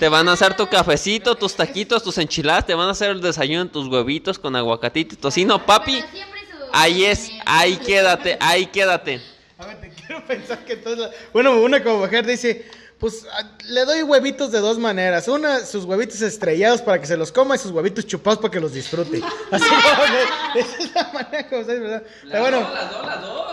[0.00, 3.20] Te van a hacer tu cafecito, tus taquitos, tus enchiladas, te van a hacer el
[3.20, 6.02] desayuno, tus huevitos con aguacatito y tocino, papi.
[6.72, 9.22] Ahí es, ahí quédate, ahí quédate.
[9.58, 10.98] A ver, te quiero pensar que entonces.
[10.98, 12.68] la- Bueno, una como mujer dice:
[12.98, 13.26] Pues
[13.68, 15.28] le doy huevitos de dos maneras.
[15.28, 18.60] Una, sus huevitos estrellados para que se los coma y sus huevitos chupados para que
[18.60, 19.22] los disfrute.
[19.50, 22.02] Así como que esa es la manera como se ¿verdad?
[22.22, 22.68] Pero bueno.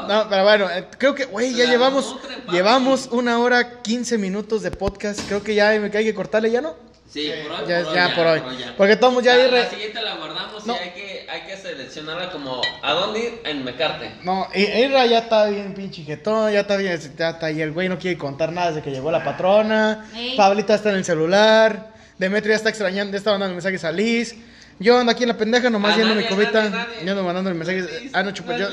[0.08, 2.16] No, pero bueno, eh, creo que, güey, ya llevamos,
[2.52, 5.20] llevamos una hora 15 minutos de podcast.
[5.28, 6.93] Creo que ya me hay que cortarle, ¿ya no?
[7.10, 7.68] Sí, por hoy.
[7.68, 8.58] Ya, por ya, hoy, por hoy.
[8.58, 8.74] ya.
[8.76, 10.74] Porque todos ya la, re- la siguiente la guardamos No.
[10.76, 14.12] y hay que, hay que seleccionarla como a dónde ir en Mecarte.
[14.24, 17.72] No, I- Ira ya está bien pinche jetón, ya está bien, ya está ahí el
[17.72, 20.10] güey, no quiere contar nada desde que llegó la patrona.
[20.16, 20.36] Ey.
[20.36, 21.94] Pablito está en el celular.
[22.18, 24.36] Demetrio ya está extrañando, ya está mandando mensajes a Liz.
[24.80, 27.06] Yo ando aquí en la pendeja nomás yendo mi nadie.
[27.06, 28.02] Yo ando mandando mensajes.
[28.02, 28.68] Liz, Ah, no, chupa, no yo.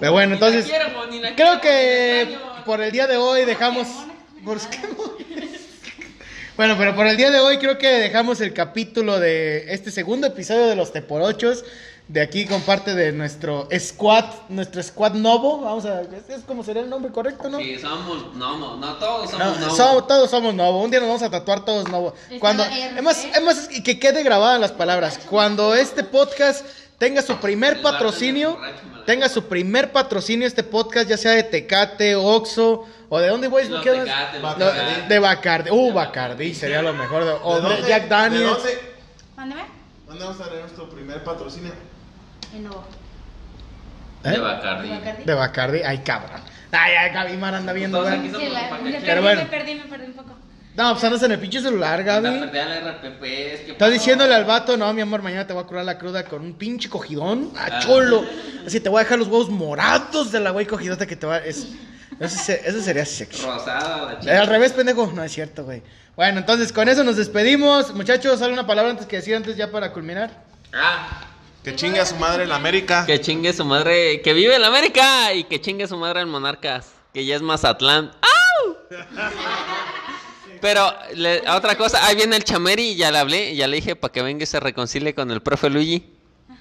[0.00, 0.66] Pero bueno, Ni la entonces.
[0.70, 2.36] quiero, ni la Creo que
[2.66, 3.86] por el día de hoy dejamos.
[4.44, 4.78] ¿Por qué?
[6.58, 10.26] Bueno, pero por el día de hoy creo que dejamos el capítulo de este segundo
[10.26, 11.64] episodio de los Teporochos.
[12.08, 15.60] De aquí con parte de nuestro squad, nuestro squad novo.
[15.60, 16.00] Vamos a.
[16.00, 17.58] ¿Es, es como sería el nombre correcto, no?
[17.58, 19.70] Sí, somos, no, no, todos somos no.
[19.76, 20.82] somos- todos somos novo.
[20.82, 22.12] Un día nos vamos a tatuar todos novo.
[22.40, 22.64] Cuando,
[22.96, 23.30] hemos, ¿eh?
[23.36, 25.20] hemos- y que quede grabadas las palabras.
[25.30, 26.66] Cuando este podcast
[26.98, 28.58] tenga su primer patrocinio,
[29.06, 33.68] tenga su primer patrocinio este podcast, ya sea de Tecate, Oxo o de dónde güey,
[33.82, 33.90] ¿qué?
[33.92, 35.08] Tecate, Tecate.
[35.08, 35.70] de Bacardi.
[35.70, 37.24] Uh, Bacardi sería lo mejor.
[37.24, 38.50] de- o ¿De de dónde- Jack ¿De Daniels.
[38.50, 38.78] dónde,
[39.36, 39.62] Mándeme.
[40.06, 41.72] dónde vamos a tener nuestro primer patrocinio?
[42.54, 42.84] En nuevo.
[44.24, 44.30] ¿Eh?
[44.30, 44.88] De Bacardi.
[45.24, 45.80] De Bacardi.
[45.84, 46.40] Ay, cabrón.
[46.72, 48.20] Ay, ay, Gaby Mar anda viendo, Todos güey.
[48.20, 49.40] aquí somos Sí, la- pa' me que- Pero perdí, bueno.
[49.42, 50.30] me perdí, me perdí un poco.
[50.78, 52.38] No, pues andas en el pinche celular, Gaby.
[52.38, 55.64] perdí al RPP, es que Estás diciéndole al vato, no, mi amor, mañana te voy
[55.64, 57.50] a curar la cruda con un pinche cogidón.
[57.56, 57.78] Ah, Ah.
[57.80, 58.24] cholo.
[58.64, 61.38] Así te voy a dejar los huevos morados de la güey cogidota que te va.
[61.38, 61.66] Es,
[62.20, 63.42] eso, se- eso sería sexy.
[63.44, 64.40] Rosada la Eh, chica.
[64.40, 65.10] al revés, pendejo.
[65.12, 65.82] No es cierto, güey.
[66.14, 67.92] Bueno, entonces con eso nos despedimos.
[67.94, 70.30] Muchachos, ¿sale una palabra antes que decir antes ya para culminar?
[70.72, 71.22] Ah,
[71.64, 73.04] Que chingue a su madre en América.
[73.04, 76.92] que chingue su madre, que vive en América y que chingue su madre en Monarcas,
[77.12, 78.12] que ya es Mazatlán.
[78.22, 78.76] ¡Au!
[80.60, 84.12] Pero le- otra cosa, ahí viene el chameri, ya le hablé, ya le dije para
[84.12, 86.14] que venga y se reconcilie con el profe Luigi.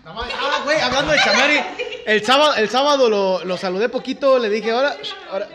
[0.06, 1.60] Ah, güey, hablando de Chamari,
[2.06, 4.96] el sábado, el sábado lo, lo saludé poquito, le dije, ahora,
[5.32, 5.48] ahora.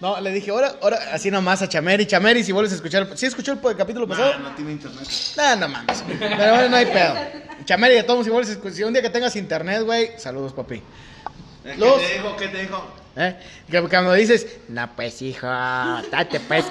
[0.00, 2.04] No, le dije, ahora, ahora, así nomás a Chameri.
[2.06, 3.08] Chameri, si vuelves a escuchar.
[3.14, 4.32] ¿Sí escuchó el, el capítulo pasado?
[4.34, 5.08] Ah, no tiene internet.
[5.36, 6.04] No, no mames.
[6.06, 7.14] Pero bueno, no hay pedo.
[7.64, 8.76] Chameri, de todos, si vuelves a escuchar.
[8.76, 10.82] Si un día que tengas internet, güey, saludos, papi.
[11.62, 12.36] ¿Qué Los- te dijo?
[12.36, 12.84] ¿Qué te dijo?
[13.18, 13.34] ¿Eh?
[13.70, 16.64] Que cuando dices, no, pues hijo, date pues,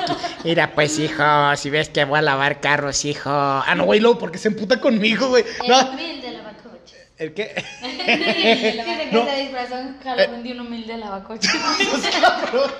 [0.43, 1.23] mira pues hijo,
[1.55, 3.31] si ves que voy a lavar carros, hijo.
[3.31, 5.43] Ah, no, güey, luego porque se emputa conmigo, güey.
[5.63, 6.95] El No, humilde lavacoche.
[7.17, 7.55] ¿el qué?
[7.81, 9.25] Dicen que No.
[9.25, 11.49] se disfrazó en Halloween de un humilde lavacoche.
[12.21, 12.71] Cabrón.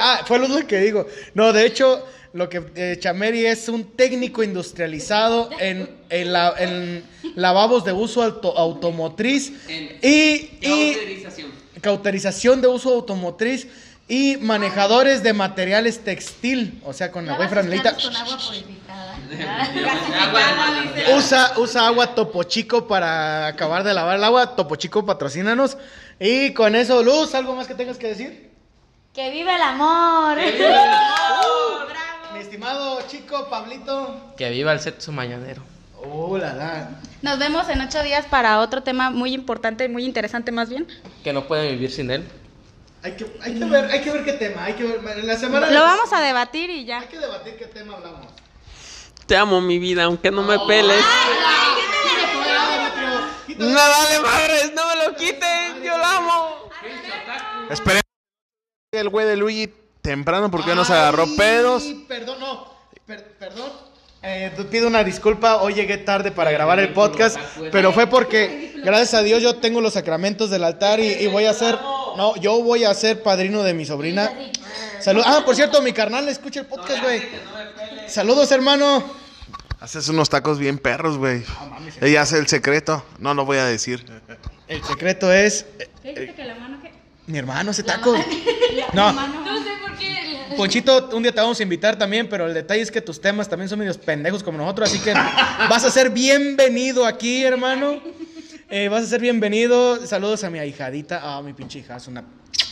[0.00, 1.06] ah, fue lo que digo.
[1.34, 7.04] No, de hecho, lo que eh, Chameri es un técnico industrializado en, en, la- en
[7.36, 11.63] lavabos de uso auto- automotriz En y, y Cauterización.
[11.84, 13.68] Cauterización de uso automotriz
[14.08, 16.80] y manejadores de materiales textil.
[16.84, 17.94] O sea, con la güey Lavas tus franelita.
[18.02, 19.16] con agua purificada.
[21.16, 24.56] Usa, usa agua Topo Chico para acabar de lavar el agua.
[24.56, 25.76] Topo Chico, patrocínanos.
[26.18, 28.50] Y con eso, Luz, ¿algo más que tengas que decir?
[29.12, 30.38] ¡Que vive el amor!
[32.32, 34.32] Mi estimado chico, Pablito.
[34.36, 35.62] Que viva el sexo mañanero.
[36.02, 36.88] Oh, la, la.
[37.24, 40.86] Nos vemos en ocho días para otro tema muy importante, muy interesante más bien.
[41.22, 42.28] Que no pueden vivir sin él.
[43.02, 44.64] Hay que, hay que ver, hay que ver qué tema.
[44.64, 45.70] Hay que ver, en la semana.
[45.70, 47.00] Lo vamos a debatir y ya.
[47.00, 48.26] Hay que debatir qué tema hablamos.
[49.24, 51.02] Te amo, mi vida, aunque no me peles.
[53.56, 56.68] No vale madres, no me lo quiten, yo lo amo.
[57.70, 58.02] Esperemos
[58.92, 59.72] el güey de Luigi
[60.02, 61.84] temprano porque nos agarró pedos.
[61.86, 62.70] Ay, Perdón, no.
[63.06, 63.93] per- perdón.
[64.26, 65.56] Eh, pido una disculpa.
[65.56, 67.36] Hoy llegué tarde para grabar el podcast.
[67.70, 71.44] Pero fue porque, gracias a Dios, yo tengo los sacramentos del altar y, y voy
[71.44, 71.74] a ser.
[72.16, 74.32] No, yo voy a ser padrino de mi sobrina.
[75.00, 75.22] Salud.
[75.26, 77.22] Ah, por cierto, mi carnal escucha el podcast, güey.
[78.08, 79.04] Saludos, hermano.
[79.80, 81.44] Haces unos tacos bien perros, güey.
[82.00, 83.04] Ella hace el secreto.
[83.18, 84.06] No lo voy a decir.
[84.68, 85.66] El secreto es.
[86.02, 86.92] ¿Qué dijiste que la mano qué?
[87.26, 88.18] Mi hermano hace tacos.
[88.94, 89.12] No.
[89.12, 90.33] No sé por qué.
[90.56, 93.48] Ponchito, un día te vamos a invitar también, pero el detalle es que tus temas
[93.48, 98.00] también son medios pendejos como nosotros, así que vas a ser bienvenido aquí, hermano.
[98.70, 100.04] Eh, vas a ser bienvenido.
[100.06, 101.20] Saludos a mi ahijadita.
[101.22, 102.24] Ah, mi pinche hija, es una...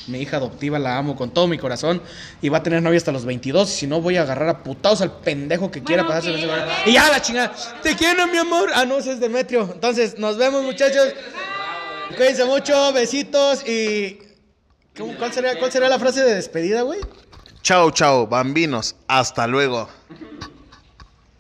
[0.08, 2.02] Mi hija adoptiva, la amo con todo mi corazón.
[2.40, 3.70] Y va a tener novia hasta los 22.
[3.70, 6.30] Y si no, voy a agarrar a putados al pendejo que quiera pasarse.
[6.44, 7.52] ok, Y ya, la chingada.
[7.82, 8.70] Te quiero, mi amor.
[8.74, 9.68] Ah, no, ese es Demetrio.
[9.72, 11.14] Entonces, nos vemos, muchachos.
[12.16, 12.92] Cuídense mucho.
[12.92, 13.64] Besitos.
[13.68, 14.18] Y...
[14.96, 16.98] ¿Cómo- ¿Cuál sería, ¿Cuál sería la frase de despedida, güey?
[17.62, 18.96] Chao, chao, bambinos.
[19.06, 19.88] Hasta luego.